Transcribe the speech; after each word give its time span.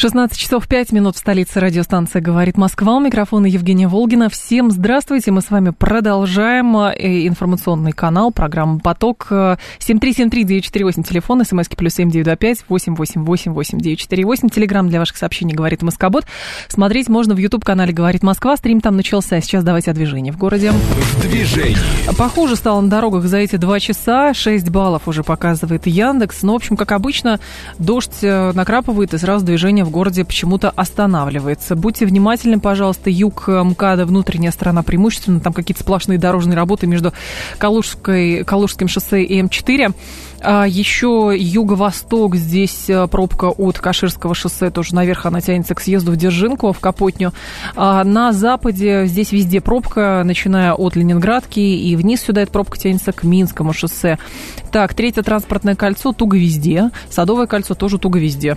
16 0.00 0.34
часов 0.34 0.66
5 0.66 0.92
минут 0.92 1.16
в 1.16 1.18
столице 1.18 1.60
радиостанция 1.60 2.22
«Говорит 2.22 2.56
Москва». 2.56 2.96
У 2.96 3.00
микрофона 3.00 3.44
Евгения 3.44 3.86
Волгина. 3.86 4.30
Всем 4.30 4.70
здравствуйте. 4.70 5.30
Мы 5.30 5.42
с 5.42 5.50
вами 5.50 5.74
продолжаем 5.78 6.74
э, 6.74 7.26
информационный 7.28 7.92
канал, 7.92 8.32
программа 8.32 8.78
«Поток». 8.78 9.26
7373948, 9.30 11.02
телефон, 11.02 11.44
смски 11.44 11.76
плюс 11.76 11.92
7925 11.96 12.64
888 12.70 13.52
8948. 13.52 14.48
Телеграмм 14.48 14.88
для 14.88 15.00
ваших 15.00 15.18
сообщений 15.18 15.54
«Говорит 15.54 15.82
Москобот». 15.82 16.24
Смотреть 16.68 17.10
можно 17.10 17.34
в 17.34 17.38
YouTube-канале 17.38 17.92
«Говорит 17.92 18.22
Москва». 18.22 18.56
Стрим 18.56 18.80
там 18.80 18.96
начался. 18.96 19.38
Сейчас 19.42 19.64
давайте 19.64 19.90
о 19.90 19.94
движении 19.94 20.30
в 20.30 20.38
городе. 20.38 20.70
В 20.72 21.20
движении. 21.20 21.76
Похоже 22.16 22.56
стало 22.56 22.80
на 22.80 22.88
дорогах 22.88 23.24
за 23.24 23.36
эти 23.36 23.56
два 23.56 23.78
часа. 23.78 24.32
6 24.32 24.66
баллов 24.70 25.08
уже 25.08 25.24
показывает 25.24 25.86
Яндекс. 25.86 26.40
Но, 26.40 26.54
в 26.54 26.56
общем, 26.56 26.78
как 26.78 26.92
обычно, 26.92 27.38
дождь 27.78 28.20
э, 28.22 28.52
накрапывает 28.54 29.12
и 29.12 29.18
сразу 29.18 29.44
движение 29.44 29.84
в 29.84 29.89
городе 29.90 30.24
почему-то 30.24 30.70
останавливается. 30.70 31.76
Будьте 31.76 32.06
внимательны, 32.06 32.60
пожалуйста. 32.60 33.10
Юг 33.10 33.48
МКАДа, 33.48 34.06
внутренняя 34.06 34.52
сторона 34.52 34.82
преимущественно. 34.82 35.40
Там 35.40 35.52
какие-то 35.52 35.82
сплошные 35.82 36.18
дорожные 36.18 36.56
работы 36.56 36.86
между 36.86 37.12
Калужской, 37.58 38.44
Калужским 38.44 38.88
шоссе 38.88 39.22
и 39.22 39.40
М4. 39.40 39.94
А 40.42 40.66
еще 40.66 41.34
юго-восток, 41.36 42.34
здесь 42.36 42.88
э, 42.88 43.06
пробка 43.08 43.46
от 43.46 43.78
Каширского 43.78 44.34
шоссе, 44.34 44.70
тоже 44.70 44.94
наверх 44.94 45.26
она 45.26 45.42
тянется 45.42 45.74
к 45.74 45.80
съезду 45.80 46.12
в 46.12 46.16
Держинку, 46.16 46.72
в 46.72 46.80
Капотню. 46.80 47.34
А 47.76 48.02
на 48.04 48.32
западе 48.32 49.04
здесь 49.06 49.32
везде 49.32 49.60
пробка, 49.60 50.22
начиная 50.24 50.72
от 50.72 50.96
Ленинградки, 50.96 51.60
и 51.60 51.94
вниз 51.94 52.22
сюда 52.22 52.42
эта 52.42 52.52
пробка 52.52 52.78
тянется 52.78 53.12
к 53.12 53.22
Минскому 53.22 53.74
шоссе. 53.74 54.18
Так, 54.72 54.94
третье 54.94 55.22
транспортное 55.22 55.74
кольцо 55.74 56.12
туго 56.12 56.38
везде, 56.38 56.90
Садовое 57.10 57.46
кольцо 57.46 57.74
тоже 57.74 57.98
туго 57.98 58.18
везде 58.18 58.56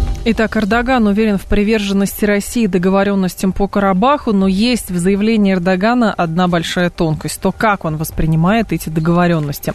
Итак, 0.23 0.55
Эрдоган 0.55 1.07
уверен 1.07 1.39
в 1.39 1.47
приверженности 1.47 2.25
России 2.25 2.67
договоренностям 2.67 3.53
по 3.53 3.67
Карабаху, 3.67 4.33
но 4.33 4.45
есть 4.47 4.91
в 4.91 4.97
заявлении 4.99 5.53
Эрдогана 5.53 6.13
одна 6.13 6.47
большая 6.47 6.91
тонкость. 6.91 7.41
То, 7.41 7.51
как 7.51 7.85
он 7.85 7.97
воспринимает 7.97 8.71
эти 8.71 8.89
договоренности. 8.89 9.73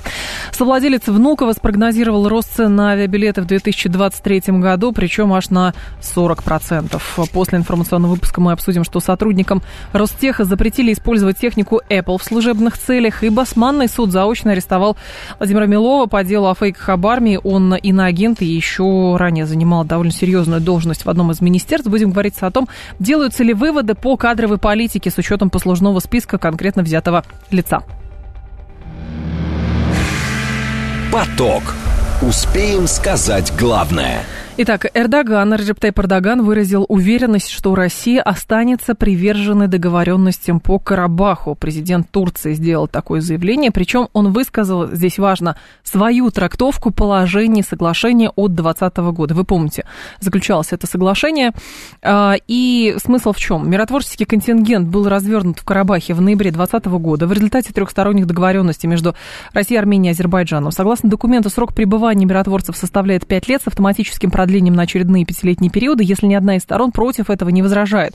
Совладелец 0.52 1.08
Внуково 1.08 1.52
спрогнозировал 1.52 2.28
рост 2.28 2.55
цен 2.55 2.77
на 2.77 2.91
авиабилеты 2.91 3.42
в 3.42 3.47
2023 3.47 4.42
году, 4.61 4.92
причем 4.92 5.33
аж 5.33 5.50
на 5.50 5.74
40%. 6.00 7.02
После 7.33 7.58
информационного 7.58 8.12
выпуска 8.12 8.41
мы 8.41 8.52
обсудим, 8.52 8.84
что 8.84 9.00
сотрудникам 9.00 9.62
Ростеха 9.92 10.44
запретили 10.44 10.92
использовать 10.92 11.39
технику 11.39 11.80
Apple 11.91 12.19
в 12.19 12.22
служебных 12.22 12.78
целях, 12.78 13.24
и 13.24 13.30
Басманный 13.30 13.89
суд 13.89 14.12
заочно 14.12 14.52
арестовал 14.52 14.97
Владимира 15.41 15.67
Милова 15.67 16.06
по 16.06 16.22
делу 16.22 16.47
о 16.47 16.55
фейках 16.55 16.89
об 16.91 17.05
армии. 17.08 17.41
Он 17.42 17.74
иноагент 17.74 18.42
и 18.42 18.47
еще 18.47 19.17
ранее 19.17 19.44
занимал 19.47 19.84
довольно 19.84 20.12
серьезную 20.12 20.36
серьезную 20.37 20.61
должность 20.61 21.05
в 21.05 21.11
одном 21.11 21.31
из 21.31 21.41
министерств. 21.41 21.89
Будем 21.89 22.11
говорить 22.11 22.34
о 22.41 22.51
том, 22.51 22.69
делаются 22.98 23.42
ли 23.42 23.55
выводы 23.55 23.95
по 23.95 24.17
кадровой 24.17 24.59
политике 24.59 25.11
с 25.11 25.17
учетом 25.17 25.48
послужного 25.48 26.01
списка 26.01 26.36
конкретно 26.39 26.83
взятого 26.83 27.24
лица. 27.51 27.83
Поток. 31.11 31.63
Успеем 32.23 32.86
сказать 32.86 33.52
главное– 33.58 34.23
Итак, 34.58 34.86
Эрдоган, 34.94 35.52
Реджеп 35.52 35.78
Тайп 35.80 35.98
Эрдоган 35.98 36.42
выразил 36.42 36.86
уверенность, 36.89 37.50
что 37.50 37.74
Россия 37.74 38.22
останется 38.22 38.94
приверженной 38.94 39.68
договоренностям 39.68 40.61
по 40.61 40.78
Карабаху. 40.78 41.55
Президент 41.55 42.11
Турции 42.11 42.55
сделал 42.55 42.89
такое 42.89 43.20
заявление, 43.20 43.70
причем 43.70 44.08
он 44.14 44.33
высказал, 44.33 44.86
здесь 44.86 45.18
важно, 45.18 45.56
свою 45.83 46.30
трактовку 46.30 46.90
положений 46.90 47.64
соглашения 47.68 48.30
от 48.30 48.55
2020 48.55 48.96
года. 49.14 49.34
Вы 49.34 49.45
помните, 49.45 49.84
заключалось 50.20 50.72
это 50.72 50.86
соглашение. 50.86 51.52
А, 52.00 52.36
и 52.48 52.96
смысл 52.96 53.33
в 53.33 53.36
чем? 53.36 53.68
Миротворческий 53.68 54.24
контингент 54.24 54.89
был 54.89 55.06
развернут 55.06 55.58
в 55.58 55.64
Карабахе 55.66 56.14
в 56.14 56.22
ноябре 56.22 56.50
2020 56.50 56.86
года 56.98 57.27
в 57.27 57.33
результате 57.34 57.74
трехсторонних 57.74 58.27
договоренностей 58.27 58.86
между 58.86 59.16
Россией, 59.52 59.80
Арменией 59.80 60.12
и 60.12 60.14
Азербайджаном. 60.14 60.72
Согласно 60.72 61.11
документу, 61.11 61.50
срок 61.50 61.74
пребывания 61.74 62.24
миротворцев 62.24 62.74
составляет 62.74 63.27
5 63.27 63.48
лет 63.48 63.61
с 63.61 63.66
автоматическим 63.66 64.30
продлением 64.30 64.45
продлением 64.46 64.74
на 64.74 64.84
очередные 64.84 65.24
пятилетние 65.24 65.73
периоды, 65.73 66.05
если 66.05 66.27
ни 66.27 66.34
одна 66.34 66.55
из 66.57 66.62
сторон 66.62 66.92
против 66.92 67.30
этого 67.30 67.48
не 67.48 67.62
возражает. 67.62 68.14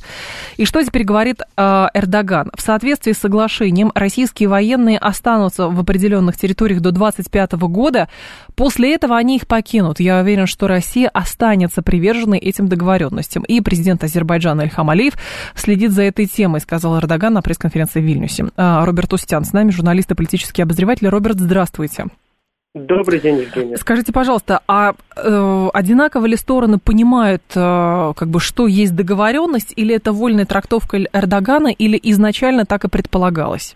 И 0.56 0.64
что 0.64 0.82
теперь 0.82 1.04
говорит 1.04 1.42
э, 1.58 1.88
Эрдоган? 1.94 2.52
В 2.56 2.62
соответствии 2.62 3.12
с 3.12 3.18
соглашением 3.18 3.92
российские 3.94 4.48
военные 4.48 4.98
останутся 4.98 5.68
в 5.68 5.78
определенных 5.78 6.38
территориях 6.38 6.80
до 6.80 6.94
2025 6.94 7.52
года. 7.68 8.08
После 8.56 8.96
этого 8.96 9.18
они 9.18 9.36
их 9.36 9.46
покинут. 9.46 10.00
Я 10.00 10.22
уверен, 10.22 10.48
что 10.48 10.68
Россия 10.68 11.10
останется 11.10 11.82
приверженной 11.82 12.38
этим 12.38 12.70
договоренностям. 12.70 13.44
И 13.44 13.60
президент 13.60 14.02
Азербайджана 14.06 14.62
Ильхам 14.62 14.90
Алиев 14.90 15.16
следит 15.56 15.92
за 15.92 16.04
этой 16.04 16.28
темой, 16.28 16.62
сказал 16.62 16.98
Эрдоган 16.98 17.34
на 17.34 17.42
пресс-конференции 17.42 18.00
в 18.00 18.06
Вильнюсе. 18.06 18.46
А, 18.56 18.86
Роберт 18.86 19.12
Устян 19.12 19.44
с 19.44 19.52
нами, 19.52 19.72
журналист 19.72 20.12
и 20.12 20.16
политический 20.16 20.62
обозреватель. 20.62 21.10
Роберт, 21.10 21.40
здравствуйте. 21.40 22.06
Добрый 22.74 23.20
день, 23.20 23.40
Евгения. 23.40 23.76
Скажите, 23.76 24.14
пожалуйста, 24.14 24.62
а 24.66 24.94
э, 24.94 25.68
одинаково 25.74 26.26
ли 26.26 26.38
стороны 26.38 26.78
понимают, 26.80 27.44
э, 27.54 28.14
как 28.16 28.30
бы, 28.30 28.40
что 28.40 28.66
есть 28.66 28.96
договоренность, 28.96 29.74
или 29.76 29.94
это 29.94 30.14
вольная 30.14 30.46
трактовка 30.46 30.98
Эрдогана, 31.12 31.68
или 31.68 32.00
изначально 32.02 32.66
так 32.66 32.86
и 32.86 32.90
предполагалось? 32.90 33.76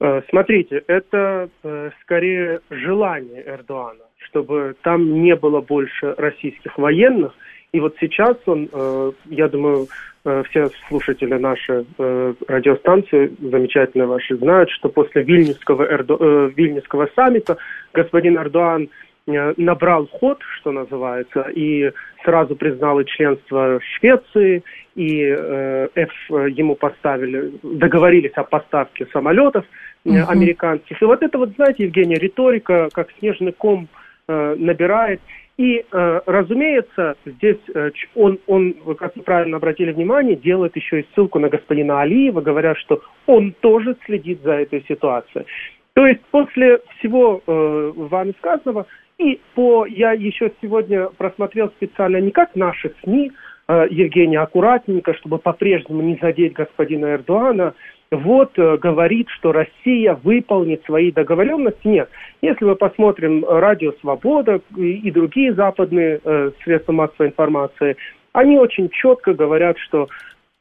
Э, 0.00 0.22
смотрите, 0.30 0.82
это 0.86 1.50
э, 1.62 1.90
скорее 2.00 2.60
желание 2.70 3.46
Эрдогана, 3.46 4.04
чтобы 4.16 4.74
там 4.82 5.22
не 5.22 5.36
было 5.36 5.60
больше 5.60 6.14
российских 6.16 6.78
военных, 6.78 7.34
и 7.72 7.80
вот 7.80 7.96
сейчас 8.00 8.38
он, 8.46 8.70
э, 8.72 9.12
я 9.26 9.48
думаю, 9.48 9.88
все 10.24 10.68
слушатели 10.88 11.34
нашей 11.34 11.86
э, 11.98 12.34
радиостанции, 12.46 13.32
замечательно 13.40 14.06
ваши, 14.06 14.36
знают, 14.36 14.70
что 14.70 14.88
после 14.88 15.22
Вильнюсского, 15.22 15.84
Эрдо, 15.84 16.50
Вильнюсского 16.56 17.08
саммита 17.14 17.56
господин 17.92 18.36
Эрдоан 18.36 18.88
набрал 19.26 20.06
ход, 20.06 20.38
что 20.58 20.72
называется, 20.72 21.42
и 21.54 21.92
сразу 22.24 22.56
признал 22.56 22.98
и 23.00 23.04
членство 23.04 23.78
Швеции, 23.98 24.62
и 24.94 25.22
э, 25.22 25.88
F 25.94 26.10
ему 26.30 26.74
поставили, 26.74 27.52
договорились 27.62 28.32
о 28.34 28.44
поставке 28.44 29.06
самолетов 29.12 29.64
э, 30.04 30.10
uh 30.10 30.24
американских. 30.24 31.00
И 31.00 31.04
вот 31.04 31.22
это 31.22 31.38
вот, 31.38 31.50
знаете, 31.56 31.84
Евгения, 31.84 32.16
риторика, 32.16 32.88
как 32.92 33.08
снежный 33.18 33.52
ком 33.52 33.88
э, 34.28 34.56
набирает. 34.58 35.20
И, 35.58 35.84
э, 35.90 36.20
разумеется, 36.24 37.16
здесь 37.26 37.58
э, 37.74 37.90
он, 38.14 38.38
он, 38.46 38.74
как 38.96 39.16
вы 39.16 39.22
правильно 39.22 39.56
обратили 39.56 39.90
внимание, 39.90 40.36
делает 40.36 40.76
еще 40.76 41.00
и 41.00 41.06
ссылку 41.12 41.40
на 41.40 41.48
господина 41.48 42.00
Алиева, 42.00 42.40
говоря, 42.40 42.76
что 42.76 43.02
он 43.26 43.52
тоже 43.60 43.96
следит 44.06 44.40
за 44.42 44.52
этой 44.52 44.84
ситуацией. 44.88 45.46
То 45.94 46.06
есть 46.06 46.20
после 46.30 46.78
всего 46.98 47.42
э, 47.44 47.92
вами 47.96 48.34
сказанного, 48.38 48.86
и 49.18 49.40
по, 49.56 49.84
я 49.84 50.12
еще 50.12 50.52
сегодня 50.62 51.06
просмотрел 51.18 51.70
специально 51.70 52.18
не 52.18 52.30
как 52.30 52.54
наши 52.54 52.94
СМИ, 53.02 53.32
э, 53.66 53.86
Евгений, 53.90 54.36
аккуратненько, 54.36 55.12
чтобы 55.14 55.38
по-прежнему 55.38 56.02
не 56.02 56.16
задеть 56.22 56.52
господина 56.52 57.14
Эрдогана, 57.14 57.74
вот 58.10 58.58
э, 58.58 58.76
говорит, 58.78 59.28
что 59.30 59.52
Россия 59.52 60.14
выполнит 60.14 60.82
свои 60.84 61.12
договоренности. 61.12 61.86
Нет. 61.86 62.08
Если 62.40 62.64
мы 62.64 62.74
посмотрим 62.74 63.44
Радио 63.46 63.92
Свобода 64.00 64.60
и, 64.76 65.10
другие 65.10 65.52
западные 65.52 66.20
э, 66.22 66.50
средства 66.64 66.92
массовой 66.92 67.28
информации, 67.28 67.96
они 68.32 68.58
очень 68.58 68.88
четко 68.88 69.34
говорят, 69.34 69.78
что 69.78 70.08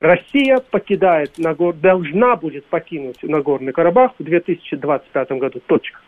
Россия 0.02 0.58
покидает 0.72 1.38
Нагор... 1.38 1.74
должна 1.74 2.36
будет 2.36 2.66
покинуть 2.66 3.24
Нагорный 3.24 3.72
Карабах 3.72 4.12
в 4.20 4.24
2025 4.24 5.32
году. 5.32 5.62
Точка. 5.66 6.00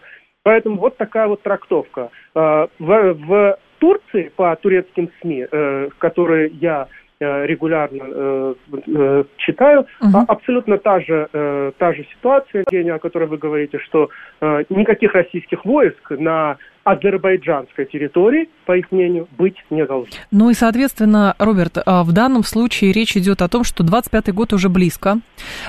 Поэтому 0.44 0.78
вот 0.78 0.98
такая 0.98 1.28
вот 1.28 1.42
трактовка. 1.42 2.10
Э, 2.36 2.68
в, 2.80 3.14
в 3.14 3.58
Турции 3.80 4.30
по 4.36 4.54
турецким 4.58 5.10
СМИ, 5.22 5.48
э, 5.50 5.90
которые 6.00 6.50
я 6.60 6.88
Э, 6.90 7.09
регулярно 7.20 8.04
э, 8.04 8.54
э, 8.88 9.24
читаю, 9.38 9.86
угу. 10.02 10.24
абсолютно 10.28 10.78
та 10.78 11.02
же, 11.02 11.28
э, 11.34 11.72
та 11.78 11.94
же 11.94 12.06
ситуация, 12.16 12.64
Евгения, 12.66 12.94
о 12.94 13.00
которой 13.00 13.28
вы 13.28 13.38
говорите, 13.38 13.78
что 13.80 14.10
э, 14.40 14.64
никаких 14.70 15.14
российских 15.14 15.66
войск 15.66 16.12
на 16.12 16.58
азербайджанской 16.84 17.86
территории, 17.86 18.50
по 18.66 18.78
их 18.78 18.92
мнению, 18.92 19.28
быть 19.38 19.56
не 19.70 19.86
должно. 19.86 20.14
Ну 20.32 20.50
и, 20.50 20.54
соответственно, 20.54 21.36
Роберт, 21.38 21.78
а, 21.86 22.04
в 22.04 22.12
данном 22.12 22.44
случае 22.44 22.92
речь 22.92 23.16
идет 23.18 23.42
о 23.42 23.48
том, 23.48 23.64
что 23.64 23.84
25-й 23.84 24.32
год 24.32 24.54
уже 24.54 24.70
близко. 24.70 25.20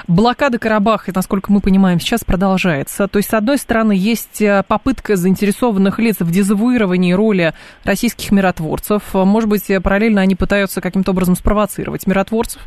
Блокада 0.06 0.58
Карабаха, 0.58 1.12
насколько 1.14 1.52
мы 1.52 1.60
понимаем, 1.60 2.00
сейчас 2.00 2.24
продолжается. 2.24 3.08
То 3.08 3.18
есть, 3.18 3.30
с 3.30 3.34
одной 3.34 3.58
стороны, 3.58 3.92
есть 3.92 4.40
э, 4.40 4.62
попытка 4.66 5.16
заинтересованных 5.16 5.98
лиц 5.98 6.16
в 6.20 6.30
дезавуировании 6.30 7.12
роли 7.12 7.54
российских 7.84 8.30
миротворцев. 8.30 9.02
Может 9.14 9.48
быть, 9.48 9.70
параллельно 9.82 10.20
они 10.20 10.34
пытаются 10.34 10.80
каким-то 10.80 11.10
образом 11.12 11.36
спровоцировать 11.36 12.06
миротворцев, 12.06 12.62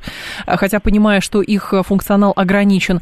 хотя 0.46 0.80
понимая, 0.80 1.22
что 1.22 1.42
их 1.42 1.74
функционал 1.86 2.34
ограничен. 2.36 3.02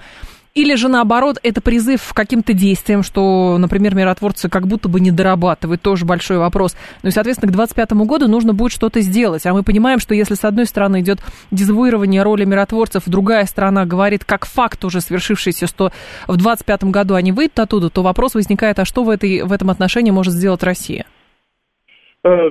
Или 0.54 0.76
же 0.76 0.90
наоборот, 0.90 1.38
это 1.44 1.62
призыв 1.62 2.12
к 2.12 2.16
каким-то 2.16 2.54
действиям, 2.54 3.04
что, 3.04 3.58
например, 3.58 3.96
миротворцы 3.96 4.50
как 4.50 4.68
будто 4.68 4.90
бы 4.90 5.00
не 5.00 5.10
дорабатывают, 5.10 5.82
тоже 5.82 6.06
большой 6.06 6.38
вопрос. 6.40 6.76
Ну 7.04 7.10
и, 7.10 7.12
соответственно, 7.12 7.50
к 7.50 7.56
2025 7.56 8.06
году 8.06 8.28
нужно 8.28 8.54
будет 8.54 8.74
что-то 8.74 9.00
сделать. 9.00 9.46
А 9.46 9.54
мы 9.54 9.64
понимаем, 9.64 10.00
что 10.00 10.14
если 10.14 10.34
с 10.34 10.44
одной 10.44 10.66
стороны 10.66 11.00
идет 11.00 11.20
дезавуирование 11.52 12.22
роли 12.22 12.44
миротворцев, 12.44 13.04
другая 13.08 13.46
сторона 13.46 13.86
говорит 13.86 14.26
как 14.26 14.46
факт 14.46 14.84
уже 14.84 15.00
свершившийся, 15.00 15.68
что 15.68 15.92
в 16.28 16.36
2025 16.36 16.84
году 16.86 17.16
они 17.16 17.32
выйдут 17.32 17.60
оттуда, 17.60 17.90
то 17.90 18.04
вопрос 18.04 18.36
возникает, 18.36 18.80
а 18.80 18.86
что 18.86 19.04
в, 19.04 19.10
этой, 19.10 19.44
в 19.44 19.54
этом 19.54 19.70
отношении 19.70 20.12
может 20.12 20.34
сделать 20.34 20.64
Россия? 20.64 21.06
Э, 22.26 22.30
э, 22.30 22.50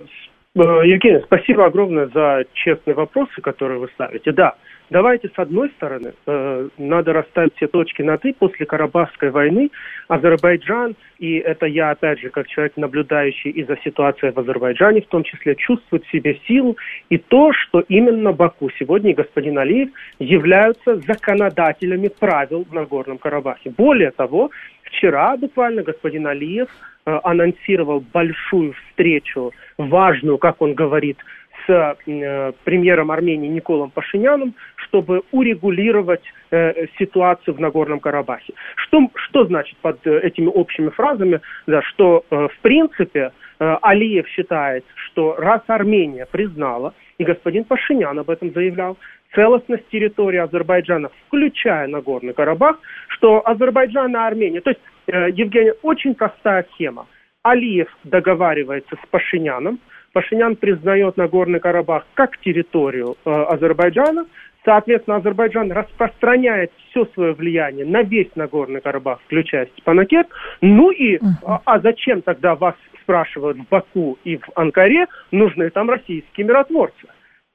Евгений, 0.55 1.20
спасибо 1.26 1.67
огромное 1.67 2.08
за 2.14 2.44
честные 2.55 2.94
вопросы, 2.94 3.43
которые 3.43 3.79
вы 3.79 3.88
ставите. 3.94 4.32
Да, 4.32 4.55
Давайте, 4.90 5.28
с 5.28 5.38
одной 5.38 5.70
стороны, 5.70 6.14
э, 6.26 6.69
надо 6.76 7.12
расставить 7.12 7.54
все 7.54 7.69
точки 7.69 8.02
над 8.02 8.25
«и». 8.25 8.32
После 8.32 8.66
Карабахской 8.66 9.31
войны 9.31 9.70
Азербайджан, 10.08 10.96
и 11.20 11.37
это 11.37 11.66
я, 11.66 11.90
опять 11.90 12.19
же, 12.19 12.31
как 12.31 12.48
человек, 12.48 12.72
наблюдающий 12.76 13.50
и 13.50 13.62
за 13.62 13.76
ситуацией 13.84 14.32
в 14.32 14.40
Азербайджане, 14.40 15.02
в 15.02 15.06
том 15.06 15.22
числе, 15.22 15.54
чувствует 15.54 16.04
в 16.04 16.10
себе 16.10 16.40
силу 16.48 16.76
и 17.08 17.19
то, 17.19 17.52
что 17.52 17.84
именно 17.88 18.32
Баку 18.32 18.69
сегодня 18.81 19.12
и 19.12 19.14
господин 19.14 19.58
Алиев 19.58 19.90
являются 20.19 20.96
законодателями 20.96 22.08
правил 22.08 22.66
в 22.69 22.75
Нагорном 22.75 23.19
Карабахе. 23.19 23.70
Более 23.70 24.10
того, 24.10 24.50
вчера 24.82 25.36
буквально 25.36 25.84
господин 25.84 26.26
Алиев 26.26 26.69
э, 27.06 27.20
анонсировал 27.22 28.00
большую 28.12 28.72
встречу, 28.72 29.52
важную, 29.78 30.38
как 30.38 30.60
он 30.60 30.75
говорит, 30.75 31.19
с 31.66 31.96
э, 32.06 32.52
премьером 32.64 33.10
Армении 33.10 33.48
Николом 33.48 33.90
Пашиняном, 33.90 34.54
чтобы 34.76 35.22
урегулировать 35.32 36.22
э, 36.50 36.86
ситуацию 36.98 37.54
в 37.54 37.60
Нагорном 37.60 38.00
Карабахе. 38.00 38.54
Что, 38.76 39.08
что 39.14 39.44
значит 39.46 39.76
под 39.78 40.06
э, 40.06 40.20
этими 40.20 40.46
общими 40.46 40.90
фразами? 40.90 41.40
Да, 41.66 41.82
что, 41.82 42.24
э, 42.30 42.48
в 42.48 42.58
принципе, 42.60 43.32
э, 43.58 43.76
Алиев 43.82 44.28
считает, 44.28 44.84
что 44.94 45.36
раз 45.36 45.62
Армения 45.66 46.26
признала, 46.26 46.94
и 47.18 47.24
господин 47.24 47.64
Пашинян 47.64 48.18
об 48.18 48.30
этом 48.30 48.52
заявлял, 48.52 48.96
целостность 49.34 49.88
территории 49.88 50.38
Азербайджана, 50.38 51.10
включая 51.26 51.86
Нагорный 51.86 52.32
Карабах, 52.32 52.78
что 53.08 53.46
Азербайджан 53.46 54.12
и 54.12 54.18
Армения, 54.18 54.60
то 54.60 54.70
есть, 54.70 54.80
э, 55.06 55.30
Евгений, 55.30 55.72
очень 55.82 56.14
простая 56.14 56.66
схема. 56.72 57.06
Алиев 57.42 57.88
договаривается 58.04 58.96
с 58.96 59.06
Пашиняном, 59.08 59.78
Пашинян 60.12 60.56
признает 60.56 61.16
Нагорный 61.16 61.60
Карабах 61.60 62.06
как 62.14 62.38
территорию 62.38 63.16
э, 63.24 63.30
Азербайджана, 63.30 64.26
Соответственно, 64.64 65.16
Азербайджан 65.16 65.72
распространяет 65.72 66.70
все 66.90 67.06
свое 67.14 67.32
влияние 67.32 67.86
на 67.86 68.02
весь 68.02 68.28
Нагорный 68.34 68.80
Карабах, 68.80 69.20
включая 69.24 69.66
Степанакерт. 69.66 70.28
Ну 70.60 70.90
и, 70.90 71.18
а, 71.44 71.62
а 71.64 71.80
зачем 71.80 72.20
тогда 72.20 72.54
вас 72.54 72.74
спрашивают 73.02 73.56
в 73.56 73.68
Баку 73.68 74.18
и 74.24 74.36
в 74.36 74.50
Анкаре, 74.54 75.06
нужны 75.30 75.70
там 75.70 75.88
российские 75.88 76.46
миротворцы? 76.46 77.06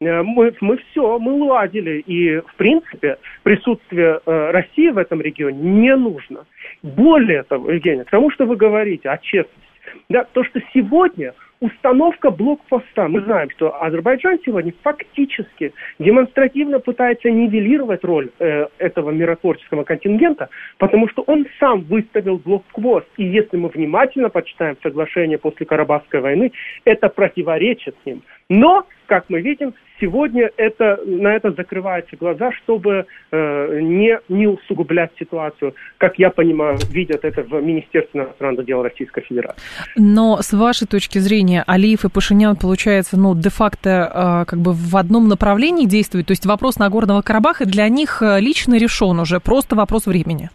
Э, 0.01 0.23
мы, 0.23 0.53
мы 0.61 0.77
все, 0.77 1.19
мы 1.19 1.33
уладили. 1.33 1.99
И, 2.07 2.39
в 2.39 2.55
принципе, 2.55 3.17
присутствие 3.43 4.19
э, 4.25 4.51
России 4.51 4.89
в 4.89 4.97
этом 4.97 5.21
регионе 5.21 5.59
не 5.59 5.95
нужно. 5.95 6.45
Более 6.81 7.43
того, 7.43 7.71
Евгений, 7.71 8.03
к 8.03 8.09
тому, 8.09 8.31
что 8.31 8.45
вы 8.45 8.55
говорите 8.55 9.09
о 9.09 9.17
честности, 9.19 9.61
да, 10.09 10.23
то, 10.23 10.43
что 10.43 10.59
сегодня 10.73 11.33
установка 11.59 12.31
блокпоста. 12.31 13.07
Мы 13.07 13.21
знаем, 13.21 13.49
что 13.51 13.81
Азербайджан 13.81 14.39
сегодня 14.45 14.73
фактически 14.83 15.73
демонстративно 15.99 16.79
пытается 16.79 17.29
нивелировать 17.29 18.03
роль 18.03 18.29
э, 18.39 18.67
этого 18.77 19.11
миротворческого 19.11 19.83
контингента, 19.83 20.49
потому 20.77 21.07
что 21.09 21.23
он 21.23 21.47
сам 21.59 21.81
выставил 21.81 22.37
блокпост. 22.37 23.07
И 23.17 23.23
если 23.23 23.57
мы 23.57 23.69
внимательно 23.69 24.29
почитаем 24.29 24.77
соглашение 24.83 25.37
после 25.37 25.65
Карабахской 25.65 26.21
войны, 26.21 26.51
это 26.83 27.09
противоречит 27.09 27.95
им. 28.05 28.21
Но, 28.49 28.85
как 29.07 29.25
мы 29.29 29.41
видим, 29.41 29.73
сегодня 29.99 30.49
это, 30.57 30.99
на 31.05 31.35
это 31.35 31.51
закрываются 31.51 32.15
глаза, 32.17 32.51
чтобы 32.51 33.05
э, 33.31 33.79
не, 33.81 34.19
не 34.29 34.47
усугублять 34.47 35.11
ситуацию, 35.19 35.75
как 35.97 36.19
я 36.19 36.29
понимаю, 36.29 36.77
видят 36.89 37.23
это 37.23 37.43
в 37.43 37.61
Министерстве 37.61 38.21
иностранных 38.21 38.65
дел 38.65 38.81
Российской 38.81 39.21
Федерации. 39.23 39.61
Но 39.95 40.37
с 40.41 40.53
вашей 40.53 40.87
точки 40.87 41.19
зрения, 41.19 41.63
Алиев 41.65 42.05
и 42.05 42.09
Пашинян, 42.09 42.55
получается, 42.55 43.17
ну, 43.17 43.35
де-факто 43.35 44.43
э, 44.43 44.49
как 44.49 44.59
бы 44.59 44.71
в 44.73 44.95
одном 44.97 45.27
направлении 45.27 45.85
действуют, 45.85 46.27
то 46.27 46.31
есть 46.31 46.45
вопрос 46.45 46.77
Нагорного 46.77 47.21
Карабаха 47.21 47.65
для 47.65 47.87
них 47.89 48.21
э, 48.21 48.39
лично 48.39 48.77
решен 48.77 49.19
уже, 49.19 49.39
просто 49.39 49.75
вопрос 49.75 50.05
времени. 50.05 50.49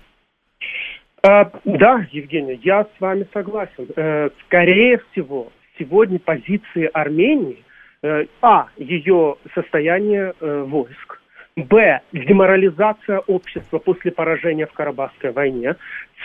А, 1.22 1.50
да, 1.64 2.06
Евгений, 2.12 2.58
я 2.62 2.84
с 2.84 3.00
вами 3.00 3.26
согласен. 3.32 3.88
Э, 3.96 4.30
скорее 4.46 5.00
всего, 5.10 5.52
сегодня 5.78 6.18
позиции 6.18 6.88
Армении 6.92 7.62
а. 8.40 8.68
Ее 8.76 9.36
состояние 9.54 10.32
э, 10.40 10.62
войск. 10.66 11.20
Б. 11.56 12.00
Деморализация 12.12 13.18
общества 13.20 13.78
после 13.78 14.10
поражения 14.10 14.66
в 14.66 14.72
Карабахской 14.72 15.32
войне. 15.32 15.76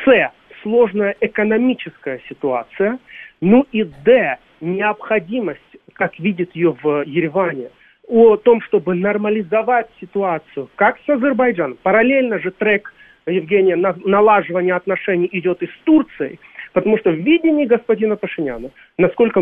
С. 0.06 0.32
Сложная 0.62 1.16
экономическая 1.20 2.22
ситуация. 2.30 3.00
Ну 3.42 3.66
и 3.72 3.84
Д. 3.84 4.38
Необходимость, 4.62 5.60
как 5.94 6.18
видит 6.18 6.56
ее 6.56 6.76
в 6.82 7.04
Ереване, 7.06 7.70
о 8.08 8.38
том, 8.38 8.62
чтобы 8.62 8.96
нормализовать 8.96 9.90
ситуацию, 10.00 10.70
как 10.76 10.98
с 11.06 11.10
Азербайджаном. 11.10 11.78
Параллельно 11.84 12.40
же 12.40 12.52
трек 12.52 12.94
Евгения 13.26 13.76
налаживания 13.76 14.76
отношений 14.76 15.28
идет 15.32 15.62
и 15.62 15.68
с 15.68 15.78
Турцией– 15.84 16.40
Потому 16.76 16.98
что 16.98 17.10
в 17.10 17.16
видении 17.16 17.66
господина 17.66 18.18
Пашиняна, 18.18 18.70
насколько 18.98 19.42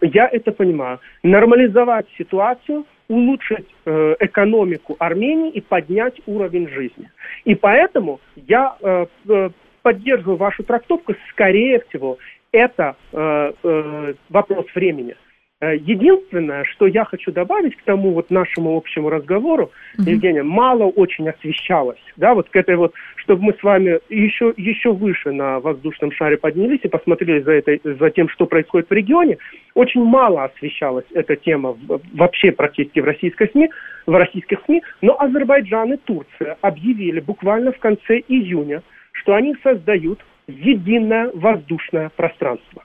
я 0.00 0.28
это 0.28 0.50
понимаю, 0.50 0.98
нормализовать 1.22 2.06
ситуацию, 2.18 2.84
улучшить 3.06 3.68
э, 3.84 4.16
экономику 4.18 4.96
Армении 4.98 5.52
и 5.52 5.60
поднять 5.60 6.20
уровень 6.26 6.68
жизни. 6.68 7.08
И 7.44 7.54
поэтому 7.54 8.20
я 8.34 8.74
э, 8.82 9.06
э 9.28 9.50
поддерживаю 9.82 10.36
вашу 10.36 10.62
трактовку, 10.62 11.14
скорее 11.30 11.80
всего, 11.88 12.18
это 12.52 12.94
э, 13.12 13.52
э, 13.62 14.14
вопрос 14.28 14.66
времени. 14.74 15.14
Э, 15.62 15.76
единственное, 15.76 16.64
что 16.64 16.88
я 16.88 17.04
хочу 17.04 17.30
добавить 17.30 17.76
к 17.76 17.82
тому 17.84 18.10
вот 18.10 18.30
нашему 18.30 18.76
общему 18.76 19.08
разговору, 19.08 19.70
mm-hmm. 19.96 20.10
Евгения, 20.10 20.42
мало 20.42 20.86
очень 20.86 21.28
освещалось, 21.28 22.02
да, 22.16 22.34
вот 22.34 22.48
к 22.48 22.56
этой 22.56 22.74
вот, 22.74 22.94
чтобы 23.14 23.44
мы 23.44 23.54
с 23.54 23.62
вами 23.62 24.00
еще, 24.08 24.52
еще 24.56 24.92
выше 24.92 25.30
на 25.30 25.60
воздушном 25.60 26.10
шаре 26.10 26.36
поднялись 26.36 26.80
и 26.82 26.88
посмотрели 26.88 27.42
за, 27.42 27.52
этой, 27.52 27.80
за 27.84 28.10
тем, 28.10 28.28
что 28.28 28.46
происходит 28.46 28.90
в 28.90 28.92
регионе, 28.92 29.38
очень 29.74 30.02
мало 30.02 30.42
освещалась 30.42 31.06
эта 31.14 31.36
тема 31.36 31.76
вообще 32.12 32.50
практически 32.50 32.98
в 32.98 33.04
российской 33.04 33.48
СМИ, 33.50 33.70
в 34.06 34.18
российских 34.18 34.58
СМИ, 34.66 34.82
но 35.00 35.16
Азербайджан 35.20 35.92
и 35.92 35.96
Турция 35.96 36.58
объявили 36.60 37.20
буквально 37.20 37.70
в 37.70 37.78
конце 37.78 38.18
июня, 38.26 38.82
что 39.12 39.34
они 39.34 39.54
создают 39.62 40.18
единое 40.48 41.30
воздушное 41.32 42.10
пространство. 42.16 42.82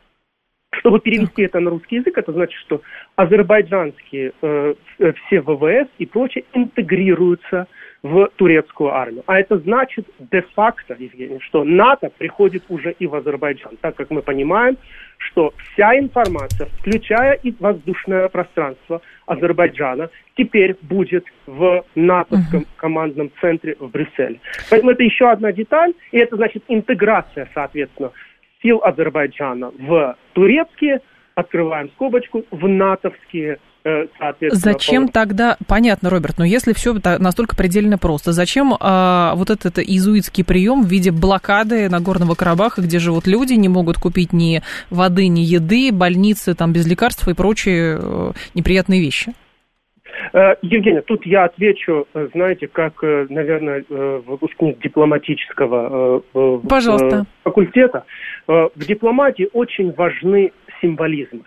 Чтобы 0.88 1.02
перевести 1.02 1.42
это 1.42 1.60
на 1.60 1.70
русский 1.70 1.98
язык, 1.98 2.18
это 2.18 2.32
значит, 2.32 2.58
что 2.62 2.82
азербайджанские 3.18 4.32
э, 4.42 4.74
э 5.00 5.12
все 5.12 5.42
ВВС 5.42 5.90
и 5.98 6.06
прочее 6.06 6.46
интегрируются 6.54 7.68
в 8.04 8.30
турецкую 8.38 8.94
армию. 8.94 9.24
А 9.26 9.38
это 9.38 9.58
значит 9.58 10.08
де-факто, 10.18 10.96
Евгений, 10.98 11.40
что 11.42 11.66
НАТО 11.66 12.10
приходит 12.18 12.64
уже 12.70 12.94
и 13.00 13.06
в 13.06 13.16
Азербайджан, 13.16 13.76
так 13.82 13.96
как 13.96 14.12
мы 14.12 14.22
понимаем, 14.22 14.78
что 15.18 15.54
вся 15.74 16.00
информация, 16.00 16.68
включая 16.80 17.34
и 17.34 17.54
воздушное 17.60 18.30
пространство 18.30 19.02
Азербайджана, 19.26 20.10
теперь 20.38 20.78
будет 20.84 21.26
в 21.48 21.84
натовском 21.96 22.66
командном 22.78 23.30
центре 23.42 23.76
в 23.78 23.90
Брюсселе. 23.90 24.40
Поэтому 24.70 24.92
это 24.92 25.04
еще 25.04 25.30
одна 25.30 25.52
деталь, 25.52 25.94
и 26.12 26.18
это 26.18 26.38
значит 26.38 26.64
интеграция, 26.70 27.50
соответственно, 27.54 28.12
сил 28.62 28.82
Азербайджана 28.84 29.72
в 29.78 30.16
турецкие, 30.34 31.02
открываем 31.36 31.90
скобочку, 31.96 32.44
в 32.52 32.68
натовские 32.68 33.60
э. 33.84 34.08
Зачем 34.52 35.08
тогда... 35.08 35.58
Понятно, 35.68 36.10
Роберт, 36.10 36.38
но 36.38 36.46
если 36.46 36.74
все 36.74 36.94
настолько 36.94 37.56
предельно 37.56 37.98
просто, 37.98 38.34
зачем 38.34 38.76
а, 38.80 39.34
вот 39.36 39.50
этот 39.50 39.80
изуитский 39.80 40.44
прием 40.44 40.84
в 40.84 40.88
виде 40.88 41.12
блокады 41.12 41.90
Нагорного 41.90 42.36
Карабаха, 42.36 42.82
где 42.82 43.00
живут 43.00 43.28
люди, 43.28 43.54
не 43.54 43.70
могут 43.70 43.98
купить 43.98 44.34
ни 44.34 44.62
воды, 44.90 45.28
ни 45.28 45.42
еды, 45.42 45.92
больницы 45.92 46.54
там 46.54 46.74
без 46.74 46.86
лекарств 46.88 47.28
и 47.28 47.34
прочие 47.34 47.98
э, 48.02 48.32
неприятные 48.56 49.00
вещи? 49.00 49.34
Э, 50.34 50.56
Евгения, 50.62 51.02
тут 51.02 51.26
я 51.26 51.46
отвечу, 51.46 52.08
э, 52.14 52.28
знаете, 52.34 52.68
как, 52.68 53.04
э, 53.04 53.28
наверное, 53.30 53.84
выпускник 53.90 54.80
дипломатического 54.80 56.22
Пожалуйста. 56.68 57.26
факультета. 57.44 58.06
В 58.48 58.72
дипломатии 58.78 59.50
очень 59.54 59.92
важны 59.94 60.52
символизмы. 60.82 61.44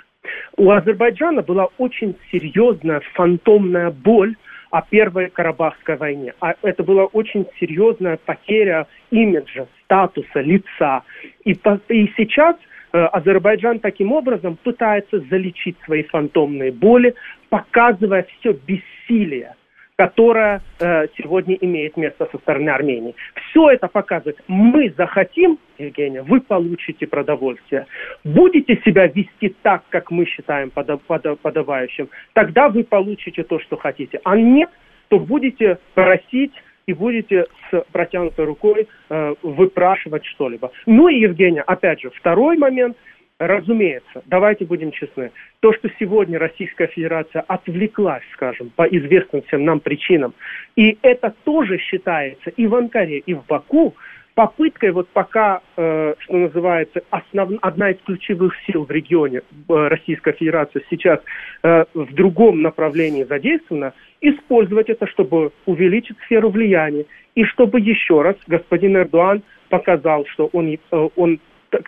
У 0.56 0.70
Азербайджана 0.70 1.42
была 1.42 1.68
очень 1.78 2.16
серьезная 2.30 3.00
фантомная 3.14 3.90
боль 3.90 4.36
о 4.70 4.82
Первой 4.82 5.30
Карабахской 5.30 5.96
войне. 5.96 6.34
А 6.40 6.54
это 6.62 6.82
была 6.84 7.04
очень 7.06 7.46
серьезная 7.58 8.18
потеря 8.24 8.86
имиджа, 9.10 9.66
статуса, 9.84 10.40
лица. 10.40 11.02
И, 11.44 11.52
и 11.52 12.12
сейчас 12.16 12.56
Азербайджан 12.92 13.78
таким 13.80 14.12
образом 14.12 14.56
пытается 14.62 15.20
залечить 15.30 15.76
свои 15.84 16.02
фантомные 16.04 16.72
боли, 16.72 17.14
показывая 17.48 18.26
все 18.38 18.52
бессилие, 18.52 19.54
которое 19.96 20.62
э, 20.80 21.08
сегодня 21.18 21.56
имеет 21.56 21.96
место 21.96 22.26
со 22.32 22.38
стороны 22.38 22.70
Армении. 22.70 23.14
Все 23.50 23.70
это 23.70 23.86
показывает. 23.86 24.42
Мы 24.48 24.94
захотим, 24.96 25.58
Евгения, 25.78 26.22
вы 26.22 26.40
получите 26.40 27.06
продовольствие. 27.06 27.86
Будете 28.24 28.80
себя 28.84 29.06
вести 29.06 29.54
так, 29.62 29.82
как 29.90 30.10
мы 30.10 30.24
считаем 30.24 30.70
подав, 30.70 31.02
подав, 31.02 31.38
подавающим, 31.40 32.08
тогда 32.32 32.68
вы 32.68 32.84
получите 32.84 33.42
то, 33.42 33.60
что 33.60 33.76
хотите. 33.76 34.20
А 34.24 34.36
нет, 34.36 34.70
то 35.08 35.18
будете 35.18 35.78
просить 35.94 36.52
и 36.90 36.94
будете 36.94 37.46
с 37.70 37.84
протянутой 37.92 38.44
рукой 38.44 38.88
э, 39.08 39.34
выпрашивать 39.42 40.24
что-либо. 40.26 40.72
Ну 40.86 41.08
и, 41.08 41.20
Евгения, 41.20 41.62
опять 41.62 42.00
же, 42.00 42.10
второй 42.10 42.56
момент– 42.56 42.96
Разумеется, 43.40 44.22
давайте 44.26 44.66
будем 44.66 44.92
честны. 44.92 45.30
То, 45.60 45.72
что 45.72 45.88
сегодня 45.98 46.38
Российская 46.38 46.88
Федерация 46.88 47.40
отвлеклась, 47.48 48.22
скажем, 48.34 48.70
по 48.76 48.82
известным 48.82 49.40
всем 49.44 49.64
нам 49.64 49.80
причинам, 49.80 50.34
и 50.76 50.98
это 51.00 51.34
тоже 51.44 51.78
считается 51.78 52.50
и 52.50 52.66
в 52.66 52.74
Анкаре, 52.74 53.16
и 53.20 53.32
в 53.32 53.46
Баку 53.46 53.94
попыткой 54.40 54.92
вот 54.92 55.06
пока, 55.10 55.60
э, 55.76 56.14
что 56.18 56.34
называется, 56.34 57.02
основ... 57.10 57.50
одна 57.60 57.90
из 57.90 57.98
ключевых 58.06 58.54
сил 58.66 58.86
в 58.86 58.90
регионе, 58.90 59.40
э, 59.40 59.42
Российская 59.68 60.32
Федерация 60.32 60.82
сейчас 60.88 61.20
э, 61.62 61.84
в 61.92 62.14
другом 62.14 62.62
направлении 62.62 63.24
задействована, 63.24 63.92
использовать 64.22 64.88
это, 64.88 65.06
чтобы 65.08 65.52
увеличить 65.66 66.16
сферу 66.24 66.48
влияния, 66.48 67.04
и 67.34 67.44
чтобы 67.44 67.80
еще 67.80 68.22
раз 68.22 68.36
господин 68.46 68.96
Эрдоган 68.96 69.42
показал, 69.68 70.24
что 70.32 70.48
он, 70.54 70.70
э, 70.70 71.08
он 71.16 71.38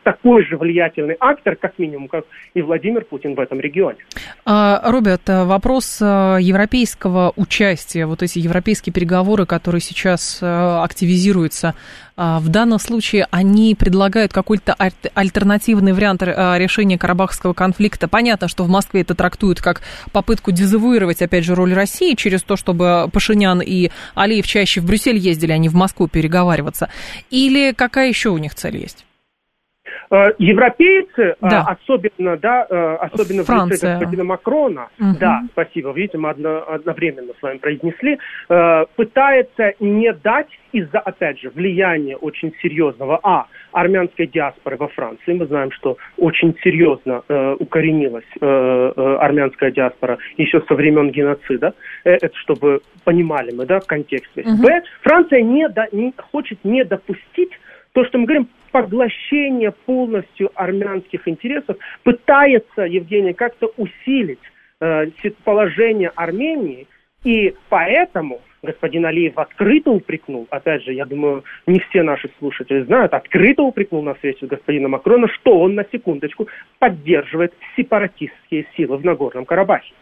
такой 0.04 0.44
же 0.44 0.56
влиятельный 0.56 1.16
актор, 1.18 1.56
как 1.56 1.78
минимум, 1.78 2.08
как 2.08 2.24
и 2.54 2.62
Владимир 2.62 3.04
Путин 3.04 3.34
в 3.34 3.40
этом 3.40 3.60
регионе. 3.60 3.98
А, 4.44 4.80
Роберт, 4.90 5.28
э, 5.28 5.44
вопрос 5.44 5.98
э, 6.00 6.38
европейского 6.40 7.32
участия, 7.36 8.06
вот 8.06 8.22
эти 8.22 8.38
европейские 8.38 8.92
переговоры, 8.92 9.46
которые 9.46 9.80
сейчас 9.80 10.38
э, 10.40 10.46
активизируются, 10.46 11.74
а, 12.16 12.38
в 12.40 12.48
данном 12.48 12.78
случае 12.78 13.26
они 13.30 13.74
предлагают 13.74 14.32
какой-то 14.32 14.76
альтернативный 15.14 15.92
вариант 15.92 16.22
решения 16.22 16.98
карабахского 16.98 17.54
конфликта. 17.54 18.06
Понятно, 18.06 18.48
что 18.48 18.64
в 18.64 18.68
Москве 18.68 19.00
это 19.00 19.14
трактуют 19.14 19.60
как 19.60 19.80
попытку 20.12 20.52
дезавуировать, 20.52 21.22
опять 21.22 21.44
же, 21.44 21.54
роль 21.54 21.72
России 21.72 22.14
через 22.14 22.42
то, 22.42 22.56
чтобы 22.56 23.08
Пашинян 23.12 23.62
и 23.62 23.90
Алиев 24.14 24.46
чаще 24.46 24.80
в 24.80 24.86
Брюссель 24.86 25.16
ездили, 25.16 25.52
а 25.52 25.58
не 25.58 25.68
в 25.68 25.74
Москву 25.74 26.06
переговариваться. 26.06 26.90
Или 27.30 27.72
какая 27.72 28.08
еще 28.08 28.28
у 28.28 28.38
них 28.38 28.54
цель 28.54 28.76
есть? 28.76 29.06
Э, 30.10 30.32
европейцы, 30.38 31.22
э, 31.22 31.34
да. 31.40 31.62
особенно, 31.62 32.36
да, 32.36 32.66
э, 32.68 32.96
особенно 33.00 33.44
Франция. 33.44 33.68
в 33.68 33.70
лице 33.72 33.92
господина 33.92 34.24
Макрона, 34.24 34.88
угу. 34.98 35.16
да, 35.18 35.42
спасибо, 35.52 35.92
видимо, 35.92 36.30
одно, 36.30 36.64
одновременно 36.68 37.32
с 37.38 37.42
вами 37.42 37.58
произнесли, 37.58 38.18
пытается 38.96 39.72
не 39.80 40.12
дать 40.12 40.48
из-за, 40.72 40.98
опять 41.00 41.40
же, 41.40 41.50
влияния 41.50 42.16
очень 42.16 42.52
серьезного, 42.62 43.20
а, 43.22 43.46
армянской 43.72 44.26
диаспоры 44.26 44.76
во 44.76 44.88
Франции, 44.88 45.32
мы 45.32 45.46
знаем, 45.46 45.70
что 45.72 45.96
очень 46.18 46.54
серьезно 46.62 47.22
э, 47.28 47.56
укоренилась 47.58 48.24
э, 48.40 48.46
э, 48.96 49.16
армянская 49.20 49.70
диаспора 49.70 50.18
еще 50.36 50.62
со 50.68 50.74
времен 50.74 51.10
геноцида, 51.10 51.74
э, 52.04 52.12
это 52.20 52.36
чтобы 52.36 52.80
понимали 53.04 53.52
мы, 53.54 53.66
да, 53.66 53.80
в 53.80 53.86
контексте. 53.86 54.42
Угу. 54.42 54.62
Б, 54.62 54.82
Франция 55.02 55.42
не, 55.42 55.68
да, 55.68 55.86
не 55.92 56.12
хочет 56.30 56.58
не 56.64 56.84
допустить 56.84 57.52
то, 57.92 58.04
что 58.04 58.18
мы 58.18 58.24
говорим, 58.24 58.48
поглощение 58.70 59.70
полностью 59.70 60.50
армянских 60.54 61.28
интересов, 61.28 61.76
пытается, 62.02 62.82
Евгений, 62.82 63.34
как-то 63.34 63.72
усилить 63.76 64.40
э, 64.80 65.06
положение 65.44 66.10
Армении, 66.14 66.86
и 67.24 67.54
поэтому 67.68 68.40
господин 68.62 69.04
Алиев 69.06 69.36
открыто 69.36 69.90
упрекнул, 69.90 70.46
опять 70.50 70.84
же, 70.84 70.92
я 70.92 71.04
думаю, 71.04 71.44
не 71.66 71.80
все 71.80 72.02
наши 72.02 72.30
слушатели 72.38 72.82
знают, 72.84 73.12
открыто 73.12 73.62
упрекнул 73.62 74.02
на 74.02 74.14
встрече 74.14 74.46
господина 74.46 74.88
Макрона, 74.88 75.28
что 75.28 75.58
он, 75.58 75.74
на 75.74 75.84
секундочку, 75.90 76.48
поддерживает 76.78 77.52
сепаратистские 77.76 78.66
силы 78.76 78.96
в 78.96 79.04
Нагорном 79.04 79.44
Карабахе. 79.44 79.92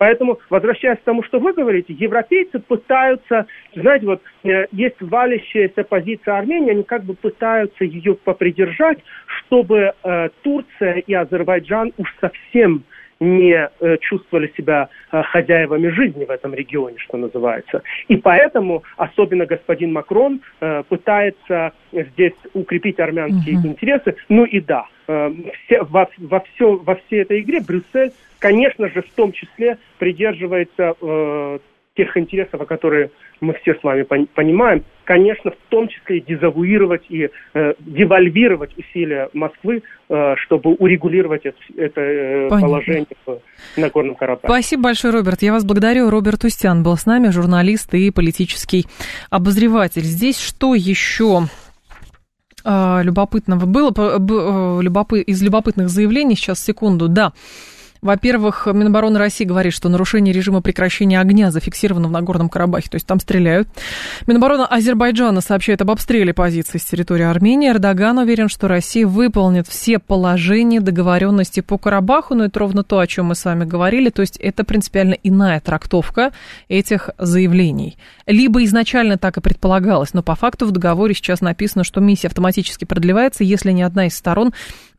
Поэтому, 0.00 0.38
возвращаясь 0.48 0.98
к 0.98 1.02
тому, 1.02 1.22
что 1.24 1.38
вы 1.40 1.52
говорите, 1.52 1.92
европейцы 1.92 2.58
пытаются, 2.58 3.44
знаете, 3.74 4.06
вот 4.06 4.22
э, 4.44 4.64
есть 4.72 4.96
валящаяся 4.98 5.84
позиция 5.84 6.38
Армении, 6.38 6.70
они 6.70 6.84
как 6.84 7.04
бы 7.04 7.12
пытаются 7.12 7.84
ее 7.84 8.14
попридержать, 8.14 8.96
чтобы 9.26 9.92
э, 10.02 10.28
Турция 10.40 11.00
и 11.00 11.12
Азербайджан 11.12 11.92
уж 11.98 12.08
совсем 12.18 12.84
не 13.20 13.68
э, 13.80 13.96
чувствовали 13.98 14.52
себя 14.56 14.88
э, 15.12 15.22
хозяевами 15.22 15.88
жизни 15.88 16.24
в 16.24 16.30
этом 16.30 16.54
регионе, 16.54 16.96
что 16.98 17.18
называется. 17.18 17.82
И 18.08 18.16
поэтому 18.16 18.82
особенно 18.96 19.46
господин 19.46 19.92
Макрон 19.92 20.40
э, 20.60 20.82
пытается 20.88 21.72
здесь 21.92 22.34
укрепить 22.54 22.98
армянские 22.98 23.56
uh-huh. 23.56 23.66
интересы. 23.66 24.16
Ну 24.28 24.44
и 24.44 24.60
да, 24.60 24.86
все, 25.06 25.82
во, 25.82 26.08
во, 26.18 26.40
все, 26.40 26.76
во 26.76 26.94
всей 26.94 27.22
этой 27.22 27.40
игре 27.40 27.60
Брюссель, 27.60 28.12
конечно 28.38 28.88
же, 28.88 29.02
в 29.02 29.10
том 29.10 29.32
числе 29.32 29.78
придерживается 29.98 30.94
э, 31.00 31.58
тех 31.96 32.16
интересов, 32.16 32.66
которые 32.66 33.10
мы 33.40 33.54
все 33.54 33.74
с 33.74 33.82
вами 33.82 34.02
понимаем, 34.02 34.84
конечно, 35.04 35.50
в 35.50 35.56
том 35.70 35.88
числе 35.88 36.18
и 36.18 36.20
дезавуировать 36.20 37.02
и 37.08 37.30
э, 37.54 37.74
девальвировать 37.80 38.76
усилия 38.78 39.28
Москвы, 39.32 39.82
э, 40.08 40.34
чтобы 40.36 40.74
урегулировать 40.74 41.46
это, 41.46 41.58
это 41.76 42.00
э, 42.00 42.48
положение 42.48 43.06
в 43.26 43.40
Нагорном 43.76 44.14
Карабахе. 44.14 44.46
Спасибо 44.46 44.84
большое, 44.84 45.12
Роберт. 45.14 45.42
Я 45.42 45.52
вас 45.52 45.64
благодарю. 45.64 46.10
Роберт 46.10 46.44
Устян 46.44 46.82
был 46.82 46.96
с 46.96 47.06
нами, 47.06 47.30
журналист 47.30 47.92
и 47.94 48.10
политический 48.10 48.86
обозреватель. 49.30 50.02
Здесь 50.02 50.40
что 50.40 50.74
еще 50.74 51.42
э, 52.64 53.00
любопытного 53.02 53.66
было? 53.66 53.92
Э, 53.96 54.80
любопы, 54.80 55.22
из 55.22 55.42
любопытных 55.42 55.88
заявлений, 55.88 56.36
сейчас, 56.36 56.62
секунду, 56.62 57.08
да. 57.08 57.32
Во-первых, 58.02 58.66
Минобороны 58.66 59.18
России 59.18 59.44
говорит, 59.44 59.72
что 59.72 59.88
нарушение 59.88 60.32
режима 60.32 60.62
прекращения 60.62 61.20
огня 61.20 61.50
зафиксировано 61.50 62.08
в 62.08 62.10
Нагорном 62.10 62.48
Карабахе, 62.48 62.88
то 62.88 62.96
есть 62.96 63.06
там 63.06 63.20
стреляют. 63.20 63.68
Минобороны 64.26 64.62
Азербайджана 64.62 65.40
сообщает 65.40 65.82
об 65.82 65.90
обстреле 65.90 66.32
позиций 66.32 66.80
с 66.80 66.84
территории 66.84 67.24
Армении. 67.24 67.70
Эрдоган 67.70 68.18
уверен, 68.18 68.48
что 68.48 68.68
Россия 68.68 69.06
выполнит 69.06 69.68
все 69.68 69.98
положения 69.98 70.80
договоренности 70.80 71.60
по 71.60 71.76
Карабаху, 71.78 72.34
но 72.34 72.44
это 72.44 72.58
ровно 72.58 72.84
то, 72.84 72.98
о 72.98 73.06
чем 73.06 73.26
мы 73.26 73.34
с 73.34 73.44
вами 73.44 73.64
говорили, 73.64 74.10
то 74.10 74.22
есть 74.22 74.36
это 74.38 74.64
принципиально 74.64 75.16
иная 75.22 75.60
трактовка 75.60 76.32
этих 76.68 77.10
заявлений. 77.18 77.98
Либо 78.26 78.64
изначально 78.64 79.18
так 79.18 79.36
и 79.36 79.40
предполагалось, 79.40 80.14
но 80.14 80.22
по 80.22 80.34
факту 80.34 80.66
в 80.66 80.70
договоре 80.70 81.14
сейчас 81.14 81.40
написано, 81.40 81.84
что 81.84 82.00
миссия 82.00 82.28
автоматически 82.28 82.84
продлевается, 82.84 83.44
если 83.44 83.72
ни 83.72 83.82
одна 83.82 84.06
из 84.06 84.16
сторон 84.16 84.52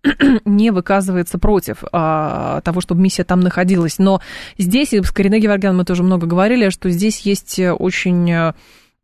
не 0.46 0.72
выказывается 0.72 1.38
против 1.38 1.84
а, 1.92 2.62
того, 2.62 2.82
чтобы 2.82 3.02
миссия 3.02 3.24
там 3.24 3.40
находилась. 3.40 4.00
Но 4.00 4.22
здесь, 4.58 4.94
и 4.94 5.02
с 5.02 5.12
Кариной 5.12 5.40
Геворгян 5.40 5.76
мы 5.76 5.86
тоже 5.86 6.04
много 6.04 6.28
говорили, 6.28 6.70
что 6.70 6.90
здесь 6.90 7.20
есть 7.20 7.60
очень 7.60 8.32
э, 8.32 8.54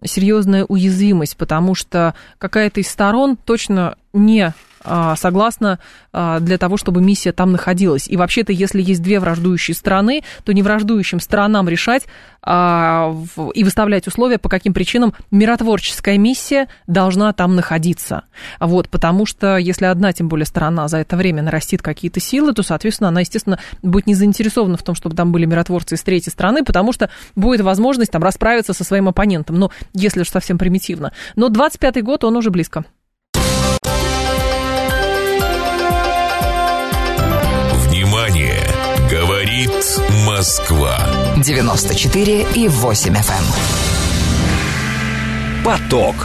серьезная 0.04 0.66
уязвимость, 0.66 1.38
потому 1.38 1.75
что 1.75 2.16
какая-то 2.38 2.80
из 2.80 2.88
сторон 2.88 3.38
точно 3.38 3.98
не 4.13 4.54
а, 4.88 5.15
согласна 5.15 5.79
а, 6.13 6.39
для 6.39 6.58
того, 6.58 6.77
чтобы 6.77 7.01
миссия 7.01 7.32
там 7.32 7.51
находилась. 7.51 8.08
И 8.08 8.15
вообще-то, 8.15 8.53
если 8.53 8.82
есть 8.82 9.01
две 9.01 9.20
враждующие 9.20 9.75
страны, 9.75 10.24
то 10.46 10.53
не 10.53 10.63
враждующим 10.63 11.20
сторонам 11.20 11.67
решать 11.67 12.06
а, 12.41 13.13
и 13.53 13.63
выставлять 13.63 14.08
условия, 14.08 14.38
по 14.38 14.48
каким 14.48 14.74
причинам 14.74 15.13
миротворческая 15.32 16.17
миссия 16.17 16.70
должна 16.88 17.34
там 17.34 17.56
находиться. 17.56 18.24
Вот, 18.60 18.89
потому 18.89 19.25
что 19.25 19.58
если 19.58 19.86
одна, 19.86 20.13
тем 20.13 20.29
более, 20.29 20.46
сторона 20.46 20.88
за 20.88 21.00
это 21.00 21.17
время 21.17 21.44
нарастит 21.44 21.82
какие-то 21.82 22.22
силы, 22.22 22.53
то, 22.53 22.63
соответственно, 22.63 23.10
она, 23.10 23.20
естественно, 23.20 23.60
будет 23.82 24.08
не 24.08 24.15
заинтересована 24.15 24.77
в 24.77 24.84
том, 24.84 24.96
чтобы 24.96 25.15
там 25.15 25.32
были 25.34 25.46
миротворцы 25.46 25.96
из 25.96 26.03
третьей 26.03 26.32
страны, 26.32 26.63
потому 26.63 26.94
что 26.94 27.10
будет 27.36 27.62
возможность 27.62 28.12
там 28.12 28.24
расправиться 28.24 28.74
со 28.74 28.86
своим 28.86 29.10
оппонентом. 29.10 29.58
Ну, 29.60 29.72
если 29.94 30.22
уж 30.22 30.29
совсем 30.29 30.58
примитивно. 30.58 31.12
Но 31.36 31.50
25-й 31.50 32.01
год, 32.01 32.24
он 32.24 32.38
уже 32.38 32.50
близко. 32.50 32.86
Говорит 39.57 39.99
Москва. 40.27 40.95
94 41.43 42.45
и 42.53 42.67
8 42.67 43.13
FM. 43.13 43.43
Эм. 45.57 45.65
Поток. 45.65 46.15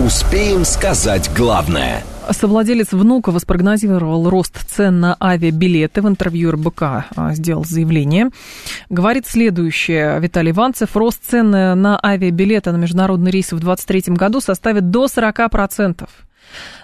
Успеем 0.00 0.64
сказать 0.64 1.30
главное– 1.36 2.02
Совладелец 2.30 2.92
Внуково 2.92 3.38
спрогнозировал 3.38 4.28
рост 4.30 4.58
цен 4.68 5.00
на 5.00 5.16
авиабилеты. 5.20 6.02
В 6.02 6.08
интервью 6.08 6.52
РБК 6.52 6.82
а, 6.82 7.34
сделал 7.34 7.64
заявление. 7.64 8.30
Говорит 8.90 9.26
следующее 9.26 10.18
Виталий 10.20 10.52
Иванцев. 10.52 10.96
Рост 10.96 11.22
цен 11.24 11.50
на 11.50 12.00
авиабилеты 12.02 12.72
на 12.72 12.76
международные 12.76 13.32
рейсы 13.32 13.56
в 13.56 13.60
2023 13.60 14.14
году 14.14 14.40
составит 14.40 14.90
до 14.90 15.06
40%. 15.06 16.08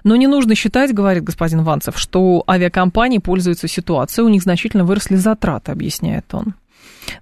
Но 0.04 0.16
не 0.16 0.26
нужно 0.26 0.54
считать, 0.54 0.94
говорит 0.94 1.24
господин 1.24 1.62
Ванцев, 1.62 1.98
что 1.98 2.44
авиакомпании 2.48 3.18
пользуются 3.18 3.68
ситуацией, 3.68 4.26
у 4.26 4.28
них 4.28 4.42
значительно 4.42 4.84
выросли 4.84 5.16
затраты, 5.16 5.72
объясняет 5.72 6.32
он. 6.32 6.54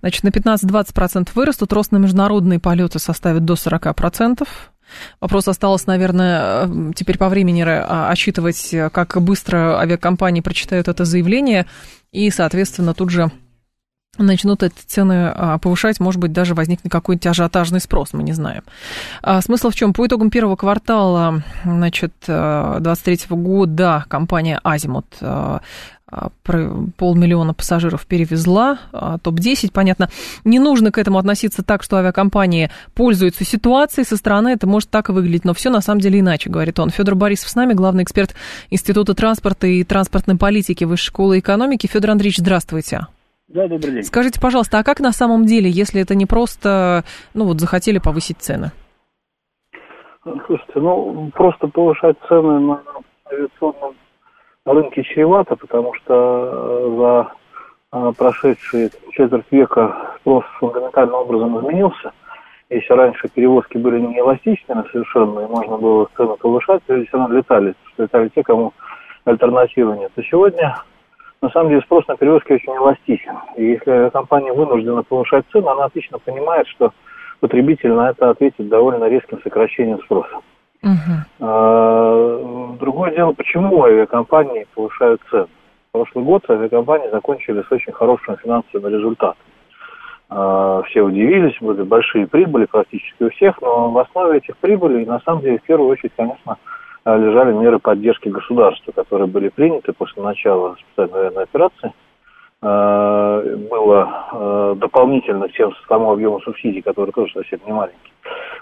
Значит, 0.00 0.24
на 0.24 0.28
15-20% 0.28 1.30
вырастут, 1.34 1.72
рост 1.72 1.92
на 1.92 1.98
международные 1.98 2.58
полеты 2.58 2.98
составит 2.98 3.44
до 3.44 3.54
40%. 3.54 4.46
Вопрос 5.20 5.48
осталось, 5.48 5.86
наверное, 5.86 6.66
э, 6.66 6.92
теперь 6.94 7.18
по 7.18 7.28
времени 7.28 7.62
а, 7.66 8.08
отсчитывать, 8.10 8.74
как 8.92 9.20
быстро 9.20 9.78
авиакомпании 9.80 10.40
прочитают 10.40 10.86
это 10.88 11.04
заявление, 11.04 11.66
и, 12.12 12.30
соответственно, 12.30 12.94
тут 12.94 13.10
же 13.10 13.30
начнут 14.18 14.62
эти 14.62 14.74
цены 14.86 15.32
а, 15.34 15.58
повышать, 15.58 16.00
может 16.00 16.20
быть, 16.20 16.32
даже 16.32 16.54
возникнет 16.54 16.92
какой-нибудь 16.92 17.26
ажиотажный 17.26 17.80
спрос, 17.80 18.12
мы 18.12 18.22
не 18.22 18.32
знаем. 18.32 18.62
А, 19.22 19.40
смысл 19.40 19.70
в 19.70 19.74
чем? 19.74 19.92
По 19.92 20.06
итогам 20.06 20.30
первого 20.30 20.56
квартала, 20.56 21.42
значит, 21.64 22.12
23 22.26 23.20
э, 23.28 23.34
года 23.34 24.04
компания 24.08 24.60
«Азимут» 24.62 25.06
э, 25.20 25.58
а, 26.08 26.28
полмиллиона 26.96 27.52
пассажиров 27.52 28.06
перевезла, 28.06 28.78
топ-10, 28.92 29.72
понятно. 29.72 30.08
Не 30.44 30.60
нужно 30.60 30.92
к 30.92 30.98
этому 30.98 31.18
относиться 31.18 31.64
так, 31.64 31.82
что 31.82 31.96
авиакомпании 31.96 32.70
пользуются 32.94 33.44
ситуацией, 33.44 34.06
со 34.06 34.16
стороны 34.16 34.50
это 34.50 34.68
может 34.68 34.88
так 34.88 35.08
и 35.08 35.12
выглядеть, 35.12 35.44
но 35.44 35.52
все 35.52 35.68
на 35.68 35.80
самом 35.80 36.00
деле 36.00 36.20
иначе, 36.20 36.48
говорит 36.48 36.78
он. 36.78 36.90
Федор 36.90 37.16
Борисов 37.16 37.48
с 37.48 37.56
нами, 37.56 37.72
главный 37.72 38.04
эксперт 38.04 38.34
Института 38.70 39.14
транспорта 39.14 39.66
и 39.66 39.82
транспортной 39.82 40.36
политики 40.36 40.84
Высшей 40.84 41.06
школы 41.06 41.38
экономики. 41.40 41.88
Федор 41.88 42.12
Андреевич, 42.12 42.38
здравствуйте. 42.38 43.06
Да, 43.48 43.68
добрый 43.68 43.92
день. 43.92 44.02
Скажите, 44.02 44.40
пожалуйста, 44.40 44.78
а 44.78 44.84
как 44.84 44.98
на 45.00 45.12
самом 45.12 45.44
деле, 45.44 45.70
если 45.70 46.02
это 46.02 46.14
не 46.14 46.26
просто, 46.26 47.04
ну 47.32 47.44
вот, 47.44 47.60
захотели 47.60 47.98
повысить 47.98 48.38
цены? 48.38 48.72
Слушайте, 50.22 50.72
ну, 50.80 51.30
просто 51.32 51.68
повышать 51.68 52.16
цены 52.28 52.58
на 52.58 52.82
авиационном 53.30 53.94
рынке 54.64 55.04
чревато, 55.04 55.54
потому 55.54 55.94
что 55.94 56.12
э, 56.12 56.96
за 57.92 58.08
э, 58.08 58.12
прошедшие 58.18 58.90
четверть 59.12 59.46
века 59.52 60.16
спрос 60.20 60.44
фундаментальным 60.58 61.14
образом 61.14 61.58
изменился. 61.60 62.12
Если 62.68 62.92
раньше 62.92 63.28
перевозки 63.28 63.76
были 63.78 64.00
не 64.00 64.18
эластичными 64.18 64.82
совершенно, 64.90 65.40
и 65.40 65.46
можно 65.46 65.76
было 65.76 66.08
цены 66.16 66.36
повышать, 66.36 66.82
люди 66.88 67.06
все 67.06 67.16
равно 67.16 67.36
летали, 67.36 67.74
летали 67.96 68.28
те, 68.34 68.42
кому 68.42 68.72
альтернативы 69.24 69.96
нет. 69.96 70.10
То 70.16 70.22
сегодня 70.24 70.82
на 71.42 71.50
самом 71.50 71.68
деле 71.70 71.82
спрос 71.82 72.06
на 72.08 72.16
перевозки 72.16 72.52
очень 72.52 72.74
эластичен. 72.74 73.36
И 73.56 73.64
если 73.64 74.10
компания 74.10 74.52
вынуждена 74.52 75.02
повышать 75.02 75.44
цену, 75.52 75.68
она 75.68 75.84
отлично 75.84 76.18
понимает, 76.18 76.66
что 76.68 76.92
потребитель 77.40 77.92
на 77.92 78.10
это 78.10 78.30
ответит 78.30 78.68
довольно 78.68 79.08
резким 79.08 79.40
сокращением 79.42 80.00
спроса. 80.02 80.40
Uh-huh. 80.82 82.76
другое 82.78 83.10
дело, 83.12 83.32
почему 83.32 83.82
авиакомпании 83.84 84.66
повышают 84.74 85.20
цены. 85.30 85.48
Прошлый 85.90 86.24
год 86.24 86.48
авиакомпании 86.48 87.10
закончили 87.10 87.62
с 87.62 87.72
очень 87.72 87.92
хорошим 87.92 88.36
финансовым 88.36 88.92
результатом. 88.92 89.42
А, 90.28 90.82
все 90.82 91.02
удивились, 91.02 91.56
были 91.60 91.82
большие 91.82 92.26
прибыли 92.26 92.66
практически 92.66 93.22
у 93.22 93.30
всех, 93.30 93.60
но 93.62 93.90
в 93.90 93.98
основе 93.98 94.38
этих 94.38 94.56
прибылей, 94.58 95.06
на 95.06 95.20
самом 95.20 95.40
деле, 95.40 95.58
в 95.58 95.62
первую 95.62 95.88
очередь, 95.90 96.12
конечно, 96.16 96.56
лежали 97.14 97.52
меры 97.52 97.78
поддержки 97.78 98.28
государства, 98.28 98.90
которые 98.92 99.28
были 99.28 99.48
приняты 99.48 99.92
после 99.92 100.22
начала 100.22 100.74
специальной 100.74 101.20
военной 101.20 101.42
операции. 101.44 101.92
А, 102.62 103.42
было 103.70 104.08
а, 104.32 104.74
дополнительно 104.74 105.48
тем 105.50 105.72
тому 105.88 106.10
объему 106.10 106.40
субсидий, 106.40 106.82
который 106.82 107.12
тоже 107.12 107.32
совсем 107.34 107.60
не 107.64 107.72
маленький, 107.72 108.12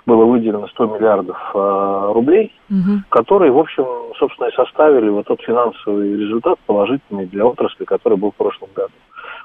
было 0.04 0.24
выделено 0.26 0.66
100 0.68 0.86
миллиардов 0.86 1.38
рублей, 1.54 2.52
угу. 2.68 3.00
которые, 3.08 3.50
в 3.50 3.58
общем, 3.58 3.86
собственно, 4.18 4.48
и 4.48 4.54
составили 4.54 5.08
вот 5.08 5.26
тот 5.26 5.40
финансовый 5.40 6.12
результат 6.12 6.58
положительный 6.66 7.26
для 7.26 7.46
отрасли, 7.46 7.84
который 7.84 8.18
был 8.18 8.32
в 8.32 8.36
прошлом 8.36 8.68
году. 8.74 8.92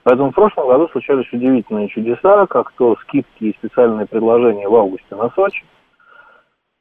Поэтому 0.03 0.31
в 0.31 0.35
прошлом 0.35 0.67
году 0.67 0.87
случались 0.89 1.31
удивительные 1.31 1.87
чудеса, 1.89 2.45
как 2.47 2.71
то 2.73 2.95
скидки 3.03 3.43
и 3.43 3.55
специальные 3.59 4.07
предложения 4.07 4.67
в 4.67 4.75
августе 4.75 5.15
на 5.15 5.29
Сочи, 5.31 5.63
а, 5.63 5.78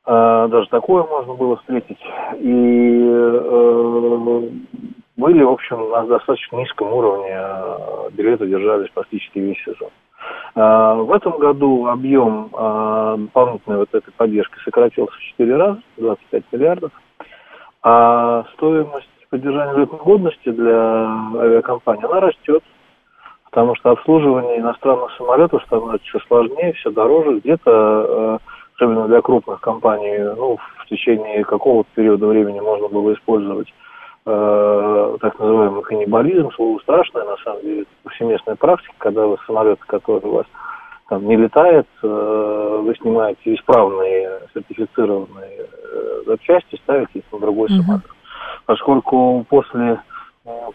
даже 0.08 0.68
такое 0.70 1.02
можно 1.04 1.34
было 1.34 1.56
встретить. 1.56 2.00
И 2.38 3.08
э, 3.10 4.48
были, 5.16 5.42
в 5.42 5.50
общем, 5.50 5.90
на 5.90 6.06
достаточно 6.06 6.56
низком 6.56 6.92
уровне 6.92 7.34
а, 7.34 8.08
билеты 8.12 8.46
держались 8.46 8.88
практически 8.90 9.38
весь 9.38 9.62
сезон. 9.64 9.90
А, 10.54 10.94
в 10.94 11.12
этом 11.12 11.38
году 11.38 11.88
объем 11.88 12.48
дополнительной 12.50 13.78
вот 13.78 13.88
этой 13.92 14.12
поддержки 14.12 14.56
сократился 14.64 15.12
в 15.12 15.20
4 15.20 15.56
раза, 15.56 15.80
25 15.98 16.44
миллиардов, 16.52 16.92
а 17.82 18.44
стоимость 18.54 19.08
поддержания 19.28 19.78
летной 19.78 19.98
годности 19.98 20.50
для 20.50 21.06
авиакомпании, 21.36 22.04
она 22.04 22.20
растет, 22.20 22.62
потому 23.50 23.74
что 23.76 23.90
обслуживание 23.90 24.58
иностранных 24.58 25.12
самолетов 25.16 25.62
становится 25.64 26.06
все 26.06 26.18
сложнее, 26.28 26.72
все 26.74 26.90
дороже, 26.90 27.40
где-то 27.40 27.70
э, 27.70 28.38
особенно 28.78 29.08
для 29.08 29.20
крупных 29.20 29.60
компаний, 29.60 30.18
ну, 30.36 30.56
в 30.78 30.86
течение 30.86 31.44
какого-то 31.44 31.88
периода 31.94 32.26
времени 32.26 32.60
можно 32.60 32.88
было 32.88 33.12
использовать 33.12 33.68
э, 34.24 35.16
так 35.20 35.38
называемый 35.38 35.82
каннибализм, 35.82 36.50
слово 36.52 36.78
страшное, 36.80 37.24
на 37.24 37.36
самом 37.38 37.62
деле, 37.62 37.84
повсеместная 38.04 38.54
практика, 38.54 38.94
когда 38.98 39.26
вы 39.26 39.36
самолет, 39.46 39.80
который 39.80 40.24
у 40.24 40.34
вас 40.36 40.46
там 41.08 41.26
не 41.26 41.36
летает, 41.36 41.86
э, 42.02 42.80
вы 42.84 42.94
снимаете 43.00 43.54
исправные 43.54 44.42
сертифицированные 44.54 45.66
э, 45.66 46.22
запчасти, 46.26 46.76
ставите 46.76 47.18
их 47.18 47.24
на 47.32 47.40
другой 47.40 47.68
uh-huh. 47.68 47.82
самолет. 47.82 48.04
Поскольку 48.66 49.44
после 49.48 50.00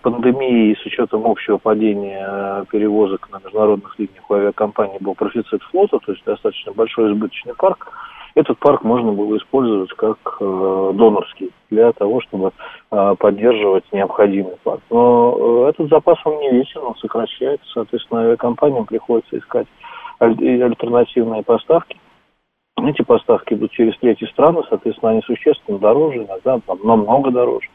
пандемии 0.01 0.75
с 0.81 0.85
учетом 0.85 1.25
общего 1.25 1.57
падения 1.57 2.25
э, 2.27 2.65
перевозок 2.71 3.29
на 3.31 3.39
международных 3.43 3.97
линиях 3.99 4.29
у 4.29 4.33
авиакомпании 4.33 4.97
был 4.99 5.15
профицит 5.15 5.61
флота, 5.63 5.99
то 5.99 6.11
есть 6.11 6.23
достаточно 6.25 6.73
большой 6.73 7.11
избыточный 7.13 7.53
парк, 7.55 7.91
этот 8.35 8.57
парк 8.59 8.83
можно 8.83 9.11
было 9.11 9.37
использовать 9.37 9.91
как 9.93 10.17
э, 10.39 10.91
донорский 10.95 11.51
для 11.69 11.91
того, 11.93 12.19
чтобы 12.21 12.51
э, 12.91 13.15
поддерживать 13.19 13.83
необходимый 13.91 14.55
парк. 14.63 14.81
Но 14.89 15.65
э, 15.67 15.69
этот 15.69 15.89
запас 15.89 16.17
он 16.25 16.39
не 16.39 16.49
весен, 16.49 16.81
он 16.81 16.95
сокращается, 16.95 17.65
соответственно, 17.73 18.21
авиакомпаниям 18.21 18.85
приходится 18.85 19.37
искать 19.37 19.67
аль- 20.19 20.63
альтернативные 20.63 21.43
поставки. 21.43 21.97
Эти 22.81 23.03
поставки 23.03 23.53
идут 23.53 23.71
через 23.71 23.97
третьи 23.99 24.25
страны, 24.25 24.63
соответственно, 24.67 25.11
они 25.11 25.21
существенно 25.21 25.77
дороже, 25.77 26.23
иногда 26.23 26.59
намного 26.83 27.29
дороже. 27.29 27.67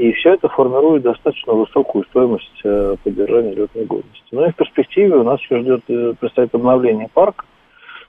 И 0.00 0.12
все 0.12 0.32
это 0.32 0.48
формирует 0.48 1.02
достаточно 1.02 1.52
высокую 1.52 2.06
стоимость 2.06 2.58
э, 2.64 2.96
поддержания 3.04 3.54
летной 3.54 3.84
годности. 3.84 4.24
Но 4.32 4.46
и 4.46 4.50
в 4.50 4.56
перспективе 4.56 5.16
у 5.16 5.24
нас 5.24 5.38
еще 5.42 5.58
ждет, 5.58 5.82
э, 5.88 6.14
предстоит 6.18 6.54
обновление 6.54 7.06
парка. 7.12 7.44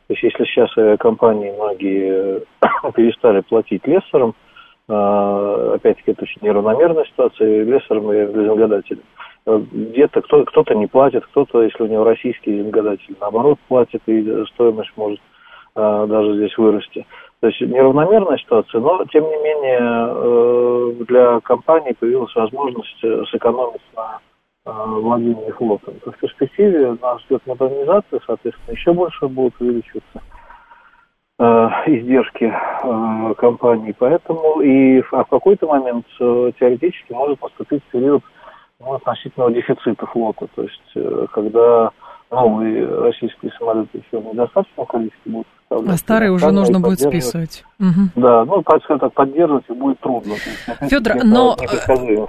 То 0.08 0.13
есть 0.13 0.23
если 0.23 0.45
сейчас 0.45 0.69
авиакомпании 0.77 1.51
многие 1.51 2.43
э, 2.62 2.91
перестали 2.95 3.41
платить 3.41 3.86
лессорам, 3.86 4.36
опять-таки 4.88 6.12
это 6.12 6.23
очень 6.23 6.41
неравномерная 6.41 7.04
ситуация, 7.06 7.65
лессорам 7.65 8.12
и 8.13 8.19
лизингодателям. 8.19 9.04
Где-то 9.45 10.21
кто, 10.21 10.45
кто-то 10.45 10.73
не 10.75 10.88
платит, 10.88 11.25
кто-то, 11.25 11.62
если 11.63 11.84
у 11.84 11.88
него 11.88 12.06
российский 12.06 12.51
лизингодатель, 12.51 13.15
наоборот, 13.19 13.60
платит, 13.67 14.01
и 14.08 14.45
стоимость 14.54 14.91
может 14.95 15.19
даже 15.75 16.36
здесь 16.36 16.58
вырасти 16.58 17.06
То 17.41 17.47
есть 17.47 17.60
неравномерная 17.60 18.38
ситуация, 18.38 18.80
но 18.82 19.04
тем 19.06 19.23
не 19.23 19.36
менее 19.38 19.80
э, 19.82 20.91
для 21.08 21.39
компании 21.39 21.93
появилась 21.99 22.36
возможность 22.36 23.04
э, 23.04 23.23
сэкономить 23.32 23.82
на 23.95 24.19
владении 24.63 25.49
флотом. 25.49 25.95
То 26.06 26.12
в 26.12 26.17
перспективе 26.17 26.95
нас 27.01 27.19
ждет 27.23 27.41
модернизация, 27.47 28.19
соответственно, 28.27 28.75
еще 28.75 28.93
больше 28.93 29.27
будут 29.27 29.60
увеличиваться 29.60 30.21
издержки 31.88 32.54
компании. 33.38 33.95
Поэтому 33.97 34.62
и 34.62 35.01
а 35.12 35.23
в 35.23 35.30
какой-то 35.30 35.65
момент 35.65 36.06
теоретически 36.19 37.12
может 37.13 37.41
наступить 37.41 37.82
период 37.86 38.21
ну, 38.80 38.93
относительного 38.93 39.51
дефицита 39.51 40.06
флота. 40.06 40.47
То 40.54 40.62
есть 40.62 41.30
когда 41.32 41.89
новые 42.30 42.86
российские 42.86 43.51
самолеты 43.58 43.97
еще 43.97 44.21
в 44.21 44.32
недостаточном 44.32 44.86
количестве 44.86 45.32
будут 45.32 45.47
а 45.71 45.97
старые 45.97 46.31
уже 46.31 46.51
нужно 46.51 46.79
будет 46.79 46.99
списывать. 46.99 47.63
Угу. 47.79 48.10
Да, 48.15 48.45
ну, 48.45 48.62
скажем 48.62 48.99
так, 48.99 49.13
поддерживать 49.13 49.63
и 49.69 49.73
будет 49.73 49.99
трудно. 50.01 50.36
Федор, 50.81 51.23
но 51.23 51.57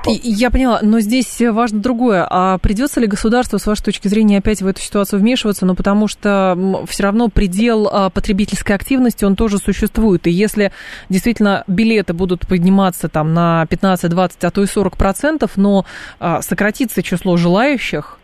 я 0.07 0.51
поняла, 0.51 0.79
но 0.83 1.01
здесь 1.01 1.41
важно 1.41 1.81
другое. 1.81 2.27
А 2.29 2.59
придется 2.59 3.01
ли 3.01 3.07
государству, 3.07 3.59
с 3.59 3.67
вашей 3.67 3.85
точки 3.85 4.09
зрения, 4.09 4.39
опять 4.39 4.63
в 4.63 4.67
эту 4.67 4.81
ситуацию 4.81 5.21
вмешиваться? 5.21 5.67
Ну, 5.67 5.75
потому 5.75 6.07
что 6.09 6.57
все 6.89 7.03
равно 7.03 7.29
предел 7.29 7.89
а, 7.93 8.11
потребительской 8.11 8.77
активности, 8.77 9.25
он 9.25 9.37
тоже 9.37 9.59
существует. 9.59 10.27
И 10.27 10.31
если 10.31 10.73
действительно 11.09 11.65
билеты 11.67 12.13
будут 12.13 12.47
подниматься 12.47 13.09
там 13.09 13.35
на 13.35 13.67
15, 13.67 14.11
20, 14.11 14.45
а 14.45 14.51
то 14.51 14.63
и 14.63 14.67
40 14.67 14.97
процентов, 14.97 15.57
но 15.57 15.85
а, 16.21 16.43
сократится 16.43 17.03
число 17.03 17.37
желающих, 17.37 18.19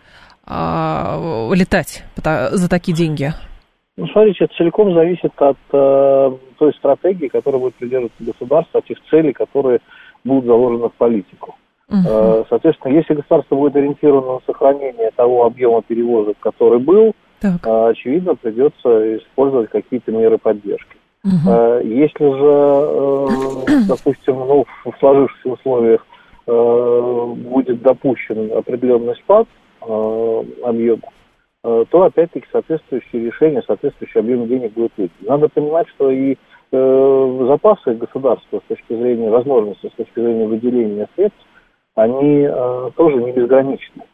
а, 0.46 1.50
летать 1.52 2.04
за 2.16 2.68
такие 2.68 2.96
деньги? 2.96 3.34
Ну, 3.98 4.06
смотрите, 4.06 4.44
это 4.44 4.54
целиком 4.54 4.94
зависит 4.94 5.32
от 5.38 5.56
э, 5.72 6.30
той 6.56 6.72
стратегии, 6.74 7.26
которая 7.26 7.60
будет 7.60 7.74
придерживаться 7.74 8.22
государство, 8.22 8.78
от 8.78 8.86
тех 8.86 8.96
целей, 9.10 9.32
которые 9.32 9.80
будут 10.22 10.44
заложены 10.44 10.88
в 10.88 10.92
политику. 10.92 11.56
Uh-huh. 11.90 12.46
Соответственно, 12.48 12.92
если 12.92 13.14
государство 13.14 13.56
будет 13.56 13.74
ориентировано 13.74 14.34
на 14.34 14.40
сохранение 14.46 15.10
того 15.16 15.46
объема 15.46 15.82
перевозок, 15.82 16.36
который 16.38 16.78
был, 16.78 17.12
так. 17.40 17.66
э, 17.66 17.88
очевидно, 17.90 18.36
придется 18.36 19.16
использовать 19.16 19.70
какие-то 19.70 20.12
меры 20.12 20.38
поддержки. 20.38 20.96
Uh-huh. 21.26 21.84
Если 21.84 22.24
же, 22.38 23.84
допустим, 23.88 24.36
ну, 24.36 24.64
в 24.84 24.92
сложившихся 25.00 25.48
условиях 25.48 26.06
будет 26.46 27.82
допущен 27.82 28.56
определенный 28.56 29.16
спад 29.16 29.48
объема, 29.80 31.02
то 31.90 32.02
опять-таки 32.02 32.46
соответствующие 32.52 33.26
решения, 33.26 33.62
соответствующий 33.66 34.20
объем 34.20 34.46
денег 34.46 34.72
будет 34.72 34.92
выйти. 34.96 35.12
Надо 35.20 35.48
понимать, 35.48 35.88
что 35.88 36.10
и 36.10 36.36
э, 36.72 37.46
запасы 37.48 37.94
государства 37.94 38.60
с 38.64 38.68
точки 38.68 38.94
зрения 38.94 39.30
возможности, 39.30 39.88
с 39.88 39.96
точки 39.96 40.20
зрения 40.20 40.46
выделения 40.46 41.08
средств, 41.14 41.38
они 41.94 42.46
э, 42.48 42.90
тоже 42.96 43.16
не 43.16 43.32
безграничны. 43.32 44.04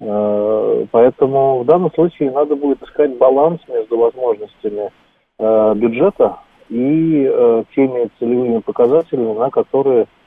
Э, 0.00 0.86
поэтому 0.90 1.60
в 1.60 1.64
данном 1.66 1.92
случае 1.92 2.30
надо 2.30 2.56
будет 2.56 2.82
искать 2.82 3.16
баланс 3.16 3.60
между 3.68 3.98
возможностями 3.98 4.90
э, 5.38 5.74
бюджета 5.76 6.38
и 6.68 7.30
э, 7.30 7.64
теми 7.74 8.10
целевыми 8.18 8.58
показателями, 8.58 9.38
на 9.38 9.50
которые 9.50 10.02
Э, 10.02 10.21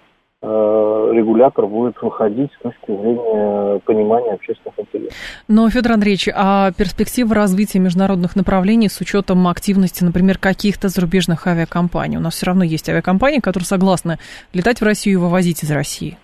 регулятор 0.45 1.67
будет 1.67 2.01
выходить 2.01 2.51
с 2.59 2.61
точки 2.61 2.87
зрения 2.87 3.79
понимания 3.79 4.33
общественных 4.33 4.79
интересов. 4.79 5.17
Но, 5.47 5.69
Федор 5.69 5.93
Андреевич, 5.93 6.29
а 6.33 6.71
перспектива 6.71 7.33
развития 7.35 7.79
международных 7.79 8.35
направлений 8.35 8.89
с 8.89 8.99
учетом 9.01 9.47
активности, 9.47 10.03
например, 10.03 10.37
каких-то 10.37 10.89
зарубежных 10.89 11.47
авиакомпаний? 11.47 12.17
У 12.17 12.21
нас 12.21 12.35
все 12.35 12.47
равно 12.47 12.63
есть 12.63 12.89
авиакомпании, 12.89 13.39
которые 13.39 13.65
согласны 13.65 14.17
летать 14.53 14.81
в 14.81 14.83
Россию 14.83 15.19
и 15.19 15.21
вывозить 15.21 15.63
из 15.63 15.71
России. 15.71 16.17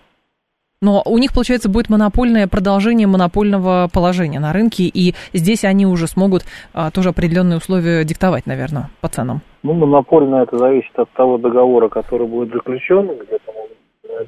Но 0.82 1.00
у 1.06 1.16
них, 1.18 1.32
получается, 1.32 1.70
будет 1.70 1.88
монопольное 1.88 2.48
продолжение 2.48 3.06
монопольного 3.06 3.88
положения 3.92 4.40
на 4.40 4.52
рынке, 4.52 4.82
и 4.82 5.14
здесь 5.32 5.64
они 5.64 5.86
уже 5.86 6.08
смогут 6.08 6.42
а, 6.74 6.90
тоже 6.90 7.10
определенные 7.10 7.58
условия 7.58 8.02
диктовать, 8.04 8.46
наверное, 8.46 8.90
по 9.00 9.08
ценам. 9.08 9.42
Ну, 9.62 9.74
монопольное 9.74 10.42
это 10.42 10.58
зависит 10.58 10.90
от 10.96 11.08
того 11.12 11.38
договора, 11.38 11.88
который 11.88 12.26
будет 12.26 12.52
заключен, 12.52 13.06
где-то 13.06 13.51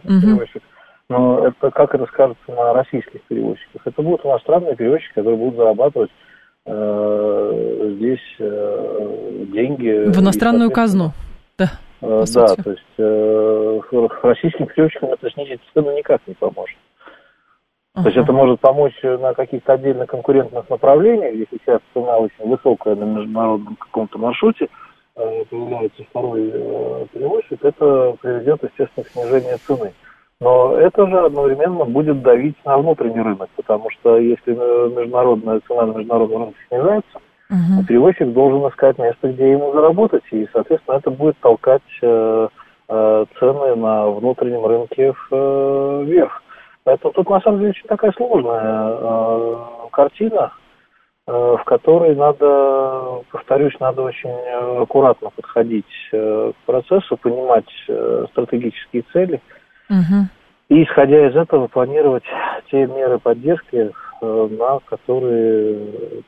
угу. 0.05 0.21
перевозчик. 0.21 0.63
Но 1.09 1.47
это 1.47 1.71
как 1.71 1.95
это 1.95 2.07
скажется 2.07 2.43
на 2.49 2.73
российских 2.73 3.23
перевозчиках? 3.25 3.83
Это 3.85 4.03
будут 4.03 4.25
иностранные 4.25 4.75
перевозчики, 4.75 5.13
которые 5.15 5.37
будут 5.37 5.57
зарабатывать 5.57 6.11
э, 6.67 7.93
здесь 7.97 8.37
э, 8.39 9.45
деньги. 9.53 10.11
В 10.11 10.21
иностранную 10.21 10.71
казну, 10.71 11.13
да. 11.59 11.73
Э, 12.01 12.25
да, 12.35 12.47
то 12.55 12.71
есть 12.71 12.83
э, 12.99 13.81
российским 14.23 14.67
перевозчикам 14.67 15.11
это 15.11 15.31
снизить 15.31 15.61
цену 15.75 15.95
никак 15.95 16.23
не 16.27 16.35
поможет. 16.35 16.77
Uh-huh. 17.97 18.03
То 18.03 18.09
есть 18.09 18.17
это 18.17 18.33
может 18.33 18.61
помочь 18.61 18.99
на 19.03 19.35
каких-то 19.35 19.75
отдельных 19.75 20.09
конкурентных 20.09 20.69
направлениях, 20.69 21.35
где 21.35 21.47
сейчас 21.51 21.81
цена 21.93 22.17
очень 22.17 22.49
высокая 22.49 22.97
на 22.97 23.05
международном 23.05 23.77
каком-то 23.77 24.19
маршруте, 24.19 24.65
Э, 24.65 24.84
появляется 25.15 26.05
второй 26.11 26.51
э, 26.53 27.07
перевозчик, 27.13 27.65
это 27.65 28.17
приведет, 28.21 28.63
естественно, 28.63 29.05
к 29.05 29.09
снижению 29.09 29.59
цены. 29.67 29.93
Но 30.41 30.77
это 30.77 31.07
же 31.07 31.19
одновременно 31.19 31.85
будет 31.85 32.23
давить 32.23 32.57
на 32.65 32.77
внутренний 32.79 33.21
рынок, 33.21 33.49
потому 33.57 33.89
что 33.91 34.19
если 34.19 34.53
международная 34.53 35.61
цена 35.67 35.87
на 35.87 35.93
международном 35.93 36.43
рынке 36.45 36.59
снижается, 36.69 37.19
uh-huh. 37.51 37.87
перевозчик 37.87 38.33
должен 38.33 38.69
искать 38.69 38.99
место, 38.99 39.29
где 39.29 39.53
ему 39.53 39.73
заработать, 39.73 40.25
и, 40.33 40.49
соответственно, 40.53 40.97
это 40.97 41.11
будет 41.11 41.39
толкать 41.39 41.83
э, 42.03 42.49
э, 42.89 43.25
цены 43.39 43.77
на 43.77 44.11
внутреннем 44.11 44.67
рынке 44.67 45.15
э, 45.31 46.03
вверх. 46.05 46.43
Поэтому 46.83 47.13
тут, 47.15 47.31
на 47.31 47.41
самом 47.41 47.61
деле, 47.61 47.71
очень 47.71 47.89
такая 47.89 48.13
сложная 48.13 48.99
э, 49.01 49.57
картина. 49.93 50.53
Э, 51.27 51.57
в 51.59 51.65
которой 51.65 52.15
надо, 52.15 53.23
повторюсь, 53.31 53.73
надо 53.81 54.03
очень 54.03 54.29
э, 54.29 54.83
аккуратно 54.83 55.31
подходить 55.31 55.87
э, 56.13 56.53
к 56.53 56.67
процессу, 56.67 57.17
понимать 57.17 57.65
стратегические 58.33 59.05
цели 59.11 59.41
угу. 59.89 60.29
и, 60.69 60.85
исходя 60.85 61.27
из 61.27 61.35
этого, 61.35 61.69
планировать 61.69 62.25
те 62.71 62.87
меры 62.87 63.19
поддержки, 63.19 63.91
на 64.25 64.79
которые 64.89 65.79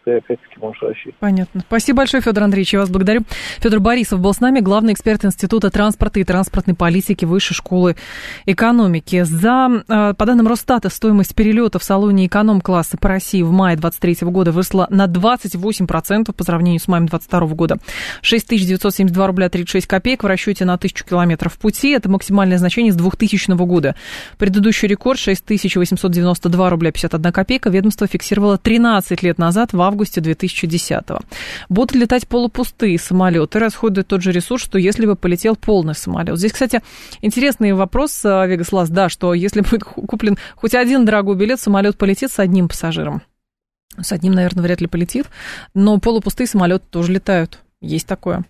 ты 0.04 0.16
опять-таки 0.16 0.58
можешь 0.58 0.82
рассчитывать. 0.82 1.16
Понятно. 1.18 1.60
Спасибо 1.66 1.98
большое, 1.98 2.22
Федор 2.22 2.44
Андреевич, 2.44 2.74
я 2.74 2.80
вас 2.80 2.90
благодарю. 2.90 3.22
Федор 3.58 3.80
Борисов 3.80 4.20
был 4.20 4.32
с 4.32 4.40
нами, 4.40 4.60
главный 4.60 4.92
эксперт 4.92 5.24
Института 5.24 5.70
транспорта 5.70 6.20
и 6.20 6.24
транспортной 6.24 6.76
политики 6.76 7.24
Высшей 7.24 7.54
школы 7.54 7.96
экономики. 8.46 9.22
За, 9.22 9.68
э, 9.88 10.14
по 10.14 10.26
данным 10.26 10.46
Росстата, 10.46 10.88
стоимость 10.88 11.34
перелета 11.34 11.78
в 11.78 11.84
салоне 11.84 12.26
эконом-класса 12.26 12.96
по 12.98 13.08
России 13.08 13.42
в 13.42 13.50
мае 13.50 13.76
2023 13.76 14.30
года 14.30 14.52
выросла 14.52 14.86
на 14.90 15.06
28% 15.06 16.32
по 16.32 16.44
сравнению 16.44 16.80
с 16.80 16.88
маем 16.88 17.06
2022 17.06 17.54
года. 17.54 17.78
6972 18.22 19.26
рубля 19.26 19.48
36 19.48 19.86
копеек 19.86 20.22
в 20.22 20.26
расчете 20.26 20.64
на 20.64 20.74
1000 20.74 21.04
километров 21.04 21.58
пути. 21.58 21.90
Это 21.90 22.08
максимальное 22.08 22.58
значение 22.58 22.92
с 22.92 22.96
2000 22.96 23.56
года. 23.66 23.96
Предыдущий 24.38 24.88
рекорд 24.88 25.18
6892 25.18 26.70
рубля 26.70 26.92
51 26.92 27.32
копейка 27.32 27.70
ведомство 27.70 27.85
фиксировало 27.90 28.58
13 28.58 29.22
лет 29.22 29.38
назад, 29.38 29.72
в 29.72 29.80
августе 29.80 30.20
2010-го. 30.20 31.20
Будут 31.68 31.94
летать 31.94 32.26
полупустые 32.26 32.98
самолеты, 32.98 33.58
расходуют 33.58 34.08
тот 34.08 34.22
же 34.22 34.32
ресурс, 34.32 34.62
что 34.62 34.78
если 34.78 35.06
бы 35.06 35.16
полетел 35.16 35.56
полный 35.56 35.94
самолет. 35.94 36.38
Здесь, 36.38 36.52
кстати, 36.52 36.82
интересный 37.20 37.72
вопрос, 37.72 38.24
э, 38.24 38.46
Вегаслас, 38.46 38.90
да, 38.90 39.08
что 39.08 39.34
если 39.34 39.60
будет 39.60 39.84
куплен 39.84 40.36
хоть 40.54 40.74
один 40.74 41.04
дорогой 41.04 41.36
билет, 41.36 41.60
самолет 41.60 41.96
полетит 41.96 42.30
с 42.30 42.38
одним 42.38 42.68
пассажиром. 42.68 43.22
С 43.98 44.12
одним, 44.12 44.32
наверное, 44.34 44.62
вряд 44.62 44.80
ли 44.80 44.86
полетит, 44.86 45.26
но 45.74 45.98
полупустые 45.98 46.46
самолеты 46.46 46.84
тоже 46.90 47.12
летают. 47.12 47.60
Есть 47.86 48.06
такое. 48.06 48.44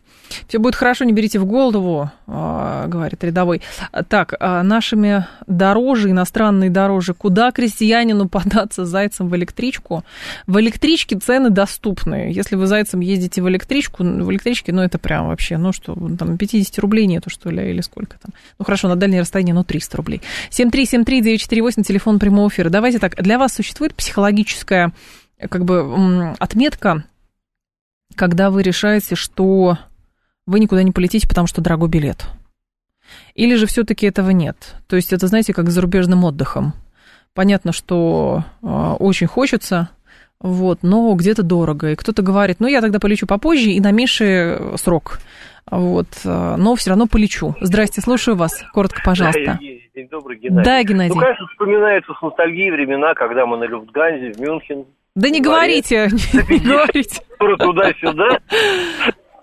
Все 0.49 0.59
будет 0.59 0.75
хорошо, 0.75 1.05
не 1.05 1.12
берите 1.12 1.38
в 1.38 1.44
голову, 1.44 2.11
а, 2.27 2.87
говорит 2.88 3.22
рядовой. 3.22 3.62
Так, 4.09 4.35
а 4.40 4.62
нашими 4.62 5.27
дороже, 5.46 6.11
иностранные 6.11 6.70
дороже, 6.70 7.14
куда 7.14 7.53
крестьянину 7.53 8.29
податься 8.29 8.85
зайцем 8.85 9.29
в 9.29 9.37
электричку? 9.37 10.05
В 10.46 10.59
электричке 10.61 11.16
цены 11.18 11.51
доступны. 11.51 12.33
Если 12.33 12.57
вы 12.57 12.66
зайцем 12.66 13.01
ездите 13.01 13.42
в 13.42 13.49
электричку, 13.49 14.03
в 14.03 14.31
электричке, 14.31 14.72
ну 14.72 14.83
это 14.83 14.99
прям 14.99 15.29
вообще, 15.29 15.59
ну 15.59 15.72
что, 15.72 15.94
там 16.18 16.37
50 16.38 16.79
рублей 16.79 17.07
нету, 17.07 17.31
что 17.31 17.51
ли, 17.51 17.70
или 17.70 17.81
сколько 17.81 18.18
там? 18.18 18.33
Ну 18.59 18.64
хорошо, 18.64 18.88
на 18.88 18.96
дальнее 18.96 19.20
расстояние, 19.20 19.55
ну 19.55 19.64
300 19.64 19.96
рублей. 19.96 20.22
7373948, 20.51 21.83
телефон 21.83 22.18
прямого 22.18 22.49
эфира. 22.49 22.70
Давайте 22.70 22.99
так, 22.99 23.14
для 23.16 23.38
вас 23.38 23.55
существует 23.55 23.94
психологическая 23.94 24.92
как 25.51 25.64
бы 25.64 26.35
отметка, 26.38 27.05
когда 28.14 28.51
вы 28.51 28.62
решаете, 28.62 29.14
что 29.14 29.79
вы 30.47 30.61
никуда 30.61 30.83
не 30.83 30.92
полетите, 30.92 31.29
потому 31.29 31.47
что 31.47 31.61
дорогой 31.61 31.88
билет? 31.88 32.27
Или 33.35 33.55
же 33.57 33.66
все-таки 33.66 34.07
этого 34.07 34.31
нет? 34.31 34.77
То 34.88 34.97
есть 34.97 35.12
это, 35.12 35.27
знаете, 35.27 35.53
как 35.53 35.69
с 35.71 35.73
зарубежным 35.73 36.25
отдыхом. 36.25 36.73
Понятно, 37.35 37.73
что 37.73 38.45
э, 38.62 38.66
очень 38.66 39.27
хочется, 39.27 39.90
вот, 40.40 40.79
но 40.83 41.12
где-то 41.14 41.42
дорого. 41.42 41.90
И 41.90 41.97
кто-то 41.97 42.23
говорит, 42.23 42.61
ну, 42.61 42.66
я 42.66 42.81
тогда 42.81 42.99
полечу 42.99 43.27
попозже 43.27 43.71
и 43.71 43.81
на 43.81 43.90
меньший 43.90 44.79
срок. 44.79 45.19
Вот, 45.69 46.07
но 46.25 46.77
все 46.77 46.90
равно 46.90 47.07
полечу. 47.09 47.57
Здрасте, 47.61 48.01
слушаю 48.01 48.37
вас. 48.37 48.64
Коротко, 48.73 49.03
пожалуйста. 49.05 49.59
День 49.61 50.09
добрый, 50.09 50.38
Геннадий. 50.38 50.64
Да, 50.64 50.83
Геннадий. 50.85 51.14
Ну, 51.14 51.21
конечно, 51.21 51.47
вспоминаются 51.49 52.12
с 52.14 52.23
ностальгией 52.23 52.71
времена, 52.71 53.14
когда 53.14 53.47
мы 53.47 53.57
на 53.57 53.64
Люфтганзе 53.64 54.33
в 54.33 54.38
Мюнхен. 54.38 54.85
Да 55.16 55.31
не 55.31 55.40
говорите, 55.40 56.11
не 56.12 56.59
говорите. 56.61 57.22
Туда-сюда. 57.38 58.38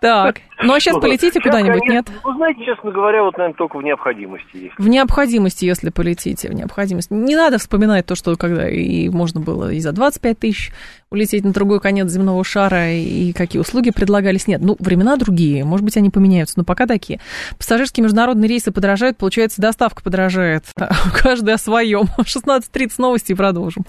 Так, 0.04 0.42
ну 0.62 0.74
а 0.74 0.82
сейчас 0.82 0.98
полетите 1.00 1.40
куда-нибудь, 1.40 1.88
нет? 1.88 2.06
Вы 2.26 2.34
знаете, 2.36 2.66
честно 2.66 2.92
говоря, 2.92 3.24
вот, 3.24 3.38
наверное, 3.38 3.56
только 3.56 3.78
в 3.78 3.84
необходимости. 3.84 4.70
В 4.78 4.90
необходимости, 4.90 5.64
если 5.64 5.92
полетите, 5.92 6.50
в 6.50 6.54
необходимости. 6.54 7.14
Не 7.14 7.38
надо 7.38 7.58
вспоминать 7.58 8.06
то, 8.06 8.16
что 8.16 8.36
когда 8.36 8.70
и 8.70 9.08
можно 9.08 9.40
было 9.40 9.72
и 9.72 9.80
за 9.80 9.94
25 9.94 10.38
тысяч 10.38 10.74
улететь 11.10 11.46
на 11.46 11.54
другой 11.54 11.80
конец 11.80 12.10
земного 12.10 12.44
шара, 12.44 12.92
и 12.92 13.32
какие 13.32 13.62
услуги 13.62 13.92
предлагались. 13.92 14.46
Нет, 14.46 14.60
ну, 14.62 14.76
времена 14.78 15.16
другие, 15.16 15.64
может 15.64 15.86
быть, 15.86 15.96
они 15.96 16.10
поменяются, 16.10 16.56
но 16.58 16.66
пока 16.66 16.86
такие. 16.86 17.22
Пассажирские 17.58 18.04
международные 18.04 18.50
рейсы 18.50 18.74
подорожают, 18.74 19.18
получается, 19.18 19.62
доставка 19.62 20.04
подорожает. 20.04 20.66
Каждый 21.18 21.54
о 21.54 21.58
своем. 21.58 22.08
16.30 22.20 22.92
новости 22.98 23.32
и 23.32 23.36
продолжим. 23.36 23.86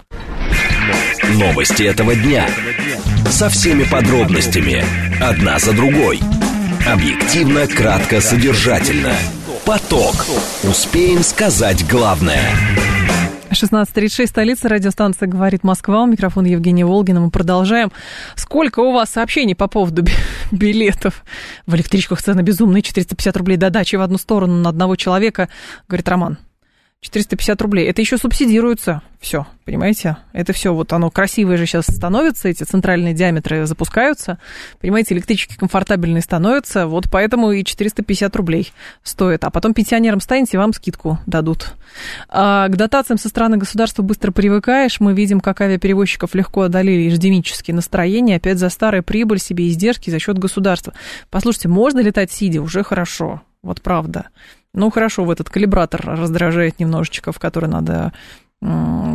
Новости 1.32 1.84
этого 1.84 2.14
дня. 2.14 2.46
Со 3.30 3.48
всеми 3.48 3.84
подробностями. 3.84 4.84
Одна 5.20 5.58
за 5.58 5.72
другой. 5.72 6.20
Объективно, 6.86 7.66
кратко, 7.66 8.20
содержательно. 8.20 9.14
Поток. 9.64 10.14
Успеем 10.62 11.22
сказать 11.22 11.88
главное. 11.88 12.42
16.36, 13.50 14.26
столица, 14.26 14.68
радиостанция 14.68 15.26
«Говорит 15.26 15.64
Москва». 15.64 16.02
У 16.02 16.06
микрофона 16.06 16.46
Евгения 16.46 16.84
Волгина. 16.84 17.20
Мы 17.20 17.30
продолжаем. 17.30 17.90
Сколько 18.36 18.80
у 18.80 18.92
вас 18.92 19.10
сообщений 19.10 19.54
по 19.54 19.66
поводу 19.66 20.04
билетов? 20.52 21.24
В 21.66 21.74
электричках 21.74 22.20
цены 22.20 22.42
безумные, 22.42 22.82
450 22.82 23.36
рублей 23.36 23.56
до 23.56 23.70
дачи 23.70 23.96
в 23.96 24.02
одну 24.02 24.18
сторону 24.18 24.56
на 24.56 24.68
одного 24.68 24.96
человека, 24.96 25.48
говорит 25.88 26.08
Роман. 26.08 26.38
450 27.04 27.60
рублей. 27.60 27.86
Это 27.86 28.00
еще 28.00 28.16
субсидируется 28.16 29.02
все, 29.20 29.46
понимаете? 29.66 30.16
Это 30.32 30.54
все, 30.54 30.72
вот 30.72 30.92
оно 30.94 31.10
красивое 31.10 31.58
же 31.58 31.66
сейчас 31.66 31.84
становится, 31.86 32.48
эти 32.48 32.64
центральные 32.64 33.12
диаметры 33.12 33.66
запускаются, 33.66 34.38
понимаете, 34.80 35.14
электрички 35.14 35.54
комфортабельные 35.56 36.22
становятся, 36.22 36.86
вот 36.86 37.10
поэтому 37.10 37.52
и 37.52 37.62
450 37.62 38.34
рублей 38.36 38.72
стоит. 39.02 39.44
А 39.44 39.50
потом 39.50 39.74
пенсионерам 39.74 40.20
станете, 40.20 40.56
вам 40.56 40.72
скидку 40.72 41.18
дадут. 41.26 41.74
А 42.28 42.68
к 42.68 42.76
дотациям 42.76 43.18
со 43.18 43.28
стороны 43.28 43.58
государства 43.58 44.02
быстро 44.02 44.30
привыкаешь. 44.30 44.98
Мы 44.98 45.12
видим, 45.12 45.40
как 45.40 45.60
авиаперевозчиков 45.60 46.34
легко 46.34 46.62
одолели 46.62 47.08
иждемические 47.08 47.74
настроения, 47.74 48.36
опять 48.36 48.58
за 48.58 48.70
старая 48.70 49.02
прибыль 49.02 49.40
себе 49.40 49.68
издержки 49.68 50.08
за 50.08 50.18
счет 50.18 50.38
государства. 50.38 50.94
Послушайте, 51.30 51.68
можно 51.68 52.00
летать 52.00 52.32
сидя, 52.32 52.62
уже 52.62 52.82
хорошо, 52.82 53.42
вот 53.62 53.82
правда. 53.82 54.28
Ну, 54.74 54.90
хорошо, 54.90 55.24
в 55.24 55.30
этот 55.30 55.48
калибратор 55.48 56.02
раздражает 56.04 56.78
немножечко, 56.78 57.32
в 57.32 57.38
который 57.38 57.68
надо 57.68 58.12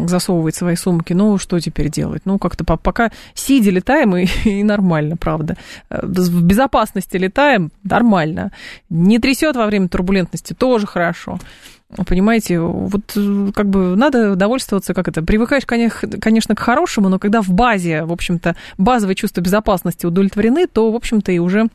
засовывать 0.07 0.55
свои 0.55 0.75
сумки. 0.75 1.13
Ну, 1.13 1.37
что 1.37 1.59
теперь 1.59 1.89
делать? 1.89 2.21
Ну, 2.25 2.37
как-то 2.37 2.63
пока 2.63 3.11
сидя 3.33 3.71
летаем, 3.71 4.15
и, 4.15 4.25
и 4.45 4.63
нормально, 4.63 5.17
правда. 5.17 5.57
Э, 5.89 6.05
в 6.05 6.43
безопасности 6.43 7.17
летаем, 7.17 7.71
нормально. 7.83 8.51
Не 8.89 9.19
трясет 9.19 9.55
во 9.55 9.65
время 9.65 9.87
турбулентности, 9.87 10.53
тоже 10.53 10.85
хорошо. 10.85 11.39
Понимаете, 12.05 12.59
вот 12.59 13.13
э, 13.15 13.51
как 13.55 13.67
бы 13.69 13.95
надо 13.95 14.35
довольствоваться, 14.35 14.93
как 14.93 15.07
это, 15.07 15.23
привыкаешь, 15.23 15.65
конечно, 15.65 16.55
к 16.55 16.59
хорошему, 16.59 17.09
но 17.09 17.17
когда 17.17 17.41
в 17.41 17.49
базе, 17.49 18.03
в 18.03 18.11
общем-то, 18.11 18.55
базовые 18.77 19.15
чувства 19.15 19.41
безопасности 19.41 20.05
удовлетворены, 20.05 20.67
то, 20.67 20.91
в 20.91 20.95
общем-то, 20.95 21.31
и 21.31 21.39
уже 21.39 21.69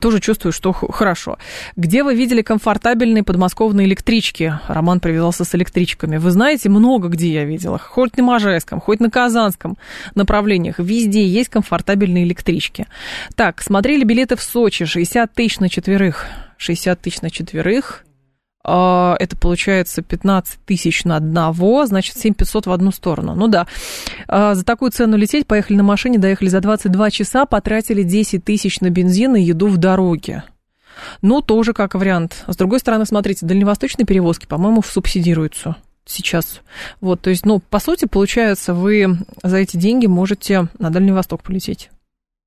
тоже 0.00 0.20
чувствую, 0.20 0.52
что 0.52 0.72
хорошо. 0.72 1.38
Где 1.76 2.02
вы 2.02 2.14
видели 2.14 2.42
комфортабельные 2.42 3.22
подмосковные 3.22 3.86
электрички? 3.86 4.58
Роман 4.68 5.00
привязался 5.00 5.44
с 5.44 5.54
электричками. 5.54 6.18
Вы 6.18 6.30
знаете, 6.30 6.68
много 6.68 7.08
где 7.08 7.32
я 7.32 7.44
видела. 7.44 7.78
Хоть 7.78 8.16
на 8.16 8.22
Можайском, 8.22 8.80
хоть 8.80 9.00
на 9.00 9.10
Казанском 9.10 9.76
направлениях. 10.14 10.78
Везде 10.78 11.26
есть 11.26 11.48
комфортабельные 11.48 12.24
электрички. 12.24 12.86
Так, 13.34 13.62
смотрели 13.62 14.04
билеты 14.04 14.36
в 14.36 14.42
Сочи. 14.42 14.84
60 14.84 15.32
тысяч 15.32 15.58
на 15.58 15.68
четверых. 15.68 16.26
60 16.58 17.00
тысяч 17.00 17.20
на 17.22 17.30
четверых. 17.30 18.04
А, 18.70 19.16
это 19.18 19.34
получается 19.34 20.02
15 20.02 20.60
тысяч 20.66 21.04
на 21.04 21.16
одного, 21.16 21.86
значит, 21.86 22.18
7 22.18 22.34
500 22.34 22.66
в 22.66 22.72
одну 22.72 22.92
сторону. 22.92 23.34
Ну 23.34 23.48
да, 23.48 23.66
а, 24.26 24.54
за 24.54 24.62
такую 24.62 24.90
цену 24.90 25.16
лететь, 25.16 25.46
поехали 25.46 25.78
на 25.78 25.82
машине, 25.82 26.18
доехали 26.18 26.50
за 26.50 26.60
22 26.60 27.10
часа, 27.10 27.46
потратили 27.46 28.02
10 28.02 28.44
тысяч 28.44 28.80
на 28.80 28.90
бензин 28.90 29.36
и 29.36 29.40
еду 29.40 29.68
в 29.68 29.78
дороге. 29.78 30.44
Ну, 31.22 31.40
тоже 31.40 31.72
как 31.72 31.94
вариант. 31.94 32.44
С 32.46 32.56
другой 32.56 32.80
стороны, 32.80 33.06
смотрите, 33.06 33.46
дальневосточные 33.46 34.04
перевозки, 34.04 34.44
по-моему, 34.44 34.82
субсидируются 34.82 35.76
сейчас. 36.04 36.60
Вот, 37.00 37.22
то 37.22 37.30
есть, 37.30 37.46
ну, 37.46 37.60
по 37.60 37.78
сути, 37.78 38.04
получается, 38.04 38.74
вы 38.74 39.16
за 39.42 39.56
эти 39.56 39.78
деньги 39.78 40.06
можете 40.06 40.68
на 40.78 40.90
Дальний 40.90 41.12
Восток 41.12 41.42
полететь. 41.42 41.88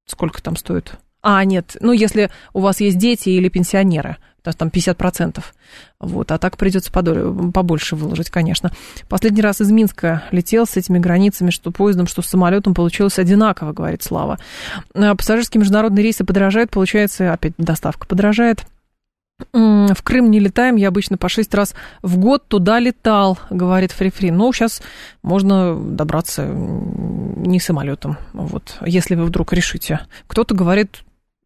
Сколько 0.06 0.44
там 0.44 0.56
стоит? 0.56 1.00
А, 1.24 1.44
нет, 1.46 1.78
ну, 1.80 1.94
если 1.94 2.30
у 2.54 2.60
вас 2.60 2.80
есть 2.80 3.00
дети 3.00 3.30
или 3.30 3.50
пенсионеры– 3.50 4.18
там 4.44 4.70
50%. 4.70 5.44
Вот, 6.00 6.32
а 6.32 6.38
так 6.38 6.58
придется 6.58 6.92
побольше 6.92 7.96
выложить, 7.96 8.30
конечно. 8.30 8.72
Последний 9.08 9.42
раз 9.42 9.62
из 9.62 9.72
Минска 9.72 10.24
летел 10.32 10.66
с 10.66 10.78
этими 10.78 11.00
границами, 11.00 11.52
что 11.52 11.72
поездом, 11.72 12.08
что 12.08 12.22
с 12.22 12.28
самолетом 12.28 12.74
получилось 12.74 13.20
одинаково, 13.20 13.74
говорит 13.74 14.04
Слава. 14.04 14.40
А 14.94 15.16
пассажирские 15.16 15.60
международные 15.60 16.04
рейсы 16.04 16.24
подорожают, 16.24 16.72
получается, 16.72 17.32
опять 17.34 17.54
доставка 17.58 18.08
подорожает. 18.08 18.66
В 19.54 19.98
Крым 20.04 20.30
не 20.30 20.40
летаем, 20.40 20.76
я 20.76 20.90
обычно 20.90 21.18
по 21.18 21.28
6 21.28 21.52
раз 21.56 21.74
в 22.04 22.18
год 22.18 22.48
туда 22.48 22.78
летал, 22.78 23.40
говорит 23.50 23.92
Фрифри. 23.92 24.30
Ну, 24.30 24.54
сейчас 24.54 24.84
можно 25.24 25.76
добраться 25.76 26.46
не 26.46 27.60
самолетом, 27.60 28.18
вот, 28.34 28.78
если 28.86 29.16
вы 29.16 29.26
вдруг 29.26 29.52
решите. 29.54 30.02
Кто-то 30.28 30.54
говорит, 30.54 31.02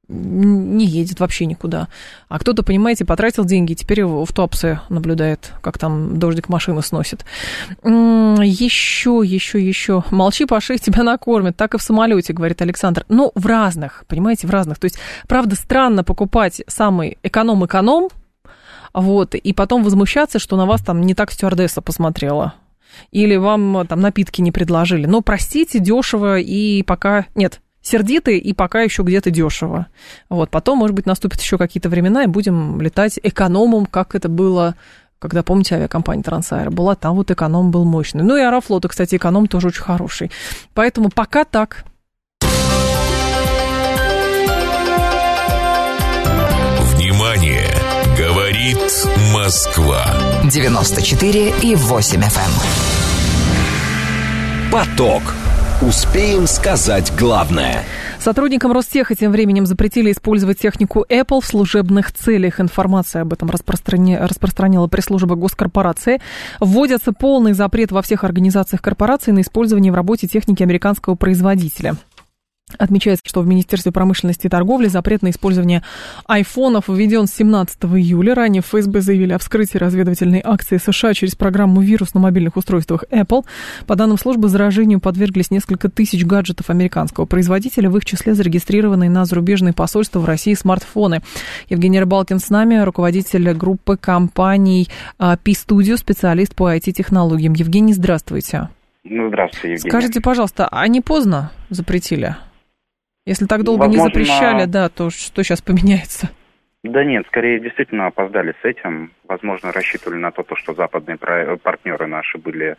не 0.07 0.85
едет 0.85 1.19
вообще 1.19 1.45
никуда. 1.45 1.87
А 2.29 2.39
кто-то, 2.39 2.63
понимаете, 2.63 3.05
потратил 3.05 3.45
деньги, 3.45 3.73
теперь 3.73 4.05
в 4.05 4.31
топсы 4.33 4.79
наблюдает, 4.89 5.53
как 5.61 5.77
там 5.77 6.19
дождик 6.19 6.49
машины 6.49 6.81
сносит. 6.81 7.25
Еще, 7.83 9.21
еще, 9.25 9.65
еще. 9.65 10.03
Молчи, 10.11 10.45
Паши, 10.45 10.77
тебя 10.77 11.03
накормят. 11.03 11.57
Так 11.57 11.73
и 11.73 11.77
в 11.77 11.81
самолете, 11.81 12.33
говорит 12.33 12.61
Александр. 12.61 13.05
Ну, 13.09 13.31
в 13.35 13.45
разных, 13.45 14.05
понимаете, 14.07 14.47
в 14.47 14.51
разных. 14.51 14.79
То 14.79 14.85
есть, 14.85 14.97
правда, 15.27 15.55
странно 15.55 16.03
покупать 16.03 16.61
самый 16.67 17.17
эконом-эконом, 17.23 18.09
вот, 18.93 19.35
и 19.35 19.53
потом 19.53 19.83
возмущаться, 19.83 20.39
что 20.39 20.55
на 20.55 20.65
вас 20.65 20.81
там 20.81 21.01
не 21.01 21.13
так 21.13 21.31
стюардесса 21.31 21.81
посмотрела. 21.81 22.53
Или 23.11 23.35
вам 23.35 23.85
там 23.87 23.99
напитки 23.99 24.39
не 24.41 24.51
предложили. 24.51 25.05
Но 25.05 25.21
простите, 25.21 25.79
дешево 25.79 26.39
и 26.39 26.81
пока... 26.83 27.25
Нет, 27.35 27.59
сердиты 27.85 28.37
и 28.37 28.53
пока 28.53 28.81
еще 28.81 29.03
где-то 29.03 29.29
дешево. 29.29 29.87
Вот, 30.29 30.49
потом, 30.49 30.79
может 30.79 30.95
быть, 30.95 31.05
наступят 31.05 31.39
еще 31.39 31.57
какие-то 31.57 31.87
времена, 31.89 32.23
и 32.23 32.27
будем 32.27 32.81
летать 32.81 33.19
экономом, 33.21 33.85
как 33.85 34.15
это 34.15 34.27
было 34.27 34.75
когда, 35.17 35.43
помните, 35.43 35.75
авиакомпания 35.75 36.21
Трансайр 36.21 36.69
была, 36.69 36.95
там 36.95 37.15
вот 37.15 37.31
эконом 37.31 37.71
был 37.71 37.83
мощный. 37.83 38.21
Ну 38.21 38.37
и 38.37 38.41
Аэрофлота, 38.41 38.89
кстати, 38.89 39.15
эконом 39.15 39.47
тоже 39.47 39.69
очень 39.69 39.81
хороший. 39.81 40.29
Поэтому 40.75 41.09
пока 41.09 41.45
так. 41.45 41.85
Внимание! 46.93 47.65
Говорит 48.17 48.77
Москва. 49.33 50.05
94 50.43 51.53
и 51.63 51.75
8 51.75 52.21
FM. 52.21 52.39
Эм. 54.61 54.71
Поток. 54.71 55.23
Успеем 55.81 56.47
сказать 56.47 57.11
главное. 57.19 57.83
Сотрудникам 58.17 58.71
Ростеха 58.71 59.13
тем 59.13 59.33
временем 59.33 59.65
запретили 59.65 60.13
использовать 60.13 60.57
технику 60.57 61.05
Apple 61.09 61.41
в 61.41 61.45
служебных 61.45 62.13
целях. 62.13 62.61
Информация 62.61 63.23
об 63.23 63.33
этом 63.33 63.49
распространи... 63.49 64.15
распространила 64.15 64.87
пресс-служба 64.87 65.35
госкорпорации. 65.35 66.21
Вводится 66.61 67.11
полный 67.11 67.51
запрет 67.51 67.91
во 67.91 68.01
всех 68.01 68.23
организациях 68.23 68.81
корпорации 68.81 69.31
на 69.31 69.41
использование 69.41 69.91
в 69.91 69.95
работе 69.95 70.27
техники 70.27 70.63
американского 70.63 71.15
производителя. 71.15 71.97
Отмечается, 72.77 73.23
что 73.27 73.41
в 73.41 73.47
Министерстве 73.47 73.91
промышленности 73.91 74.47
и 74.47 74.49
торговли 74.49 74.87
запрет 74.87 75.21
на 75.21 75.29
использование 75.29 75.83
айфонов 76.25 76.87
введен 76.87 77.27
с 77.27 77.33
17 77.33 77.83
июля. 77.85 78.35
Ранее 78.35 78.61
в 78.61 78.65
ФСБ 78.65 79.01
заявили 79.01 79.33
о 79.33 79.37
вскрытии 79.37 79.77
разведывательной 79.77 80.41
акции 80.43 80.77
США 80.77 81.13
через 81.13 81.35
программу 81.35 81.81
«Вирус» 81.81 82.13
на 82.13 82.19
мобильных 82.19 82.57
устройствах 82.57 83.03
Apple. 83.11 83.45
По 83.87 83.95
данным 83.95 84.17
службы, 84.17 84.47
заражению 84.47 84.99
подверглись 84.99 85.51
несколько 85.51 85.89
тысяч 85.89 86.25
гаджетов 86.25 86.69
американского 86.69 87.25
производителя, 87.25 87.89
в 87.89 87.97
их 87.97 88.05
числе 88.05 88.33
зарегистрированные 88.33 89.09
на 89.09 89.25
зарубежные 89.25 89.73
посольства 89.73 90.19
в 90.19 90.25
России 90.25 90.53
смартфоны. 90.53 91.21
Евгений 91.69 91.99
Рыбалкин 91.99 92.39
с 92.39 92.49
нами, 92.49 92.77
руководитель 92.77 93.53
группы 93.53 93.97
компаний 93.97 94.87
P-Studio, 95.17 95.97
специалист 95.97 96.55
по 96.55 96.73
IT-технологиям. 96.75 97.53
Евгений, 97.53 97.93
здравствуйте. 97.93 98.69
Ну, 99.03 99.27
здравствуйте, 99.27 99.73
Евгений. 99.73 99.89
Скажите, 99.89 100.21
пожалуйста, 100.21 100.67
а 100.71 100.87
не 100.87 101.01
поздно 101.01 101.51
запретили? 101.69 102.35
Если 103.25 103.45
так 103.45 103.63
долго 103.63 103.85
Возможно, 103.85 104.03
не 104.03 104.07
запрещали, 104.07 104.65
да, 104.65 104.87
то 104.89 105.09
что 105.09 105.43
сейчас 105.43 105.61
поменяется? 105.61 106.29
Да 106.83 107.03
нет, 107.03 107.25
скорее 107.25 107.59
действительно 107.59 108.05
опоздали 108.05 108.53
с 108.61 108.63
этим. 108.63 109.11
Возможно, 109.27 109.71
рассчитывали 109.71 110.19
на 110.19 110.31
то, 110.31 110.43
то 110.43 110.55
что 110.55 110.75
западные 110.75 111.17
партнеры 111.17 112.05
наши 112.05 112.37
были 112.37 112.75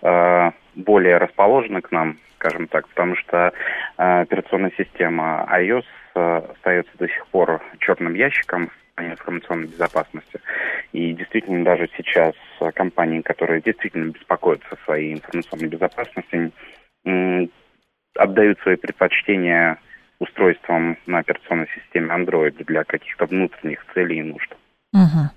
э, 0.00 0.50
более 0.74 1.18
расположены 1.18 1.82
к 1.82 1.92
нам, 1.92 2.16
скажем 2.36 2.68
так, 2.68 2.88
потому 2.88 3.14
что 3.16 3.52
э, 3.98 4.20
операционная 4.22 4.72
система 4.78 5.46
iOS 5.52 5.84
э, 6.14 6.42
остается 6.52 6.92
до 6.96 7.06
сих 7.06 7.26
пор 7.26 7.60
черным 7.80 8.14
ящиком 8.14 8.70
информационной 8.96 9.66
безопасности. 9.66 10.40
И 10.92 11.12
действительно 11.12 11.62
даже 11.62 11.90
сейчас 11.98 12.34
компании, 12.74 13.20
которые 13.20 13.60
действительно 13.60 14.10
беспокоятся 14.10 14.68
о 14.70 14.84
своей 14.86 15.12
информационной 15.12 15.68
безопасности, 15.68 16.50
отдают 18.14 18.58
свои 18.60 18.76
предпочтения 18.76 19.78
устройством 20.20 20.98
на 21.06 21.18
операционной 21.18 21.68
системе 21.74 22.14
Android 22.14 22.64
для 22.64 22.84
каких-то 22.84 23.26
внутренних 23.26 23.84
целей 23.94 24.20
и 24.20 24.22
нужд. 24.22 24.54
Угу. 24.92 25.30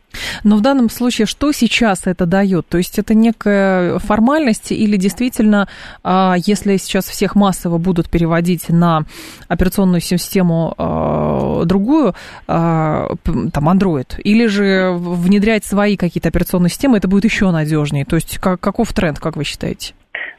Но 0.43 0.57
в 0.57 0.61
данном 0.61 0.89
случае 0.89 1.27
что 1.27 1.51
сейчас 1.51 2.07
это 2.07 2.25
дает? 2.25 2.67
То 2.67 2.77
есть 2.77 2.97
это 2.97 3.13
некая 3.13 3.99
формальность 3.99 4.71
или 4.71 4.97
действительно, 4.97 5.67
а, 6.03 6.35
если 6.37 6.77
сейчас 6.77 7.05
всех 7.05 7.35
массово 7.35 7.77
будут 7.77 8.09
переводить 8.09 8.69
на 8.69 9.05
операционную 9.47 10.01
систему 10.01 10.73
а, 10.77 11.65
другую, 11.65 12.15
а, 12.47 13.15
там 13.23 13.69
Android, 13.69 14.19
или 14.21 14.47
же 14.47 14.91
внедрять 14.91 15.65
свои 15.65 15.97
какие-то 15.97 16.29
операционные 16.29 16.69
системы, 16.69 16.97
это 16.97 17.07
будет 17.07 17.25
еще 17.25 17.51
надежнее? 17.51 18.05
То 18.05 18.15
есть 18.15 18.39
каков 18.39 18.91
тренд, 18.93 19.19
как 19.19 19.35
вы 19.35 19.43
считаете? 19.43 19.93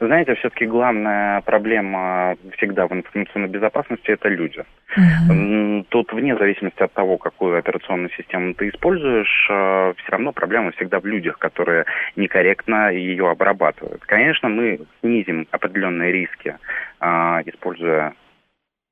Знаете, 0.07 0.35
все-таки 0.35 0.67
главная 0.67 1.41
проблема 1.43 2.37
всегда 2.57 2.87
в 2.87 2.93
информационной 2.93 3.49
безопасности– 3.49 4.11
это 4.13 4.29
люди. 4.29 4.65
Uh-huh. 4.97 5.85
Тут 5.89 6.13
вне 6.13 6.37
зависимости 6.37 6.83
от 6.83 6.93
того, 6.93 7.17
какую 7.17 7.59
операционную 7.59 8.11
систему 8.11 8.55
ты 8.55 8.69
используешь, 8.69 9.49
э, 9.51 9.95
все 9.97 10.13
равно 10.13 10.33
проблема 10.33 10.73
всегда 10.73 11.01
в 11.01 11.07
людях, 11.07 11.39
которые 11.39 11.85
некорректно 12.17 12.93
ее 12.93 13.31
обрабатывают. 13.31 14.03
Конечно, 14.05 14.49
мы 14.49 14.81
снизим 15.01 15.47
определенные 15.51 16.13
риски, 16.13 16.57
э, 17.01 17.07
используя 17.47 18.15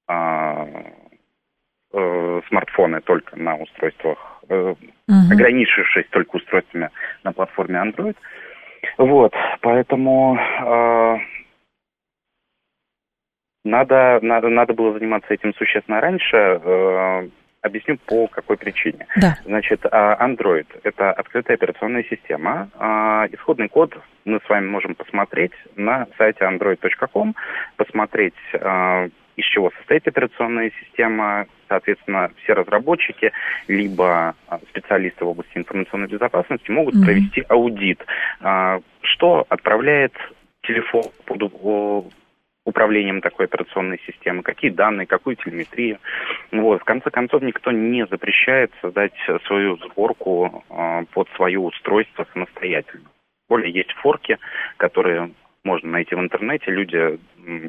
э, 0.09 0.66
смартфоны 2.48 3.01
только 3.03 3.38
на 3.38 3.57
устройствах, 3.57 4.42
uh-huh. 4.48 4.77
ограничившись 5.31 6.07
только 6.11 6.37
устройствами 6.37 6.90
на 7.22 7.33
платформе 7.33 7.77
Android– 7.77 8.16
вот, 8.98 9.32
поэтому 9.60 10.36
э, 10.36 11.16
надо, 13.64 14.18
надо, 14.22 14.48
надо 14.48 14.74
было 14.74 14.92
заниматься 14.98 15.32
этим 15.32 15.54
существенно 15.54 16.00
раньше. 16.00 16.36
Э, 16.36 17.28
объясню 17.62 17.96
по 18.06 18.26
какой 18.26 18.56
причине. 18.56 19.06
Да. 19.16 19.36
Значит, 19.44 19.84
Android– 19.84 20.66
это 20.82 21.12
открытая 21.12 21.56
операционная 21.56 22.02
система. 22.10 22.68
Исходный 23.30 23.68
код 23.68 23.96
мы 24.24 24.40
с 24.44 24.48
вами 24.48 24.66
можем 24.66 24.96
посмотреть 24.96 25.52
на 25.76 26.08
сайте 26.18 26.44
android.com, 26.44 27.36
посмотреть 27.76 28.34
из 29.36 29.44
чего 29.46 29.70
состоит 29.78 30.06
операционная 30.06 30.72
система. 30.80 31.46
Соответственно, 31.68 32.30
все 32.42 32.52
разработчики, 32.52 33.32
либо 33.66 34.34
а, 34.46 34.58
специалисты 34.70 35.24
в 35.24 35.28
области 35.28 35.56
информационной 35.56 36.08
безопасности 36.08 36.70
могут 36.70 36.94
mm-hmm. 36.94 37.04
провести 37.04 37.44
аудит, 37.48 38.04
а, 38.40 38.80
что 39.00 39.46
отправляет 39.48 40.12
телефон 40.62 41.04
под 41.24 41.42
управлением 42.64 43.20
такой 43.20 43.46
операционной 43.46 44.00
системы, 44.06 44.42
какие 44.42 44.70
данные, 44.70 45.06
какую 45.06 45.36
телеметрию. 45.36 45.98
Вот. 46.52 46.80
В 46.80 46.84
конце 46.84 47.10
концов, 47.10 47.42
никто 47.42 47.72
не 47.72 48.06
запрещает 48.06 48.70
создать 48.80 49.14
свою 49.46 49.76
сборку 49.78 50.64
э, 50.70 51.04
под 51.12 51.28
свое 51.36 51.58
устройство 51.58 52.26
самостоятельно. 52.32 53.08
Более 53.48 53.72
есть 53.72 53.92
форки, 53.94 54.38
которые 54.76 55.32
можно 55.64 55.90
найти 55.90 56.14
в 56.14 56.20
интернете, 56.20 56.70
люди 56.70 57.18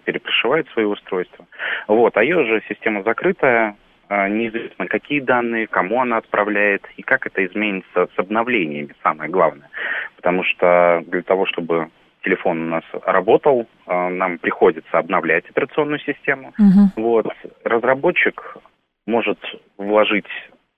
перепрошивают 0.06 0.68
свои 0.70 0.86
устройства. 0.86 1.46
Вот, 1.88 2.16
а 2.18 2.24
ее 2.24 2.46
же 2.46 2.64
система 2.68 3.04
закрытая, 3.04 3.76
а, 4.10 4.28
неизвестно, 4.30 4.88
какие 4.88 5.20
данные, 5.20 5.68
кому 5.68 6.02
она 6.02 6.18
отправляет 6.18 6.86
и 6.98 7.04
как 7.04 7.26
это 7.28 7.46
изменится 7.46 8.08
с 8.16 8.20
обновлениями, 8.20 8.96
самое 9.04 9.30
главное. 9.30 9.70
Потому 10.16 10.44
что 10.44 11.04
для 11.08 11.22
того, 11.22 11.46
чтобы 11.46 11.90
телефон 12.24 12.62
у 12.62 12.70
нас 12.70 12.84
работал, 13.06 13.68
а, 13.86 14.10
нам 14.10 14.38
приходится 14.40 14.98
обновлять 14.98 15.50
операционную 15.50 16.00
систему. 16.00 16.54
Угу. 16.58 17.02
Вот. 17.02 17.28
Разработчик 17.64 18.58
может 19.06 19.40
вложить 19.78 20.28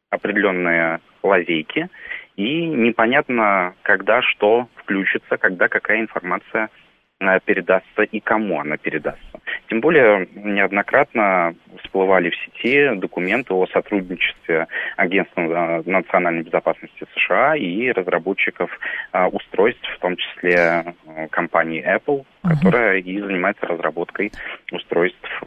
определенные 0.09 0.99
лазейки, 1.23 1.89
и 2.35 2.65
непонятно, 2.65 3.73
когда 3.83 4.21
что 4.21 4.67
включится, 4.75 5.37
когда 5.37 5.67
какая 5.67 6.01
информация 6.01 6.69
передастся 7.45 8.03
и 8.03 8.19
кому 8.19 8.59
она 8.59 8.77
передастся. 8.77 9.39
Тем 9.69 9.81
более 9.81 10.27
неоднократно 10.35 11.55
всплывали 11.83 12.29
в 12.29 12.35
сети 12.35 12.99
документы 12.99 13.53
о 13.53 13.67
сотрудничестве 13.67 14.67
Агентства 14.97 15.81
национальной 15.85 16.43
безопасности 16.43 17.05
США 17.15 17.55
и 17.55 17.91
разработчиков 17.91 18.69
а, 19.11 19.27
устройств, 19.27 19.87
в 19.95 19.99
том 19.99 20.17
числе 20.17 20.95
компании 21.31 21.83
Apple, 21.83 22.25
uh-huh. 22.43 22.49
которая 22.55 22.99
и 22.99 23.19
занимается 23.19 23.65
разработкой 23.65 24.31
устройств 24.71 25.43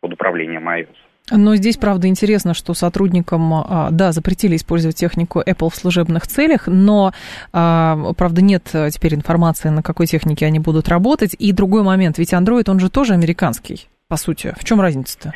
под 0.00 0.12
управлением 0.12 0.68
iOS. 0.68 1.07
Но 1.30 1.56
здесь, 1.56 1.76
правда, 1.76 2.08
интересно, 2.08 2.54
что 2.54 2.74
сотрудникам, 2.74 3.52
а, 3.54 3.88
да, 3.90 4.12
запретили 4.12 4.56
использовать 4.56 4.96
технику 4.96 5.40
Apple 5.40 5.70
в 5.70 5.76
служебных 5.76 6.26
целях, 6.26 6.66
но, 6.66 7.12
а, 7.52 8.12
правда, 8.16 8.42
нет 8.42 8.64
теперь 8.64 9.14
информации, 9.14 9.68
на 9.68 9.82
какой 9.82 10.06
технике 10.06 10.46
они 10.46 10.58
будут 10.58 10.88
работать. 10.88 11.34
И 11.38 11.52
другой 11.52 11.82
момент, 11.82 12.18
ведь 12.18 12.32
Android, 12.32 12.70
он 12.70 12.80
же 12.80 12.90
тоже 12.90 13.14
американский, 13.14 13.88
по 14.08 14.16
сути. 14.16 14.54
В 14.58 14.64
чем 14.64 14.80
разница-то? 14.80 15.32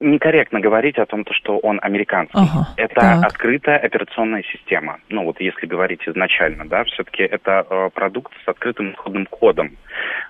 Некорректно 0.00 0.60
говорить 0.60 0.98
о 0.98 1.06
том, 1.06 1.24
что 1.30 1.58
он 1.58 1.78
американский. 1.80 2.36
Ага, 2.38 2.68
это 2.76 2.94
так. 2.94 3.24
открытая 3.24 3.78
операционная 3.78 4.42
система. 4.42 4.98
Ну 5.08 5.24
вот 5.24 5.40
если 5.40 5.66
говорить 5.66 6.06
изначально, 6.06 6.66
да, 6.66 6.84
все-таки 6.84 7.22
это 7.22 7.66
э, 7.68 7.90
продукт 7.94 8.32
с 8.44 8.48
открытым 8.48 8.92
исходным 8.92 9.26
кодом. 9.26 9.76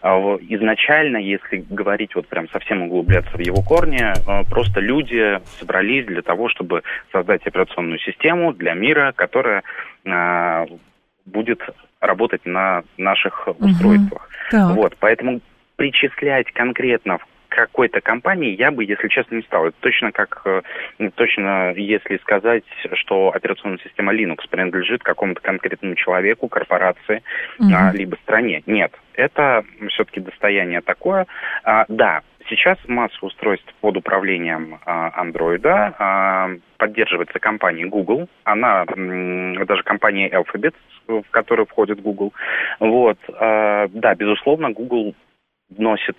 Э, 0.02 0.08
изначально, 0.48 1.16
если 1.16 1.64
говорить 1.68 2.14
вот 2.14 2.28
прям 2.28 2.48
совсем 2.50 2.82
углубляться 2.82 3.36
в 3.36 3.40
его 3.40 3.62
корни, 3.62 4.02
э, 4.02 4.44
просто 4.50 4.80
люди 4.80 5.40
собрались 5.58 6.06
для 6.06 6.22
того, 6.22 6.48
чтобы 6.48 6.82
создать 7.10 7.46
операционную 7.46 7.98
систему 8.00 8.52
для 8.52 8.74
мира, 8.74 9.12
которая 9.16 9.62
э, 10.04 10.66
будет 11.24 11.60
работать 12.00 12.44
на 12.44 12.82
наших 12.98 13.48
угу. 13.48 13.66
устройствах. 13.66 14.28
Так. 14.50 14.70
Вот, 14.72 14.96
поэтому 15.00 15.40
причислять 15.76 16.50
конкретно 16.52 17.18
какой-то 17.48 18.00
компании 18.00 18.56
я 18.56 18.70
бы, 18.70 18.84
если 18.84 19.08
честно, 19.08 19.36
не 19.36 19.42
стал. 19.42 19.66
Это 19.66 19.76
точно 19.80 20.12
как, 20.12 20.42
э, 20.44 20.62
точно 21.14 21.72
если 21.72 22.16
сказать, 22.18 22.64
что 22.94 23.32
операционная 23.34 23.78
система 23.78 24.14
Linux 24.14 24.48
принадлежит 24.48 25.02
какому-то 25.02 25.40
конкретному 25.40 25.94
человеку, 25.94 26.48
корпорации, 26.48 27.22
а, 27.72 27.92
либо 27.92 28.16
стране. 28.16 28.62
Нет, 28.66 28.92
это 29.14 29.64
все-таки 29.88 30.20
достояние 30.20 30.80
такое. 30.80 31.26
А, 31.64 31.84
да, 31.88 32.22
Сейчас 32.48 32.76
масса 32.86 33.16
устройств 33.22 33.72
под 33.80 33.96
управлением 33.96 34.78
Android 34.84 35.66
а, 35.66 36.50
поддерживается 36.76 37.38
компанией 37.38 37.86
Google. 37.86 38.28
Она, 38.44 38.84
даже 38.84 39.82
компания 39.82 40.28
Alphabet, 40.28 40.74
в 41.06 41.24
которую 41.30 41.66
входит 41.66 42.02
Google. 42.02 42.34
Вот, 42.80 43.18
а, 43.32 43.88
да, 43.88 44.14
безусловно, 44.14 44.70
Google 44.72 45.14
вносит 45.70 46.18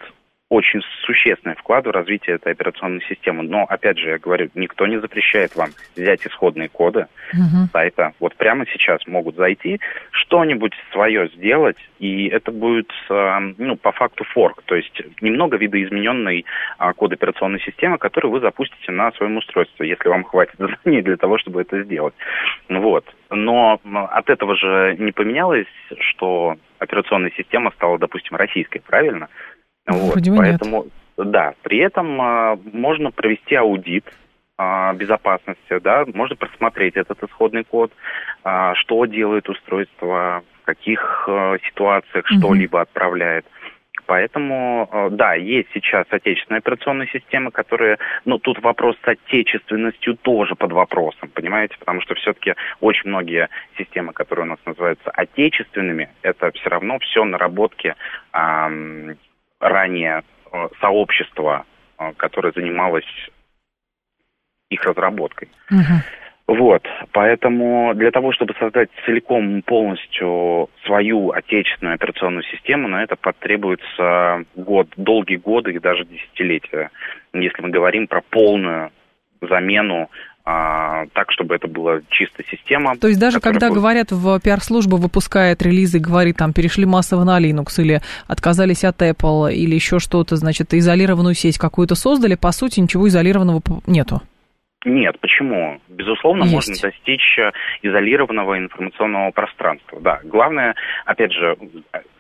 очень 0.50 0.82
существенный 1.02 1.56
вклад 1.56 1.88
в 1.88 1.92
развитие 1.92 2.36
этой 2.36 2.52
операционной 2.54 3.02
системы. 3.10 3.44
Но, 3.44 3.64
опять 3.64 3.98
же, 3.98 4.10
я 4.10 4.20
говорю, 4.20 4.50
никто 4.54 4.86
не 4.86 5.00
запрещает 5.00 5.56
вам 5.56 5.72
взять 5.96 6.26
исходные 6.26 6.70
коды 6.70 7.08
uh-huh. 7.34 7.72
сайта. 7.72 8.14
Вот 8.20 8.36
прямо 8.36 8.66
сейчас 8.68 9.06
могут 9.08 9.36
зайти, 9.36 9.80
что-нибудь 10.12 10.74
свое 10.92 11.30
сделать, 11.30 11.78
и 11.98 12.28
это 12.28 12.52
будет, 12.52 12.92
а, 13.10 13.40
ну, 13.58 13.76
по 13.76 13.92
факту 13.92 14.24
форк, 14.24 14.62
то 14.66 14.76
есть 14.76 15.02
немного 15.22 15.58
видоизмененный 15.58 16.46
а, 16.78 16.94
код 16.94 17.14
операционной 17.14 17.62
системы, 17.62 17.98
который 17.98 18.30
вы 18.30 18.40
запустите 18.40 18.92
на 18.92 19.12
своем 19.14 19.38
устройстве, 19.38 19.90
если 19.90 20.10
вам 20.10 20.24
хватит 20.24 20.56
знаний 20.84 21.02
для 21.02 21.18
того, 21.18 21.40
чтобы 21.40 21.62
это 21.62 21.82
сделать. 21.84 22.14
Вот. 22.70 23.06
Но 23.32 23.80
от 24.12 24.30
этого 24.30 24.56
же 24.56 24.96
не 25.00 25.12
поменялось, 25.12 25.68
что 26.00 26.56
операционная 26.78 27.32
система 27.36 27.72
стала, 27.72 27.98
допустим, 27.98 28.36
российской, 28.36 28.80
правильно? 28.80 29.30
Вот, 29.88 30.14
Вроде 30.14 30.32
поэтому, 30.36 30.86
нет. 31.18 31.32
да, 31.32 31.54
при 31.62 31.78
этом 31.80 32.20
а, 32.22 32.58
можно 32.74 33.12
провести 33.12 33.56
аудит 33.56 34.06
а, 34.58 34.94
безопасности, 34.94 35.80
да, 35.82 36.06
можно 36.14 36.36
просмотреть 36.36 36.96
этот 36.96 37.22
исходный 37.24 37.64
код, 37.64 37.92
а, 38.44 38.74
что 38.76 39.06
делает 39.06 39.48
устройство, 39.50 40.44
каких 40.66 41.26
э, 41.28 41.58
ситуациях 41.68 42.26
mm-hmm. 42.26 42.40
что-либо 42.40 42.82
отправляет. 42.82 43.46
Поэтому, 44.08 44.88
э, 44.92 45.10
да, 45.12 45.34
есть 45.34 45.70
сейчас 45.74 46.06
отечественные 46.10 46.60
операционные 46.60 47.08
системы, 47.08 47.52
которые, 47.52 47.98
ну, 48.26 48.38
тут 48.38 48.62
вопрос 48.62 48.96
с 49.04 49.08
отечественностью 49.08 50.16
тоже 50.16 50.56
под 50.56 50.72
вопросом, 50.74 51.30
понимаете, 51.30 51.76
потому 51.80 52.02
что 52.02 52.14
все-таки 52.16 52.54
очень 52.82 53.10
многие 53.10 53.50
системы, 53.78 54.14
которые 54.14 54.46
у 54.46 54.50
нас 54.50 54.60
называются 54.66 55.10
отечественными, 55.12 56.10
это 56.22 56.52
все 56.52 56.70
равно 56.70 57.00
все 57.00 57.24
наработки 57.24 57.96
эм, 58.34 59.18
ранее 59.60 60.24
э, 60.52 60.68
сообщества, 60.80 61.66
э, 61.98 62.14
которое 62.18 62.52
занималось 62.54 63.06
их 64.70 64.84
разработкой. 64.84 65.50
Uh-huh. 65.72 66.02
Вот, 66.48 66.84
поэтому 67.12 67.94
для 67.96 68.12
того, 68.12 68.32
чтобы 68.32 68.54
создать 68.60 68.90
целиком 69.06 69.64
полностью 69.64 70.70
свою 70.86 71.32
отечественную 71.32 71.96
операционную 71.96 72.44
систему, 72.44 72.88
на 72.88 73.04
это 73.04 73.16
потребуется 73.16 74.44
год, 74.56 74.88
долгие 74.96 75.38
годы 75.38 75.74
и 75.74 75.80
даже 75.80 76.06
десятилетия, 76.06 76.92
если 77.34 77.64
мы 77.64 77.70
говорим 77.70 78.08
про 78.08 78.22
полную 78.22 78.92
замену 79.42 80.12
а, 80.48 81.08
так, 81.14 81.32
чтобы 81.32 81.56
это 81.56 81.68
была 81.68 82.02
чистая 82.10 82.46
система. 82.50 82.96
То 82.98 83.08
есть 83.08 83.20
даже 83.20 83.40
когда 83.40 83.70
будет... 83.70 83.80
говорят 83.80 84.12
в 84.12 84.40
пиар-служба 84.40 84.96
выпускает 84.98 85.64
релизы, 85.64 85.98
говорит 85.98 86.38
там 86.38 86.54
перешли 86.54 86.86
массово 86.86 87.24
на 87.24 87.40
Linux 87.42 87.82
или 87.82 88.02
отказались 88.28 88.84
от 88.84 89.02
Apple 89.02 89.52
или 89.52 89.74
еще 89.74 89.98
что-то, 89.98 90.36
значит, 90.36 90.74
изолированную 90.76 91.34
сеть 91.34 91.58
какую-то 91.58 91.96
создали, 91.96 92.36
по 92.36 92.52
сути 92.52 92.80
ничего 92.80 93.08
изолированного 93.08 93.64
нету. 93.88 94.22
Нет, 94.86 95.20
почему? 95.20 95.82
Безусловно, 95.90 96.44
Есть. 96.44 96.54
можно 96.54 96.76
достичь 96.80 97.40
э, 97.40 97.52
изолированного 97.82 98.60
информационного 98.60 99.32
пространства. 99.32 100.00
Да, 100.00 100.20
главное, 100.24 100.76
опять 101.06 101.34
же, 101.34 101.58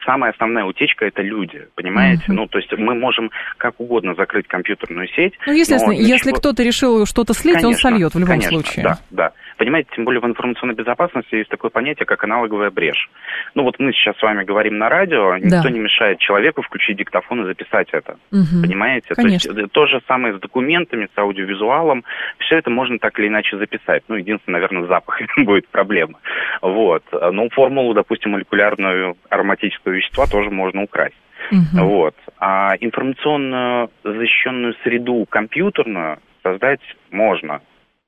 самая 0.03 0.31
основная 0.31 0.65
утечка 0.65 1.05
это 1.05 1.21
люди, 1.21 1.67
понимаете? 1.75 2.23
Uh-huh. 2.27 2.33
Ну, 2.33 2.47
то 2.47 2.57
есть 2.57 2.71
мы 2.77 2.95
можем 2.95 3.29
как 3.57 3.79
угодно 3.79 4.15
закрыть 4.15 4.47
компьютерную 4.47 5.07
сеть. 5.09 5.33
Ну, 5.45 5.53
естественно, 5.53 5.91
если 5.93 6.29
чего... 6.29 6.39
кто-то 6.39 6.63
решил 6.63 7.05
что-то 7.05 7.33
слить, 7.33 7.61
конечно, 7.61 7.69
он 7.69 7.75
сольет 7.75 8.13
в 8.15 8.19
любом 8.19 8.39
конечно, 8.39 8.61
случае. 8.61 8.83
Да, 8.83 8.99
да. 9.11 9.31
Понимаете, 9.57 9.89
тем 9.95 10.05
более 10.05 10.21
в 10.21 10.25
информационной 10.25 10.75
безопасности 10.75 11.35
есть 11.35 11.49
такое 11.49 11.71
понятие, 11.71 12.05
как 12.05 12.23
аналоговая 12.23 12.71
брешь. 12.71 13.09
Ну 13.53 13.63
вот 13.63 13.79
мы 13.79 13.93
сейчас 13.93 14.17
с 14.17 14.21
вами 14.21 14.43
говорим 14.43 14.77
на 14.77 14.89
радио, 14.89 15.37
никто 15.37 15.63
да. 15.63 15.69
не 15.69 15.79
мешает 15.79 16.19
человеку 16.19 16.61
включить 16.61 16.97
диктофон 16.97 17.41
и 17.41 17.45
записать 17.45 17.87
это. 17.91 18.17
Угу. 18.31 18.61
Понимаете? 18.63 19.15
Конечно. 19.15 19.53
То 19.53 19.59
есть 19.59 19.71
то 19.71 19.87
же 19.87 20.01
самое 20.07 20.35
с 20.35 20.39
документами, 20.39 21.07
с 21.13 21.17
аудиовизуалом. 21.17 22.03
Все 22.39 22.57
это 22.57 22.69
можно 22.69 22.99
так 22.99 23.17
или 23.19 23.27
иначе 23.27 23.57
записать. 23.57 24.03
Ну, 24.07 24.15
единственное, 24.15 24.59
наверное, 24.59 24.87
запах 24.87 25.21
будет 25.37 25.67
проблема. 25.69 26.19
Вот. 26.61 27.03
Ну, 27.11 27.49
формулу, 27.49 27.93
допустим, 27.93 28.31
молекулярную 28.31 29.15
ароматического 29.29 29.93
вещества 29.93 30.25
тоже 30.27 30.49
можно 30.49 30.83
украсть. 30.83 31.15
Угу. 31.51 31.85
Вот. 31.85 32.15
А 32.39 32.75
информационную 32.79 33.89
защищенную 34.03 34.75
среду 34.83 35.25
компьютерную 35.29 36.19
создать 36.43 36.81
можно 37.11 37.61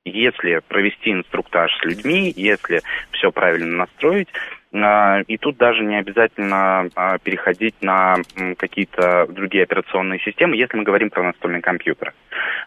если 0.08 0.60
провести 0.66 1.12
инструктаж 1.12 1.72
с 1.76 1.84
людьми, 1.84 2.32
если 2.34 2.80
все 3.12 3.30
правильно 3.30 3.78
настроить, 3.78 4.28
а, 4.72 5.20
и 5.26 5.38
тут 5.38 5.56
даже 5.56 5.82
не 5.82 5.96
обязательно 5.96 6.88
а, 6.94 7.18
переходить 7.18 7.74
на 7.80 8.16
какие-то 8.56 9.26
другие 9.28 9.64
операционные 9.64 10.20
системы, 10.20 10.56
если 10.56 10.76
мы 10.76 10.84
говорим 10.84 11.10
про 11.10 11.22
настольный 11.22 11.60
компьютер. 11.60 12.12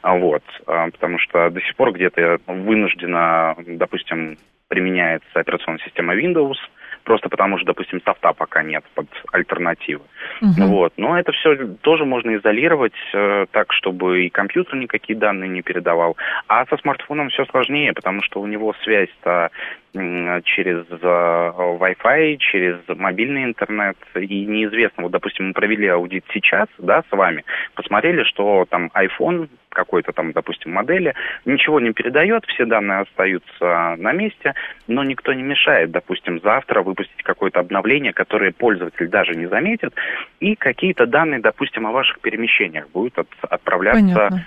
А, 0.01 0.15
вот. 0.15 0.43
Потому 0.65 1.19
что 1.19 1.49
до 1.49 1.61
сих 1.61 1.75
пор 1.75 1.91
где-то 1.91 2.39
вынуждена, 2.47 3.55
допустим, 3.67 4.37
применяется 4.67 5.39
операционная 5.39 5.83
система 5.85 6.15
Windows– 6.15 6.57
просто 7.03 7.29
потому 7.29 7.57
что, 7.57 7.67
допустим, 7.67 8.01
софта 8.03 8.33
пока 8.33 8.63
нет 8.63 8.83
под 8.95 9.07
альтернативы. 9.31 10.03
Угу. 10.41 10.67
Вот. 10.67 10.93
Но 10.97 11.17
это 11.17 11.31
все 11.31 11.55
тоже 11.81 12.05
можно 12.05 12.35
изолировать 12.35 12.93
э, 13.13 13.45
так, 13.51 13.73
чтобы 13.73 14.25
и 14.25 14.29
компьютер 14.29 14.75
никакие 14.75 15.17
данные 15.17 15.49
не 15.49 15.61
передавал. 15.61 16.17
А 16.47 16.65
со 16.65 16.77
смартфоном 16.77 17.29
все 17.29 17.45
сложнее, 17.45 17.93
потому 17.93 18.21
что 18.21 18.41
у 18.41 18.47
него 18.47 18.73
связь-то 18.83 19.51
через 19.93 20.85
э, 20.89 20.95
Wi-Fi, 21.01 22.37
через 22.37 22.77
мобильный 22.87 23.43
интернет, 23.43 23.97
и 24.15 24.45
неизвестно, 24.45 25.03
вот, 25.03 25.11
допустим, 25.11 25.47
мы 25.47 25.53
провели 25.53 25.87
аудит 25.87 26.23
сейчас, 26.33 26.67
да, 26.77 27.03
с 27.09 27.11
вами, 27.11 27.43
посмотрели, 27.75 28.23
что 28.23 28.65
там 28.69 28.89
iPhone 28.93 29.49
какой-то 29.69 30.11
там, 30.11 30.31
допустим, 30.31 30.73
модели, 30.73 31.13
ничего 31.45 31.79
не 31.79 31.91
передает, 31.91 32.45
все 32.45 32.65
данные 32.65 32.99
остаются 32.99 33.95
на 33.97 34.11
месте, 34.11 34.53
но 34.87 35.03
никто 35.03 35.33
не 35.33 35.43
мешает, 35.43 35.91
допустим, 35.91 36.39
завтра 36.41 36.81
выпустить 36.81 37.23
какое-то 37.23 37.59
обновление, 37.59 38.13
которое 38.13 38.51
пользователь 38.51 39.07
даже 39.07 39.35
не 39.35 39.47
заметит, 39.47 39.93
и 40.39 40.55
какие-то 40.55 41.05
данные, 41.05 41.39
допустим, 41.39 41.87
о 41.87 41.91
ваших 41.91 42.19
перемещениях 42.21 42.89
будут 42.89 43.17
от, 43.17 43.27
отправляться 43.49 44.01
Понятно. 44.01 44.45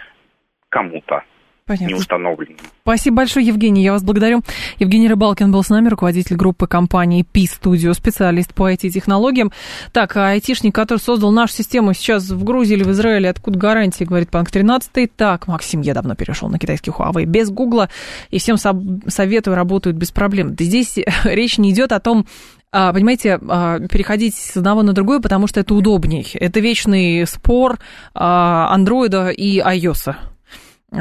кому-то. 0.68 1.22
Понятно. 1.66 1.86
не 1.86 1.94
установленным. 1.94 2.58
Спасибо 2.82 3.16
большое, 3.16 3.46
Евгений. 3.46 3.82
Я 3.82 3.92
вас 3.92 4.02
благодарю. 4.02 4.42
Евгений 4.78 5.08
Рыбалкин 5.08 5.50
был 5.50 5.62
с 5.62 5.70
нами, 5.70 5.88
руководитель 5.88 6.36
группы 6.36 6.66
компании 6.66 7.22
P-Studio, 7.22 7.94
специалист 7.94 8.52
по 8.52 8.70
IT-технологиям. 8.70 9.50
Так, 9.90 10.14
а 10.18 10.32
айтишник, 10.32 10.74
который 10.74 10.98
создал 10.98 11.32
нашу 11.32 11.54
систему 11.54 11.94
сейчас 11.94 12.28
в 12.28 12.44
Грузии 12.44 12.74
или 12.74 12.82
в 12.84 12.90
Израиле, 12.90 13.30
откуда 13.30 13.58
гарантии, 13.58 14.04
говорит 14.04 14.28
Панк 14.28 14.50
13. 14.50 15.16
Так, 15.16 15.46
Максим, 15.48 15.80
я 15.80 15.94
давно 15.94 16.14
перешел 16.14 16.50
на 16.50 16.58
китайский 16.58 16.90
Huawei 16.90 17.24
без 17.24 17.48
Гугла, 17.48 17.88
и 18.28 18.38
всем 18.38 18.58
советую, 18.58 19.54
работают 19.54 19.96
без 19.96 20.10
проблем. 20.10 20.54
Здесь 20.58 20.98
речь 21.24 21.56
не 21.56 21.70
идет 21.70 21.92
о 21.92 22.00
том, 22.00 22.26
а, 22.72 22.92
понимаете, 22.92 23.40
а, 23.48 23.78
переходить 23.80 24.34
с 24.34 24.58
одного 24.58 24.82
на 24.82 24.92
другое, 24.92 25.20
потому 25.20 25.46
что 25.46 25.60
это 25.60 25.74
удобней. 25.74 26.28
Это 26.34 26.60
вечный 26.60 27.26
спор 27.26 27.78
андроида 28.12 29.30
и 29.30 29.60
iOS. 29.60 30.14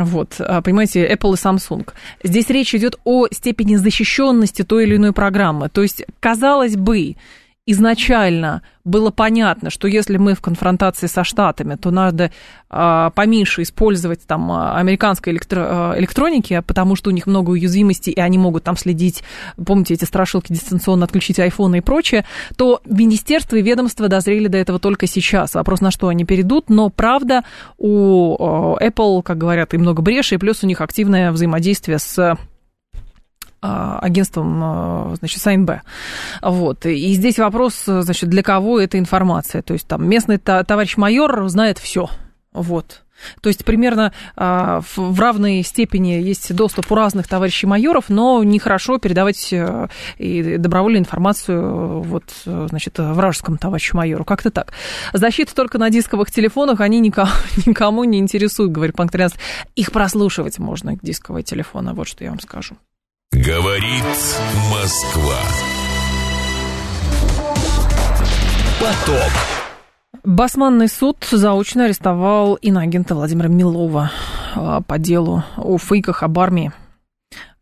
Вот, 0.01 0.35
а, 0.39 0.61
понимаете, 0.61 1.07
Apple 1.07 1.33
и 1.33 1.35
Samsung. 1.35 1.87
Здесь 2.23 2.49
речь 2.49 2.73
идет 2.73 2.99
о 3.03 3.27
степени 3.31 3.75
защищенности 3.75 4.63
той 4.63 4.85
или 4.85 4.95
иной 4.95 5.13
программы. 5.13 5.69
То 5.69 5.83
есть, 5.83 6.03
казалось 6.19 6.75
бы, 6.75 7.15
изначально 7.65 8.61
было 8.83 9.09
понятно, 9.09 9.69
что 9.69 9.87
если 9.87 10.17
мы 10.17 10.33
в 10.33 10.41
конфронтации 10.41 11.07
со 11.07 11.23
Штатами, 11.23 11.75
то 11.75 11.91
надо 11.91 12.31
а, 12.69 13.11
поменьше 13.11 13.61
использовать 13.61 14.27
там 14.27 14.51
а, 14.51 14.77
американской 14.77 15.33
электро- 15.33 15.93
а, 15.93 15.97
электроники, 15.97 16.61
потому 16.67 16.97
что 16.97 17.09
у 17.09 17.13
них 17.13 17.25
много 17.25 17.51
уязвимостей, 17.51 18.11
и 18.11 18.19
они 18.19 18.37
могут 18.37 18.65
там 18.65 18.75
следить, 18.75 19.23
помните, 19.65 19.93
эти 19.93 20.03
страшилки 20.03 20.51
дистанционно 20.51 21.05
отключить 21.05 21.39
айфоны 21.39 21.77
и 21.77 21.81
прочее, 21.81 22.25
то 22.57 22.81
министерство 22.85 23.55
и 23.55 23.61
ведомство 23.61 24.09
дозрели 24.09 24.47
до 24.47 24.57
этого 24.57 24.79
только 24.79 25.07
сейчас. 25.07 25.55
Вопрос, 25.55 25.79
на 25.79 25.91
что 25.91 26.09
они 26.09 26.25
перейдут, 26.25 26.69
но 26.69 26.89
правда 26.89 27.43
у 27.77 28.35
Apple, 28.81 29.23
как 29.23 29.37
говорят, 29.37 29.73
и 29.73 29.77
много 29.77 30.01
брешей, 30.01 30.37
плюс 30.37 30.63
у 30.63 30.67
них 30.67 30.81
активное 30.81 31.31
взаимодействие 31.31 31.99
с 31.99 32.37
агентством, 33.63 34.59
а, 34.63 35.15
значит, 35.17 35.41
СНБ. 35.41 35.71
Вот. 36.41 36.85
И 36.85 37.13
здесь 37.13 37.39
вопрос, 37.39 37.83
значит, 37.85 38.29
для 38.29 38.43
кого 38.43 38.79
эта 38.79 38.99
информация. 38.99 39.61
То 39.61 39.73
есть 39.73 39.87
там 39.87 40.07
местный 40.07 40.37
товарищ 40.37 40.97
майор 40.97 41.47
знает 41.47 41.77
все. 41.77 42.09
Вот. 42.51 43.03
То 43.41 43.47
есть 43.47 43.63
примерно 43.63 44.11
а, 44.35 44.81
в 44.95 45.19
равной 45.19 45.63
степени 45.63 46.13
есть 46.13 46.53
доступ 46.53 46.91
у 46.91 46.95
разных 46.95 47.27
товарищей 47.27 47.67
майоров, 47.67 48.09
но 48.09 48.43
нехорошо 48.43 48.97
передавать 48.97 49.53
э, 49.53 49.87
и 50.17 50.57
добровольную 50.57 50.99
информацию 50.99 52.01
вот, 52.01 52.23
значит, 52.43 52.95
вражескому 52.97 53.57
товарищу 53.57 53.95
майору. 53.95 54.25
Как-то 54.25 54.51
так. 54.51 54.73
Защита 55.13 55.55
только 55.55 55.77
на 55.77 55.89
дисковых 55.89 56.31
телефонах, 56.31 56.81
они 56.81 56.99
никому, 56.99 57.31
никому 57.65 58.03
не 58.03 58.19
интересуют, 58.19 58.71
говорит 58.71 58.95
Панк 58.95 59.11
13. 59.11 59.37
Их 59.75 59.91
прослушивать 59.91 60.59
можно, 60.59 60.97
дисковые 61.01 61.43
телефоны, 61.43 61.93
вот 61.93 62.07
что 62.07 62.23
я 62.23 62.31
вам 62.31 62.39
скажу. 62.39 62.75
Говорит 63.33 64.03
Москва. 64.71 65.39
Поток. 68.79 69.31
Басманный 70.23 70.87
суд 70.87 71.17
заочно 71.31 71.85
арестовал 71.85 72.53
иноагента 72.53 73.15
Владимира 73.15 73.47
Милова 73.47 74.11
а, 74.55 74.81
по 74.81 74.99
делу 74.99 75.43
о 75.57 75.79
фейках 75.79 76.21
об 76.21 76.37
армии. 76.37 76.73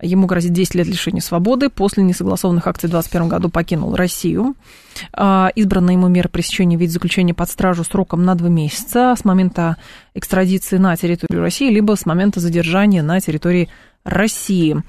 Ему 0.01 0.27
грозит 0.27 0.51
10 0.51 0.75
лет 0.75 0.87
лишения 0.87 1.21
свободы. 1.21 1.69
После 1.69 2.03
несогласованных 2.03 2.67
акций 2.67 2.87
в 2.87 2.91
2021 2.91 3.29
году 3.29 3.49
покинул 3.49 3.95
Россию. 3.95 4.55
А, 5.13 5.51
избранная 5.55 5.93
ему 5.93 6.09
мера 6.09 6.27
пресечения 6.27 6.75
в 6.75 6.81
виде 6.81 6.91
заключения 6.91 7.33
под 7.33 7.49
стражу 7.49 7.85
сроком 7.85 8.25
на 8.25 8.35
два 8.35 8.49
месяца 8.49 9.15
с 9.17 9.23
момента 9.23 9.77
экстрадиции 10.15 10.77
на 10.77 10.97
территорию 10.97 11.41
России, 11.41 11.69
либо 11.71 11.95
с 11.95 12.05
момента 12.05 12.41
задержания 12.41 13.01
на 13.01 13.21
территории 13.21 13.69
России. 14.03 14.83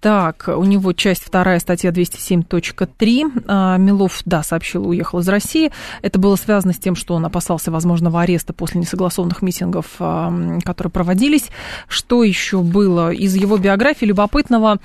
Так, 0.00 0.48
у 0.48 0.64
него 0.64 0.92
часть 0.92 1.22
вторая, 1.22 1.60
статья 1.60 1.90
207.3. 1.90 3.44
А, 3.46 3.76
Милов, 3.76 4.22
да, 4.24 4.42
сообщил, 4.42 4.88
уехал 4.88 5.20
из 5.20 5.28
России. 5.28 5.70
Это 6.02 6.18
было 6.18 6.34
связано 6.34 6.72
с 6.72 6.78
тем, 6.78 6.96
что 6.96 7.14
он 7.14 7.24
опасался 7.24 7.70
возможного 7.70 8.22
ареста 8.22 8.52
после 8.52 8.80
несогласованных 8.80 9.40
митингов, 9.40 9.86
а, 10.00 10.58
которые 10.64 10.90
проводились. 10.90 11.50
Что 11.86 12.24
еще 12.24 12.60
было 12.60 13.12
из 13.12 13.36
его 13.36 13.56
биографии 13.56 14.06
любопытного? 14.06 14.78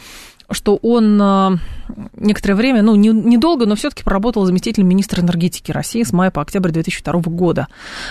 что 0.52 0.76
он 0.84 1.60
некоторое 2.16 2.54
время, 2.54 2.84
ну, 2.84 2.96
недолго, 2.96 3.66
но 3.66 3.76
все-таки 3.76 4.04
проработал 4.04 4.46
заместителем 4.46 4.88
министра 4.88 5.22
энергетики 5.22 5.72
России 5.72 6.04
с 6.04 6.12
мая 6.12 6.30
по 6.30 6.41
октябрь 6.44 6.70
2002 6.70 7.22
года. 7.32 7.70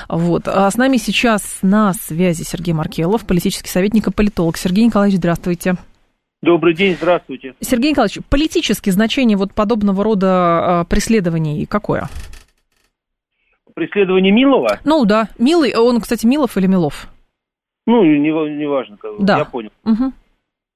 Вот. 0.09 0.49
А 0.49 0.69
с 0.69 0.77
нами 0.77 0.97
сейчас 0.97 1.59
на 1.63 1.93
связи 1.93 2.43
Сергей 2.43 2.73
Маркелов, 2.73 3.27
политический 3.27 3.71
советник 3.71 4.09
и 4.09 4.11
политолог. 4.11 4.57
Сергей 4.57 4.87
Николаевич, 4.87 5.19
здравствуйте. 5.19 5.77
Добрый 6.43 6.75
день, 6.75 6.97
здравствуйте. 6.97 7.55
Сергей 7.61 7.91
Николаевич, 7.93 8.19
политическое 8.29 8.91
значение 8.91 9.37
вот 9.37 9.55
подобного 9.55 10.03
рода 10.03 10.85
преследований 10.91 11.67
какое? 11.67 12.09
Преследование 13.75 14.33
Милова? 14.33 14.81
Ну 14.85 15.05
да, 15.05 15.29
Милый, 15.39 15.73
он, 15.77 16.01
кстати, 16.01 16.27
Милов 16.27 16.57
или 16.57 16.67
Милов? 16.67 17.07
Ну, 17.87 18.03
не, 18.05 18.19
не 18.19 18.67
важно, 18.67 18.99
да. 19.21 19.39
я 19.39 19.45
понял. 19.45 19.71
Угу. 19.85 20.13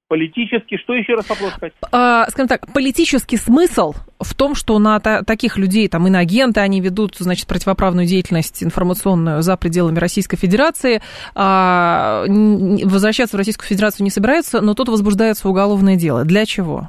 Политический, 0.09 0.78
что 0.78 0.94
еще 0.94 1.14
раз 1.14 1.28
вопрос? 1.28 1.52
А, 1.90 2.26
скажем 2.30 2.46
так, 2.46 2.72
политический 2.72 3.36
смысл 3.36 3.92
в 4.20 4.34
том, 4.36 4.54
что 4.54 4.78
на 4.78 5.00
та- 5.00 5.24
таких 5.24 5.59
людей, 5.59 5.88
там, 5.88 6.07
иноагенты, 6.07 6.61
они 6.61 6.80
ведут, 6.80 7.16
значит, 7.16 7.48
противоправную 7.48 8.07
деятельность 8.07 8.62
информационную 8.62 9.42
за 9.42 9.57
пределами 9.57 9.98
Российской 9.98 10.36
Федерации, 10.36 11.00
а, 11.34 12.24
возвращаться 12.28 13.36
в 13.36 13.38
Российскую 13.38 13.66
Федерацию 13.66 14.04
не 14.04 14.11
собираются, 14.11 14.61
но 14.61 14.74
тут 14.74 14.88
возбуждается 14.88 15.48
уголовное 15.48 15.96
дело. 15.96 16.24
Для 16.24 16.46
чего? 16.46 16.88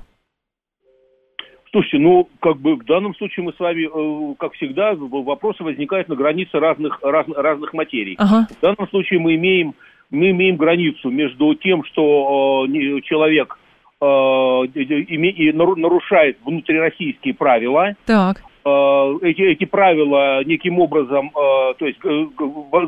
Слушайте, 1.72 1.98
ну, 1.98 2.30
как 2.40 2.58
бы 2.58 2.76
в 2.76 2.86
данном 2.86 3.16
случае 3.16 3.46
мы 3.46 3.54
с 3.54 3.60
вами, 3.60 3.88
э, 4.32 4.36
как 4.40 4.54
всегда, 4.54 4.94
вопросы 4.96 5.64
возникают 5.64 6.08
на 6.08 6.16
границе 6.16 6.60
разных, 6.60 7.00
раз, 7.02 7.26
разных 7.36 7.74
материй. 7.74 8.16
Ага. 8.18 8.48
В 8.50 8.62
данном 8.62 8.88
случае 8.90 9.20
мы 9.20 9.36
имеем 9.36 9.74
мы 10.10 10.32
имеем 10.32 10.58
границу 10.58 11.10
между 11.10 11.54
тем, 11.56 11.84
что 11.86 12.66
э, 12.68 13.02
человек 13.02 13.58
э, 14.02 14.06
име, 14.06 15.54
нарушает 15.54 16.38
внутрироссийские 16.44 17.34
правила. 17.34 17.96
Так. 18.06 18.44
Э, 18.68 19.18
эти, 19.22 19.42
эти 19.42 19.66
правила 19.66 20.44
неким 20.44 20.80
образом, 20.80 21.28
э, 21.28 21.74
то 21.78 21.86
есть 21.86 22.00
э, 22.04 22.26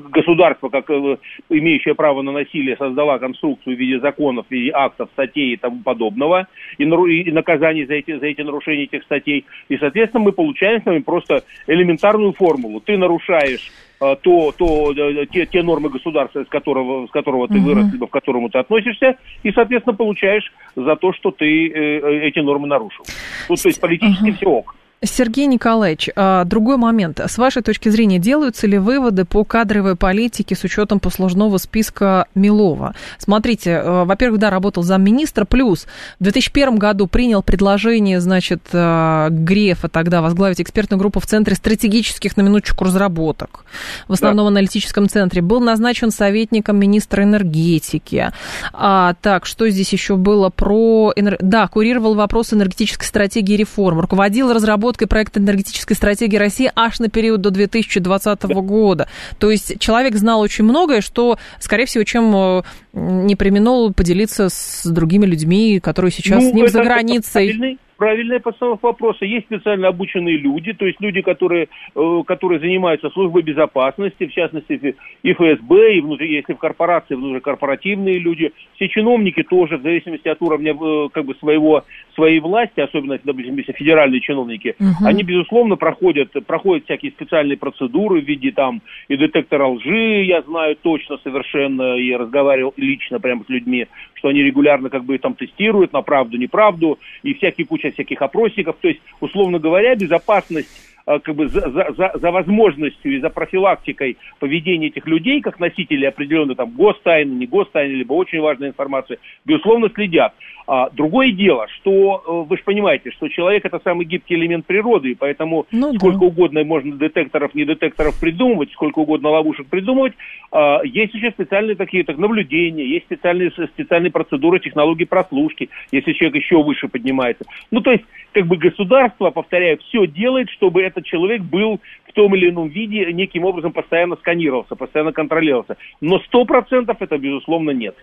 государство, 0.09 0.69
как 0.69 0.89
имеющее 0.89 1.95
право 1.95 2.21
на 2.21 2.32
насилие, 2.32 2.75
создала 2.75 3.17
конструкцию 3.19 3.77
в 3.77 3.80
виде 3.80 3.99
законов, 3.99 4.47
в 4.47 4.51
виде 4.51 4.71
актов, 4.73 5.09
статей 5.13 5.53
и 5.53 5.57
тому 5.57 5.82
подобного, 5.84 6.47
и, 6.77 6.84
и 6.84 7.32
наказаний 7.32 7.86
за 7.86 7.93
эти, 7.93 8.17
за 8.17 8.25
эти 8.25 8.41
нарушения 8.41 8.84
этих 8.84 9.03
статей. 9.03 9.45
И, 9.69 9.77
соответственно, 9.77 10.25
мы 10.25 10.32
получаем 10.32 10.82
с 10.82 10.86
вами 10.86 10.99
просто 10.99 11.43
элементарную 11.67 12.34
формулу. 12.34 12.82
Ты 12.82 12.97
нарушаешь 12.97 13.71
то, 13.99 14.53
то 14.57 14.93
те, 15.25 15.45
те 15.45 15.61
нормы 15.61 15.89
государства, 15.89 16.43
с 16.43 16.47
которого, 16.47 17.07
с 17.07 17.11
которого 17.11 17.49
ты 17.49 17.59
вырос, 17.59 17.91
либо 17.91 18.07
к 18.07 18.11
которому 18.11 18.49
ты 18.49 18.57
относишься, 18.57 19.17
и, 19.43 19.51
соответственно, 19.51 19.95
получаешь 19.95 20.53
за 20.75 20.95
то, 20.95 21.11
что 21.11 21.32
ты 21.32 21.67
э, 21.67 22.27
эти 22.27 22.39
нормы 22.39 22.67
нарушил. 22.67 23.03
Ну, 23.49 23.55
то 23.55 23.67
есть 23.67 23.82
политически 23.82 24.30
uh-huh. 24.30 24.38
все 24.38 24.45
ок. 24.45 24.75
Сергей 25.01 25.45
Николаевич, 25.47 26.09
а, 26.15 26.43
другой 26.43 26.75
момент. 26.75 27.19
С 27.19 27.37
вашей 27.37 27.61
точки 27.61 27.87
зрения, 27.87 28.19
делаются 28.19 28.67
ли 28.67 28.77
выводы 28.77 29.23
по 29.23 29.45
кадровой 29.45 29.95
политике 29.95 30.55
с 30.55 30.63
учетом 30.65 30.99
послужного 30.99 31.57
списка 31.57 32.25
Милова? 32.35 32.95
Смотрите, 33.17 33.71
э, 33.71 34.03
во-первых, 34.03 34.39
да, 34.39 34.49
работал 34.49 34.83
замминистра, 34.83 35.45
плюс 35.45 35.87
в 36.19 36.23
2001 36.23 36.77
году 36.77 37.07
принял 37.07 37.41
предложение, 37.41 38.19
значит, 38.19 38.61
э, 38.73 39.27
Грефа 39.31 39.87
тогда 39.87 40.21
возглавить 40.21 40.59
экспертную 40.59 40.99
группу 40.99 41.21
в 41.21 41.25
Центре 41.25 41.55
стратегических, 41.55 42.35
на 42.35 42.41
минуточку, 42.41 42.83
разработок, 42.83 43.63
в 44.07 44.13
основном 44.13 44.47
да. 44.47 44.49
аналитическом 44.49 45.07
центре. 45.07 45.41
Был 45.41 45.61
назначен 45.61 46.11
советником 46.11 46.77
министра 46.77 47.23
энергетики. 47.23 48.31
А, 48.73 49.15
так, 49.21 49.45
что 49.45 49.69
здесь 49.69 49.93
еще 49.93 50.17
было 50.17 50.49
про... 50.49 51.13
Да, 51.39 51.67
курировал 51.67 52.15
вопрос 52.15 52.53
энергетической 52.53 53.05
стратегии 53.05 53.55
реформ, 53.55 53.99
руководил 53.99 54.51
разработкой 54.51 54.88
разработкой 54.89 55.07
проекта 55.07 55.39
энергетической 55.39 55.93
стратегии 55.93 56.37
России 56.37 56.71
аж 56.75 56.99
на 56.99 57.09
период 57.09 57.41
до 57.41 57.51
2020 57.51 58.43
года. 58.43 59.07
То 59.37 59.51
есть 59.51 59.79
человек 59.79 60.15
знал 60.15 60.41
очень 60.41 60.63
многое, 60.63 61.01
что, 61.01 61.37
скорее 61.59 61.85
всего, 61.85 62.03
чем 62.03 62.35
э, 62.35 62.63
не 62.93 63.35
применил 63.35 63.93
поделиться 63.93 64.49
с 64.49 64.81
другими 64.85 65.25
людьми, 65.25 65.79
которые 65.79 66.11
сейчас 66.11 66.43
ну, 66.43 66.49
с 66.49 66.53
ним 66.53 66.67
за 66.67 66.83
границей 66.83 67.77
правильная 67.99 68.39
постановка 68.39 68.87
вопроса. 68.87 69.25
Есть 69.25 69.45
специально 69.45 69.89
обученные 69.89 70.37
люди, 70.37 70.73
то 70.73 70.85
есть 70.85 70.99
люди, 71.01 71.21
которые, 71.21 71.67
э, 71.95 72.21
которые 72.25 72.59
занимаются 72.59 73.09
службой 73.09 73.43
безопасности, 73.43 74.25
в 74.25 74.31
частности 74.31 74.95
и 75.21 75.33
ФСБ, 75.33 75.95
и 75.95 76.01
внутри, 76.01 76.33
если 76.33 76.53
в 76.53 76.57
корпорации, 76.57 77.15
внутрикорпоративные 77.15 78.17
люди. 78.17 78.53
Все 78.75 78.87
чиновники 78.87 79.43
тоже, 79.43 79.77
в 79.77 79.83
зависимости 79.83 80.29
от 80.29 80.41
уровня 80.41 80.73
э, 80.73 81.09
как 81.11 81.25
бы 81.25 81.35
своего, 81.35 81.83
своей 82.15 82.39
власти, 82.39 82.79
особенно, 82.79 83.19
допустим, 83.21 83.57
если 83.57 83.73
федеральные 83.73 84.21
чиновники, 84.21 84.75
угу. 84.79 85.05
они, 85.05 85.23
безусловно, 85.23 85.75
проходят, 85.75 86.31
проходят 86.47 86.85
всякие 86.85 87.11
специальные 87.11 87.57
процедуры 87.57 88.21
в 88.21 88.25
виде 88.25 88.51
там 88.51 88.81
и 89.09 89.17
детектора 89.17 89.67
лжи, 89.67 90.23
я 90.23 90.41
знаю 90.43 90.77
точно 90.81 91.17
совершенно, 91.21 91.97
и 91.97 92.13
разговаривал 92.15 92.73
лично 92.77 93.19
прямо 93.19 93.43
с 93.43 93.49
людьми, 93.49 93.87
что 94.13 94.29
они 94.29 94.41
регулярно 94.41 94.89
как 94.89 95.03
бы 95.03 95.17
там 95.17 95.33
тестируют 95.33 95.91
на 95.91 96.01
правду, 96.01 96.37
неправду, 96.37 96.97
и 97.23 97.33
всякие 97.33 97.67
куча 97.67 97.88
всяких 97.91 98.21
опросников. 98.21 98.77
То 98.81 98.87
есть, 98.87 98.99
условно 99.19 99.59
говоря, 99.59 99.95
безопасность 99.95 100.69
как 101.18 101.36
бы 101.36 101.47
за, 101.47 101.70
за, 101.72 102.12
за 102.14 102.32
возможностью 102.32 103.16
и 103.16 103.20
за 103.20 103.30
профилактикой 103.32 104.18
поведения 104.38 104.88
этих 104.88 105.07
людей, 105.07 105.41
как 105.41 105.60
носителей 105.60 106.07
определенной 106.07 106.53
там 106.53 106.70
гостайны, 106.72 107.32
не 107.32 107.47
гостайны, 107.47 107.93
либо 107.93 108.14
очень 108.14 108.39
важной 108.39 108.68
информации, 108.68 109.18
безусловно, 109.45 109.89
следят. 109.89 110.34
А, 110.72 110.91
другое 110.91 111.32
дело, 111.32 111.66
что 111.78 112.24
э, 112.24 112.47
вы 112.47 112.55
же 112.55 112.64
понимаете, 112.64 113.10
что 113.10 113.28
человек 113.28 113.66
это 113.66 113.82
самый 113.84 114.05
гибкий 114.05 114.36
элемент 114.36 114.68
природы, 114.68 115.10
и 115.10 115.16
поэтому 115.16 115.66
ну, 115.72 115.95
сколько 115.95 116.20
да. 116.20 116.26
угодно 116.28 116.64
можно 116.64 116.95
детекторов, 116.95 117.55
не 117.55 117.66
детекторов 117.66 118.20
придумывать, 118.20 118.72
сколько 118.74 118.99
угодно 118.99 119.30
ловушек 119.30 119.66
придумывать. 119.66 120.14
А, 120.51 120.82
есть 120.84 121.16
еще 121.16 121.32
специальные 121.32 121.76
такие 121.76 122.03
так, 122.03 122.20
наблюдения, 122.20 122.86
есть 122.86 123.05
специальные, 123.05 123.49
специальные 123.49 124.12
процедуры 124.12 124.60
технологии 124.60 125.05
прослушки, 125.05 125.70
если 125.91 126.14
человек 126.14 126.36
еще 126.36 126.62
выше 126.62 126.88
поднимается. 126.88 127.45
Ну, 127.72 127.82
то 127.82 127.91
есть, 127.91 128.03
как 128.34 128.45
бы 128.45 128.55
государство, 128.57 129.32
повторяю, 129.32 129.80
все 129.80 130.05
делает, 130.05 130.51
чтобы 130.51 130.84
этот 130.99 131.05
человек 131.05 131.41
был 131.41 131.79
в 132.07 132.13
том 132.13 132.35
или 132.35 132.49
ином 132.49 132.69
виде 132.69 133.11
неким 133.13 133.45
образом 133.45 133.71
постоянно 133.71 134.15
сканировался, 134.17 134.75
постоянно 134.75 135.11
контролировался. 135.11 135.77
Но 136.01 136.19
сто 136.19 136.45
процентов 136.45 136.97
это, 137.01 137.17
безусловно, 137.17 137.71
нет. 137.71 137.95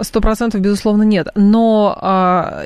Сто 0.00 0.20
процентов, 0.20 0.60
безусловно, 0.60 1.02
нет. 1.02 1.28
Но 1.34 1.96
а, 2.00 2.64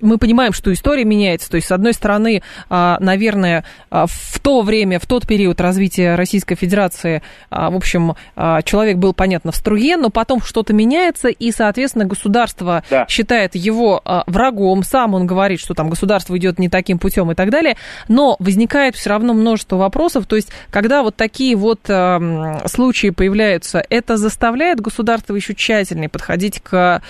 мы 0.00 0.18
понимаем, 0.18 0.52
что 0.52 0.72
история 0.72 1.04
меняется. 1.04 1.50
То 1.50 1.56
есть, 1.56 1.68
с 1.68 1.72
одной 1.72 1.92
стороны, 1.92 2.42
а, 2.68 2.98
наверное, 3.00 3.64
а, 3.90 4.06
в 4.06 4.38
то 4.40 4.62
время, 4.62 4.98
в 4.98 5.06
тот 5.06 5.26
период 5.26 5.60
развития 5.60 6.14
Российской 6.14 6.54
Федерации, 6.54 7.22
а, 7.50 7.70
в 7.70 7.76
общем, 7.76 8.14
а, 8.36 8.62
человек 8.62 8.96
был, 8.98 9.12
понятно, 9.12 9.52
в 9.52 9.56
струе, 9.56 9.96
но 9.96 10.10
потом 10.10 10.40
что-то 10.40 10.72
меняется, 10.72 11.28
и, 11.28 11.52
соответственно, 11.52 12.04
государство 12.04 12.82
да. 12.90 13.06
считает 13.08 13.54
его 13.54 14.00
а, 14.04 14.24
врагом. 14.26 14.82
Сам 14.82 15.14
он 15.14 15.26
говорит, 15.26 15.60
что 15.60 15.74
там 15.74 15.90
государство 15.90 16.36
идет 16.36 16.58
не 16.58 16.68
таким 16.68 16.98
путем 16.98 17.30
и 17.30 17.34
так 17.34 17.50
далее. 17.50 17.76
Но 18.08 18.36
возникает 18.38 18.96
все 18.96 19.10
равно 19.10 19.34
множество 19.34 19.76
вопросов. 19.76 20.26
То 20.26 20.36
есть, 20.36 20.50
когда 20.70 21.02
вот 21.02 21.16
такие 21.16 21.56
вот 21.56 21.80
а, 21.88 22.62
случаи 22.66 23.10
появляются, 23.10 23.82
это 23.88 24.16
заставляет 24.16 24.80
государство 24.80 25.34
еще 25.34 25.54
тщательнее 25.54 26.08
подходить 26.08 26.39
подходить 26.40 26.60
к 26.60 27.02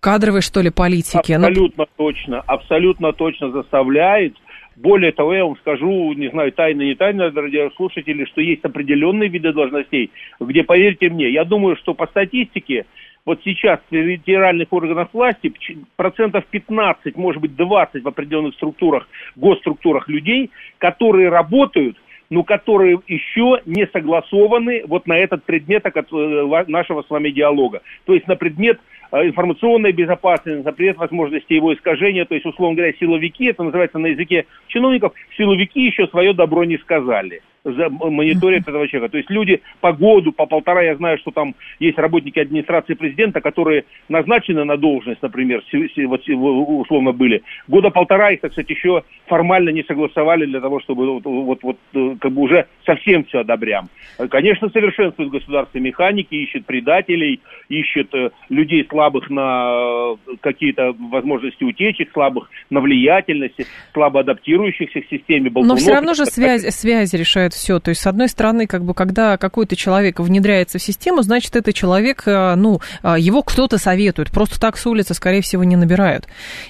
кадровой, 0.00 0.42
что 0.42 0.60
ли, 0.60 0.70
политике. 0.70 1.38
Ну, 1.38 1.46
абсолютно 1.46 1.84
Но... 1.84 2.04
точно, 2.04 2.40
абсолютно 2.40 3.12
точно 3.12 3.50
заставляет. 3.50 4.34
Более 4.76 5.12
того, 5.12 5.32
я 5.32 5.44
вам 5.44 5.56
скажу, 5.58 6.12
не 6.14 6.28
знаю, 6.30 6.52
тайно, 6.52 6.82
не 6.82 6.94
тайно, 6.94 7.30
радиослушатели, 7.30 8.24
что 8.24 8.40
есть 8.40 8.64
определенные 8.64 9.28
виды 9.28 9.52
должностей, 9.52 10.10
где, 10.40 10.64
поверьте 10.64 11.08
мне, 11.10 11.30
я 11.30 11.44
думаю, 11.44 11.76
что 11.76 11.94
по 11.94 12.06
статистике, 12.08 12.84
вот 13.24 13.40
сейчас 13.44 13.78
федеральных 13.88 14.72
органах 14.72 15.08
власти 15.12 15.52
процентов 15.96 16.44
15, 16.50 17.16
может 17.16 17.40
быть 17.40 17.54
20 17.54 18.02
в 18.02 18.08
определенных 18.08 18.54
структурах, 18.54 19.08
госструктурах 19.36 20.08
людей, 20.08 20.50
которые 20.78 21.28
работают 21.28 21.96
но 22.34 22.42
которые 22.42 22.98
еще 23.06 23.60
не 23.64 23.86
согласованы 23.86 24.82
вот 24.88 25.06
на 25.06 25.16
этот 25.16 25.44
предмет 25.44 25.86
э, 25.86 26.64
нашего 26.66 27.02
с 27.02 27.08
вами 27.08 27.30
диалога. 27.30 27.82
То 28.06 28.12
есть 28.12 28.26
на 28.26 28.34
предмет 28.34 28.80
э, 29.12 29.28
информационной 29.28 29.92
безопасности, 29.92 30.64
на 30.64 30.72
предмет 30.72 30.96
возможности 30.96 31.52
его 31.52 31.72
искажения, 31.72 32.24
то 32.24 32.34
есть, 32.34 32.44
условно 32.44 32.74
говоря, 32.74 32.92
силовики, 32.98 33.44
это 33.44 33.62
называется 33.62 33.98
на 33.98 34.08
языке 34.08 34.46
чиновников, 34.66 35.12
силовики 35.36 35.86
еще 35.86 36.08
свое 36.08 36.34
добро 36.34 36.64
не 36.64 36.76
сказали. 36.78 37.40
Мониторят 37.64 38.62
этого 38.68 38.86
человека. 38.88 39.12
То 39.12 39.18
есть 39.18 39.30
люди 39.30 39.62
по 39.80 39.92
году, 39.92 40.32
по 40.32 40.46
полтора, 40.46 40.82
я 40.82 40.96
знаю, 40.96 41.18
что 41.18 41.30
там 41.30 41.54
есть 41.78 41.98
работники 41.98 42.38
администрации 42.38 42.94
президента, 42.94 43.40
которые 43.40 43.84
назначены 44.08 44.64
на 44.64 44.76
должность, 44.76 45.22
например, 45.22 45.62
условно 45.72 47.12
были. 47.12 47.42
Года 47.68 47.90
полтора 47.90 48.32
их, 48.32 48.40
так 48.40 48.52
сказать, 48.52 48.70
еще 48.70 49.02
формально 49.26 49.70
не 49.70 49.82
согласовали 49.84 50.46
для 50.46 50.60
того, 50.60 50.80
чтобы 50.80 51.14
вот, 51.14 51.24
вот, 51.24 51.62
вот 51.62 51.78
как 52.20 52.32
бы 52.32 52.42
уже 52.42 52.66
совсем 52.84 53.24
все 53.24 53.40
одобрям. 53.40 53.88
Конечно, 54.30 54.68
совершенствуют 54.68 55.32
государственные 55.32 55.90
механики, 55.90 56.34
ищет 56.34 56.66
предателей, 56.66 57.40
ищет 57.68 58.14
э, 58.14 58.30
людей 58.48 58.86
слабых 58.88 59.30
на 59.30 60.14
э, 60.26 60.36
какие-то 60.40 60.92
возможности 60.92 61.64
утечек, 61.64 62.10
слабых 62.12 62.50
на 62.70 62.80
влиятельности, 62.80 63.66
слабо 63.92 64.20
адаптирующихся 64.20 65.00
к 65.00 65.06
системе 65.08 65.50
болтунов. 65.50 65.78
Но 65.78 65.82
все 65.82 65.92
равно 65.92 66.14
же 66.14 66.26
связь, 66.26 66.62
связь 66.74 67.14
решает 67.54 67.64
все. 67.64 67.78
То 67.78 67.90
есть, 67.90 68.02
с 68.02 68.06
одной 68.06 68.28
стороны, 68.28 68.66
как 68.66 68.84
бы, 68.84 68.94
когда 68.94 69.36
какой-то 69.36 69.76
человек 69.76 70.20
внедряется 70.20 70.78
в 70.78 70.82
систему, 70.82 71.22
значит, 71.22 71.56
это 71.56 71.72
человек, 71.72 72.24
э, 72.26 72.54
ну, 72.56 72.80
его 73.02 73.42
кто-то 73.42 73.78
советует. 73.78 74.30
Просто 74.30 74.60
так 74.60 74.76
с 74.76 74.86
улицы, 74.86 75.14
скорее 75.14 75.40
всего, 75.40 75.64
не 75.64 75.76
набирают. 75.76 76.26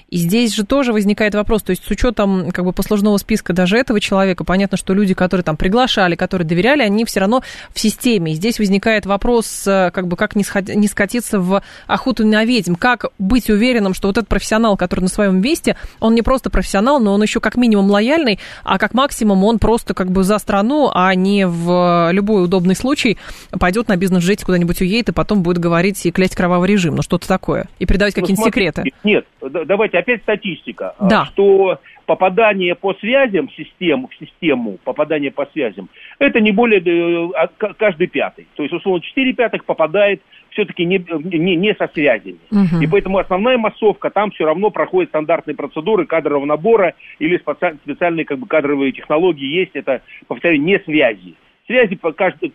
И 0.08 0.18
здесь 0.18 0.54
же 0.54 0.64
тоже 0.64 0.92
возникает 0.92 1.34
вопрос, 1.34 1.62
то 1.62 1.70
есть, 1.70 1.84
с 1.84 1.90
учетом, 1.90 2.50
как 2.50 2.64
бы, 2.64 2.72
послужного 2.72 3.16
списка 3.18 3.52
даже 3.52 3.78
этого 3.78 4.00
человека, 4.00 4.44
понятно, 4.44 4.76
что 4.76 4.94
люди, 4.94 5.14
которые 5.14 5.44
там 5.44 5.56
приглашали, 5.56 6.16
которые 6.16 6.46
доверяли, 6.46 6.82
они 6.82 7.04
все 7.04 7.20
равно 7.20 7.42
в 7.72 7.80
системе. 7.80 8.32
И 8.32 8.34
здесь 8.34 8.58
возникает 8.58 9.06
вопрос, 9.06 9.62
как 9.64 10.06
бы, 10.06 10.16
как 10.16 10.36
не 10.36 10.86
скатиться 10.88 11.40
в 11.40 11.62
охоту 11.86 12.26
на 12.26 12.44
ведьм, 12.44 12.74
как 12.74 13.06
быть 13.18 13.50
уверенным, 13.50 13.94
что 13.94 14.08
вот 14.08 14.18
этот 14.18 14.28
профессионал, 14.28 14.76
который 14.76 15.00
на 15.00 15.08
своем 15.08 15.40
месте, 15.40 15.76
он 16.00 16.14
не 16.14 16.22
просто 16.22 16.50
профессионал, 16.50 17.00
но 17.00 17.14
он 17.14 17.22
еще 17.22 17.40
как 17.40 17.56
минимум 17.56 17.90
лояльный, 17.90 18.38
а 18.62 18.78
как 18.78 18.94
максимум 18.94 19.44
он 19.44 19.58
просто 19.58 19.94
как 19.94 20.10
бы 20.10 20.22
за 20.24 20.38
страну, 20.38 20.73
а 20.92 21.14
не 21.14 21.46
в 21.46 22.10
любой 22.12 22.44
удобный 22.44 22.74
случай 22.74 23.18
пойдет 23.58 23.88
на 23.88 23.96
бизнес 23.96 24.22
жить 24.22 24.44
куда-нибудь 24.44 24.80
уедет 24.80 25.10
и 25.10 25.12
потом 25.12 25.42
будет 25.42 25.58
говорить 25.58 26.04
и 26.06 26.10
клесть 26.10 26.36
кровавый 26.36 26.68
режим, 26.68 26.96
ну 26.96 27.02
что-то 27.02 27.28
такое, 27.28 27.66
и 27.78 27.86
передавать 27.86 28.16
ну, 28.16 28.22
какие-нибудь 28.22 28.46
секреты. 28.46 28.84
Нет, 29.02 29.26
давайте 29.40 29.98
опять 29.98 30.22
статистика. 30.22 30.94
Да. 31.00 31.26
Что 31.26 31.78
попадание 32.06 32.74
по 32.74 32.94
связям 32.94 33.48
в 33.48 33.54
систему, 33.54 34.08
в 34.08 34.16
систему, 34.16 34.78
попадание 34.84 35.30
по 35.30 35.46
связям, 35.46 35.88
это 36.18 36.40
не 36.40 36.52
более 36.52 36.80
э, 36.80 37.48
каждый 37.78 38.06
пятый. 38.06 38.46
То 38.54 38.62
есть, 38.62 38.74
условно, 38.74 39.00
4 39.02 39.32
пятых 39.32 39.64
попадает 39.64 40.22
все-таки 40.50 40.84
не, 40.84 41.04
не, 41.24 41.56
не 41.56 41.74
со 41.74 41.88
связями. 41.92 42.38
Угу. 42.50 42.82
И 42.82 42.86
поэтому 42.86 43.18
основная 43.18 43.58
массовка 43.58 44.10
там 44.10 44.30
все 44.30 44.46
равно 44.46 44.70
проходит 44.70 45.10
стандартные 45.10 45.56
процедуры 45.56 46.06
кадрового 46.06 46.46
набора 46.46 46.94
или 47.18 47.38
специальные 47.38 48.24
как 48.24 48.38
бы, 48.38 48.46
кадровые 48.46 48.92
технологии 48.92 49.46
есть. 49.46 49.72
Это, 49.74 50.02
повторяю, 50.26 50.60
не 50.60 50.78
связи. 50.80 51.34
Связи 51.66 51.98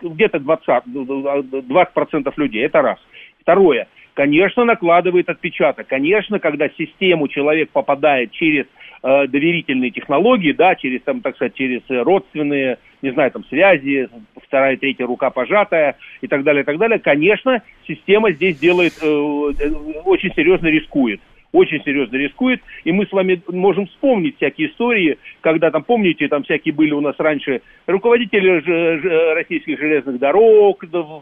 где-то 0.01 0.37
20%, 0.37 0.83
20% 0.85 2.33
людей, 2.37 2.65
это 2.65 2.81
раз. 2.81 2.99
Второе, 3.41 3.87
конечно, 4.13 4.65
накладывает 4.65 5.29
отпечаток. 5.29 5.87
Конечно, 5.87 6.39
когда 6.39 6.69
в 6.69 6.75
систему 6.77 7.27
человек 7.27 7.69
попадает 7.71 8.31
через 8.31 8.65
э, 9.03 9.27
доверительные 9.27 9.91
технологии, 9.91 10.51
да, 10.51 10.75
через, 10.75 11.01
там, 11.03 11.21
так 11.21 11.35
сказать, 11.35 11.53
через 11.55 11.81
родственные, 11.89 12.77
не 13.01 13.11
знаю, 13.11 13.31
там, 13.31 13.43
связи, 13.45 14.09
вторая, 14.45 14.77
третья 14.77 15.05
рука 15.05 15.29
пожатая 15.29 15.97
и 16.21 16.27
так 16.27 16.43
далее, 16.43 16.63
и 16.63 16.65
так 16.65 16.77
далее, 16.77 16.99
конечно, 16.99 17.61
система 17.87 18.31
здесь 18.31 18.57
делает, 18.59 18.93
э, 19.01 19.05
э 19.05 19.71
очень 20.05 20.33
серьезно 20.33 20.67
рискует 20.67 21.21
очень 21.51 21.81
серьезно 21.83 22.15
рискует, 22.15 22.61
и 22.83 22.91
мы 22.91 23.05
с 23.05 23.11
вами 23.11 23.41
можем 23.47 23.87
вспомнить 23.87 24.35
всякие 24.37 24.69
истории, 24.69 25.17
когда 25.41 25.71
там, 25.71 25.83
помните, 25.83 26.27
там 26.27 26.43
всякие 26.43 26.73
были 26.73 26.91
у 26.91 27.01
нас 27.01 27.15
раньше 27.17 27.61
руководители 27.87 28.59
ж, 28.59 29.33
российских 29.33 29.79
железных 29.79 30.19
дорог 30.19 30.83
в, 30.83 31.21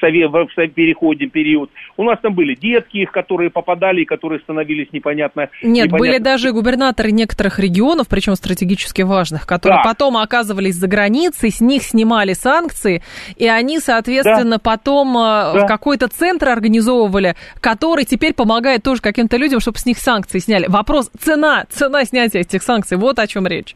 сове, 0.00 0.28
в, 0.28 0.46
в 0.46 0.68
переходе 0.68 1.26
период, 1.26 1.70
у 1.96 2.04
нас 2.04 2.18
там 2.20 2.34
были 2.34 2.54
детки, 2.54 2.98
их, 2.98 3.10
которые 3.10 3.50
попадали 3.50 4.02
и 4.02 4.04
которые 4.04 4.40
становились 4.40 4.88
непонятно... 4.92 5.48
Нет, 5.62 5.86
непонятно. 5.86 5.98
были 5.98 6.18
даже 6.18 6.52
губернаторы 6.52 7.10
некоторых 7.10 7.58
регионов, 7.58 8.06
причем 8.08 8.34
стратегически 8.34 9.02
важных, 9.02 9.46
которые 9.46 9.82
да. 9.82 9.90
потом 9.90 10.16
оказывались 10.16 10.76
за 10.76 10.86
границей, 10.86 11.50
с 11.50 11.60
них 11.60 11.82
снимали 11.82 12.32
санкции, 12.32 13.02
и 13.36 13.48
они, 13.48 13.80
соответственно, 13.80 14.56
да. 14.56 14.58
потом 14.62 15.16
э, 15.16 15.20
да. 15.20 15.64
в 15.64 15.66
какой-то 15.66 16.08
центр 16.08 16.48
организовывали, 16.48 17.34
который 17.60 18.04
теперь 18.04 18.34
помогает 18.34 18.82
тоже 18.82 19.02
каким-то 19.02 19.36
людям 19.36 19.47
людям, 19.48 19.60
чтобы 19.60 19.78
с 19.78 19.86
них 19.86 19.98
санкции 19.98 20.38
сняли. 20.38 20.66
Вопрос 20.68 21.10
цена, 21.18 21.64
цена 21.70 22.04
снятия 22.04 22.42
этих 22.42 22.62
санкций, 22.62 22.98
вот 22.98 23.18
о 23.18 23.26
чем 23.26 23.46
речь. 23.46 23.74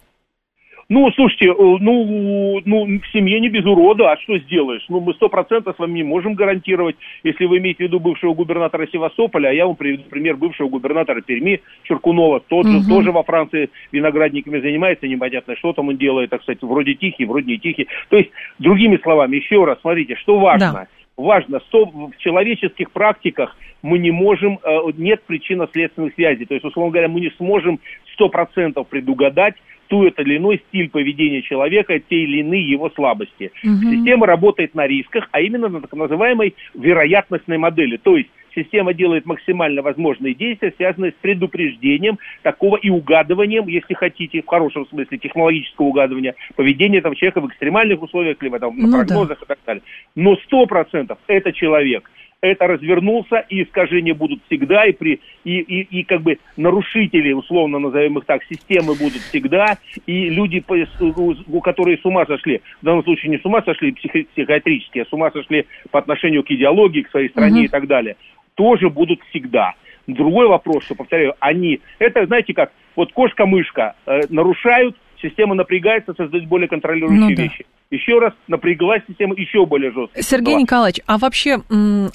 Ну, 0.88 1.10
слушайте, 1.12 1.46
э, 1.46 1.54
ну, 1.56 2.60
ну, 2.66 2.84
в 2.84 3.12
семье 3.14 3.40
не 3.40 3.48
без 3.48 3.64
урода, 3.64 4.12
а 4.12 4.18
что 4.18 4.36
сделаешь? 4.36 4.84
Ну, 4.90 5.00
мы 5.00 5.14
сто 5.14 5.30
процентов 5.30 5.76
с 5.76 5.78
вами 5.78 5.94
не 5.94 6.02
можем 6.02 6.34
гарантировать, 6.34 6.96
если 7.24 7.46
вы 7.46 7.58
имеете 7.58 7.84
в 7.84 7.86
виду 7.86 7.98
бывшего 7.98 8.34
губернатора 8.34 8.86
Севастополя, 8.92 9.48
а 9.48 9.52
я 9.52 9.66
вам 9.66 9.76
приведу 9.76 10.02
пример 10.10 10.36
бывшего 10.36 10.68
губернатора 10.68 11.22
Перми 11.22 11.62
Черкунова, 11.84 12.40
тот 12.40 12.66
угу. 12.66 12.72
же, 12.72 12.88
тоже 12.88 13.10
во 13.10 13.22
Франции 13.22 13.70
виноградниками 13.90 14.60
занимается, 14.60 15.08
непонятно, 15.08 15.56
что 15.56 15.72
там 15.72 15.88
он 15.88 15.96
делает, 15.96 16.28
так 16.28 16.42
сказать, 16.42 16.60
вроде 16.60 16.92
тихий, 16.92 17.24
вроде 17.24 17.52
не 17.52 17.58
тихий. 17.58 17.88
То 18.10 18.18
есть, 18.18 18.30
другими 18.58 18.98
словами, 19.02 19.36
еще 19.36 19.64
раз, 19.64 19.78
смотрите, 19.80 20.16
что 20.16 20.38
важно. 20.38 20.72
Да 20.74 20.86
важно, 21.16 21.60
что 21.68 21.86
в 21.86 22.16
человеческих 22.18 22.90
практиках 22.90 23.56
мы 23.82 23.98
не 23.98 24.10
можем, 24.10 24.58
э, 24.62 24.78
нет 24.96 25.22
причинно-следственных 25.26 26.14
связей. 26.14 26.44
То 26.44 26.54
есть, 26.54 26.64
условно 26.64 26.92
говоря, 26.92 27.08
мы 27.08 27.20
не 27.20 27.30
сможем 27.36 27.80
100% 28.18 28.84
предугадать 28.88 29.54
ту 29.88 30.06
или 30.06 30.38
иной 30.38 30.62
стиль 30.68 30.88
поведения 30.88 31.42
человека, 31.42 31.98
те 31.98 32.16
или 32.16 32.38
иные 32.38 32.62
его 32.62 32.88
слабости. 32.90 33.50
Угу. 33.62 33.90
Система 33.90 34.26
работает 34.26 34.74
на 34.74 34.86
рисках, 34.86 35.28
а 35.32 35.40
именно 35.40 35.68
на 35.68 35.82
так 35.82 35.92
называемой 35.92 36.54
вероятностной 36.74 37.58
модели. 37.58 37.98
То 37.98 38.16
есть 38.16 38.30
система 38.54 38.94
делает 38.94 39.26
максимально 39.26 39.82
возможные 39.82 40.34
действия, 40.34 40.72
связанные 40.76 41.12
с 41.12 41.14
предупреждением 41.20 42.18
такого 42.42 42.76
и 42.76 42.90
угадыванием, 42.90 43.66
если 43.66 43.94
хотите, 43.94 44.42
в 44.42 44.46
хорошем 44.46 44.86
смысле 44.86 45.18
технологического 45.18 45.86
угадывания 45.86 46.34
поведения 46.56 46.98
этого 46.98 47.16
человека 47.16 47.40
в 47.40 47.48
экстремальных 47.48 48.02
условиях, 48.02 48.42
либо 48.42 48.58
там, 48.58 48.76
на 48.76 48.86
ну, 48.86 48.92
прогнозах 48.92 49.38
да. 49.40 49.44
и 49.44 49.48
так 49.48 49.58
далее. 49.66 49.82
Но 50.14 50.36
сто 50.36 50.66
процентов 50.66 51.18
это 51.26 51.52
человек– 51.52 52.10
это 52.42 52.66
развернулся, 52.66 53.44
и 53.48 53.62
искажения 53.62 54.14
будут 54.14 54.40
всегда, 54.46 54.84
и, 54.84 54.92
при, 54.92 55.20
и, 55.44 55.60
и, 55.60 56.00
и 56.00 56.02
как 56.02 56.22
бы 56.22 56.38
нарушители, 56.56 57.32
условно 57.32 57.78
назовем 57.78 58.18
их 58.18 58.24
так, 58.24 58.42
системы 58.44 58.94
будут 58.96 59.22
всегда, 59.22 59.78
и 60.06 60.28
люди, 60.28 60.62
у 61.00 61.60
которые 61.60 61.98
с 61.98 62.04
ума 62.04 62.26
сошли, 62.26 62.60
в 62.80 62.84
данном 62.84 63.04
случае 63.04 63.30
не 63.30 63.38
с 63.38 63.44
ума 63.44 63.62
сошли 63.62 63.92
психи, 63.92 64.24
психиатрически, 64.34 64.98
а 64.98 65.06
с 65.06 65.12
ума 65.12 65.30
сошли 65.30 65.66
по 65.92 66.00
отношению 66.00 66.42
к 66.42 66.50
идеологии, 66.50 67.02
к 67.02 67.10
своей 67.10 67.28
стране 67.28 67.60
угу. 67.60 67.64
и 67.66 67.68
так 67.68 67.86
далее, 67.86 68.16
тоже 68.54 68.90
будут 68.90 69.20
всегда. 69.30 69.74
Другой 70.06 70.48
вопрос, 70.48 70.84
что, 70.84 70.94
повторяю, 70.94 71.34
они, 71.40 71.80
это, 71.98 72.26
знаете 72.26 72.54
как, 72.54 72.72
вот 72.96 73.12
кошка-мышка 73.12 73.94
э, 74.06 74.22
нарушают, 74.28 74.96
система 75.22 75.54
напрягается, 75.54 76.14
создает 76.14 76.48
более 76.48 76.68
контролирующие 76.68 77.30
ну, 77.30 77.36
да. 77.36 77.42
вещи. 77.42 77.66
Еще 77.90 78.18
раз 78.18 78.32
напряглась 78.48 79.02
система 79.06 79.34
еще 79.36 79.66
более 79.66 79.92
жестко. 79.92 80.22
Сергей 80.22 80.54
Николаевич, 80.56 81.02
а 81.06 81.18
вообще 81.18 81.58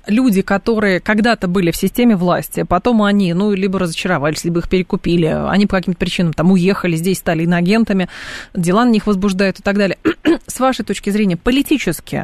люди, 0.08 0.42
которые 0.42 1.00
когда-то 1.00 1.48
были 1.48 1.70
в 1.70 1.76
системе 1.76 2.16
власти, 2.16 2.66
потом 2.68 3.04
они, 3.04 3.32
ну, 3.34 3.54
либо 3.54 3.78
разочаровались, 3.78 4.44
либо 4.44 4.60
их 4.60 4.70
перекупили, 4.70 5.28
они 5.28 5.68
по 5.68 5.78
каким-то 5.78 6.00
причинам 6.00 6.34
там 6.34 6.52
уехали, 6.52 6.96
здесь 6.96 7.20
стали 7.20 7.44
иноагентами, 7.44 8.10
дела 8.56 8.86
на 8.86 8.90
них 8.90 9.06
возбуждают 9.06 9.60
и 9.60 9.64
так 9.64 9.78
далее. 9.78 9.98
С 10.48 10.60
вашей 10.60 10.84
точки 10.84 11.12
зрения, 11.12 11.38
политически, 11.38 12.24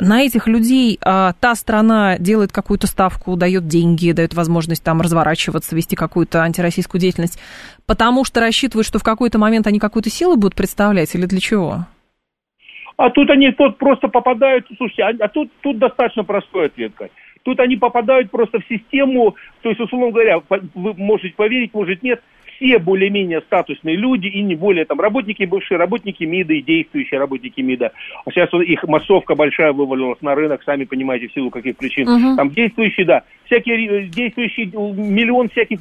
на 0.00 0.22
этих 0.22 0.46
людей 0.46 0.98
а, 1.04 1.32
та 1.40 1.54
страна 1.54 2.18
делает 2.18 2.52
какую-то 2.52 2.86
ставку, 2.86 3.36
дает 3.36 3.66
деньги, 3.66 4.12
дает 4.12 4.34
возможность 4.34 4.84
там 4.84 5.00
разворачиваться, 5.00 5.74
вести 5.74 5.96
какую-то 5.96 6.42
антироссийскую 6.42 7.00
деятельность, 7.00 7.40
потому 7.86 8.24
что 8.24 8.40
рассчитывают, 8.40 8.86
что 8.86 8.98
в 8.98 9.02
какой-то 9.02 9.38
момент 9.38 9.66
они 9.66 9.78
какую-то 9.78 10.10
силу 10.10 10.36
будут 10.36 10.54
представлять 10.54 11.14
или 11.14 11.26
для 11.26 11.40
чего? 11.40 11.86
А 12.96 13.10
тут 13.10 13.30
они 13.30 13.52
тут 13.52 13.78
просто 13.78 14.08
попадают, 14.08 14.66
слушайте, 14.76 15.02
а, 15.02 15.12
а 15.20 15.28
тут, 15.28 15.50
тут 15.60 15.78
достаточно 15.78 16.24
простой 16.24 16.66
ответ, 16.66 16.92
Кать. 16.96 17.12
Тут 17.44 17.60
они 17.60 17.76
попадают 17.76 18.30
просто 18.30 18.58
в 18.58 18.66
систему, 18.68 19.36
то 19.62 19.68
есть, 19.68 19.80
условно 19.80 20.10
говоря, 20.10 20.40
вы 20.74 20.94
можете 20.94 21.34
поверить, 21.34 21.72
может 21.72 22.02
нет, 22.02 22.20
все 22.58 22.78
более-менее 22.78 23.40
статусные 23.42 23.96
люди, 23.96 24.26
и 24.26 24.42
не 24.42 24.54
более 24.54 24.84
там 24.84 25.00
работники, 25.00 25.44
бывшие 25.44 25.78
работники 25.78 26.24
МИДа 26.24 26.54
и 26.54 26.62
действующие 26.62 27.18
работники 27.20 27.60
МИДа. 27.60 27.92
А 28.24 28.30
сейчас 28.30 28.52
их 28.52 28.84
массовка 28.84 29.34
большая 29.34 29.72
вывалилась 29.72 30.20
на 30.20 30.34
рынок, 30.34 30.62
сами 30.64 30.84
понимаете, 30.84 31.28
в 31.28 31.32
силу 31.32 31.50
каких 31.50 31.76
причин. 31.76 32.08
Угу. 32.08 32.36
Там 32.36 32.50
действующие, 32.50 33.06
да, 33.06 33.22
всякие 33.46 34.08
действующие, 34.08 34.66
миллион 34.66 35.48
всяких 35.48 35.80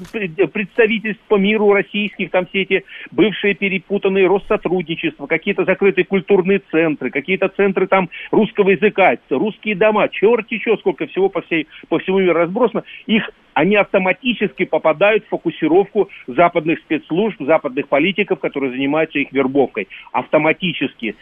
представительств 0.51 1.23
по 1.27 1.35
миру 1.35 1.73
российских, 1.73 2.31
там 2.31 2.45
все 2.47 2.61
эти 2.61 2.83
бывшие 3.11 3.55
перепутанные 3.55 4.27
Россотрудничества, 4.27 5.27
какие-то 5.27 5.65
закрытые 5.65 6.05
культурные 6.05 6.61
центры, 6.71 7.09
какие-то 7.09 7.49
центры 7.49 7.87
там 7.87 8.09
русского 8.31 8.69
языка, 8.69 9.15
русские 9.29 9.75
дома, 9.75 10.07
черти 10.09 10.59
что, 10.59 10.77
сколько 10.77 11.07
всего 11.07 11.29
по, 11.29 11.41
всей, 11.41 11.67
по 11.89 11.99
всему 11.99 12.19
миру 12.19 12.33
разбросано. 12.33 12.83
Их 13.05 13.29
они 13.57 13.75
автоматически 13.75 14.65
попадают 14.65 15.25
в 15.25 15.29
фокусировку 15.29 16.09
западных 16.27 16.77
спецслужб, 16.77 17.41
западных 17.41 17.87
политиков, 17.87 18.39
которые 18.39 18.71
занимаются 18.71 19.17
их 19.17 19.31
вербовкой. 19.31 19.87
Автоматически. 20.11 21.15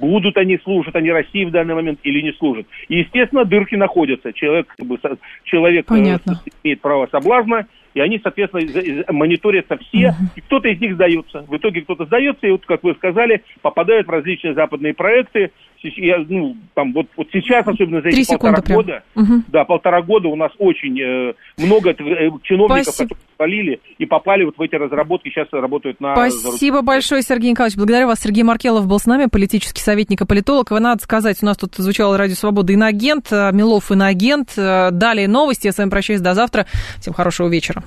Будут 0.00 0.38
они 0.38 0.58
служат 0.64 0.96
они 0.96 1.10
России 1.10 1.44
в 1.44 1.50
данный 1.50 1.74
момент 1.74 2.00
или 2.02 2.22
не 2.22 2.32
служат. 2.32 2.66
И, 2.88 3.00
естественно, 3.00 3.44
дырки 3.44 3.74
находятся. 3.74 4.32
Человек, 4.32 4.72
как 4.74 4.86
бы, 4.86 4.98
человек 5.44 5.84
э, 5.84 5.88
Понятно. 5.88 6.40
имеет 6.64 6.80
право 6.80 7.08
соблазна, 7.12 7.66
и 7.92 8.00
они, 8.00 8.18
соответственно, 8.22 9.04
мониторятся 9.12 9.76
все, 9.76 10.10
угу. 10.10 10.16
и 10.36 10.40
кто-то 10.40 10.68
из 10.68 10.80
них 10.80 10.94
сдается. 10.94 11.44
В 11.46 11.54
итоге 11.58 11.82
кто-то 11.82 12.06
сдается, 12.06 12.46
и 12.46 12.52
вот, 12.52 12.64
как 12.64 12.82
вы 12.84 12.94
сказали, 12.94 13.42
попадают 13.60 14.06
в 14.06 14.10
различные 14.10 14.54
западные 14.54 14.94
проекты. 14.94 15.50
Я, 15.82 16.24
ну, 16.28 16.56
там, 16.74 16.92
вот, 16.92 17.06
вот 17.16 17.26
сейчас, 17.32 17.66
особенно 17.66 18.00
за 18.00 18.08
эти 18.08 18.28
полтора 18.28 18.62
прям. 18.62 18.76
года, 18.76 19.02
угу. 19.14 19.42
да, 19.48 19.64
полтора 19.64 20.02
года 20.02 20.28
у 20.28 20.36
нас 20.36 20.52
очень 20.58 21.00
э, 21.00 21.34
много 21.58 21.90
э, 21.90 22.30
чиновников, 22.42 22.94
Спасибо. 22.94 23.16
которые 23.36 23.80
и 23.98 24.06
попали 24.06 24.44
вот 24.44 24.56
в 24.56 24.62
эти 24.62 24.74
разработки, 24.76 25.28
сейчас 25.28 25.48
работают 25.50 26.00
на... 26.00 26.14
Спасибо 26.14 26.82
большое, 26.82 27.22
Сергей 27.22 27.50
Николаевич. 27.50 27.76
Благодарю 27.76 28.06
вас. 28.06 28.20
Сергей 28.20 28.44
Маркелов 28.44 28.86
был 28.86 28.98
с 28.98 29.06
нами, 29.06 29.26
политический 29.26 29.82
советник 29.82 30.20
и 30.20 30.26
политолог. 30.26 30.70
Вы 30.70 30.80
надо 30.80 31.02
сказать, 31.02 31.38
у 31.42 31.46
нас 31.46 31.56
тут 31.56 31.74
звучало 31.74 32.16
радио 32.16 32.34
«Свобода» 32.34 32.72
иноагент, 32.72 33.30
Милов 33.30 33.90
иноагент. 33.90 34.52
Далее 34.56 35.26
новости. 35.26 35.66
Я 35.66 35.72
с 35.72 35.78
вами 35.78 35.90
прощаюсь 35.90 36.20
до 36.20 36.34
завтра. 36.34 36.66
Всем 37.00 37.14
хорошего 37.14 37.48
вечера. 37.48 37.82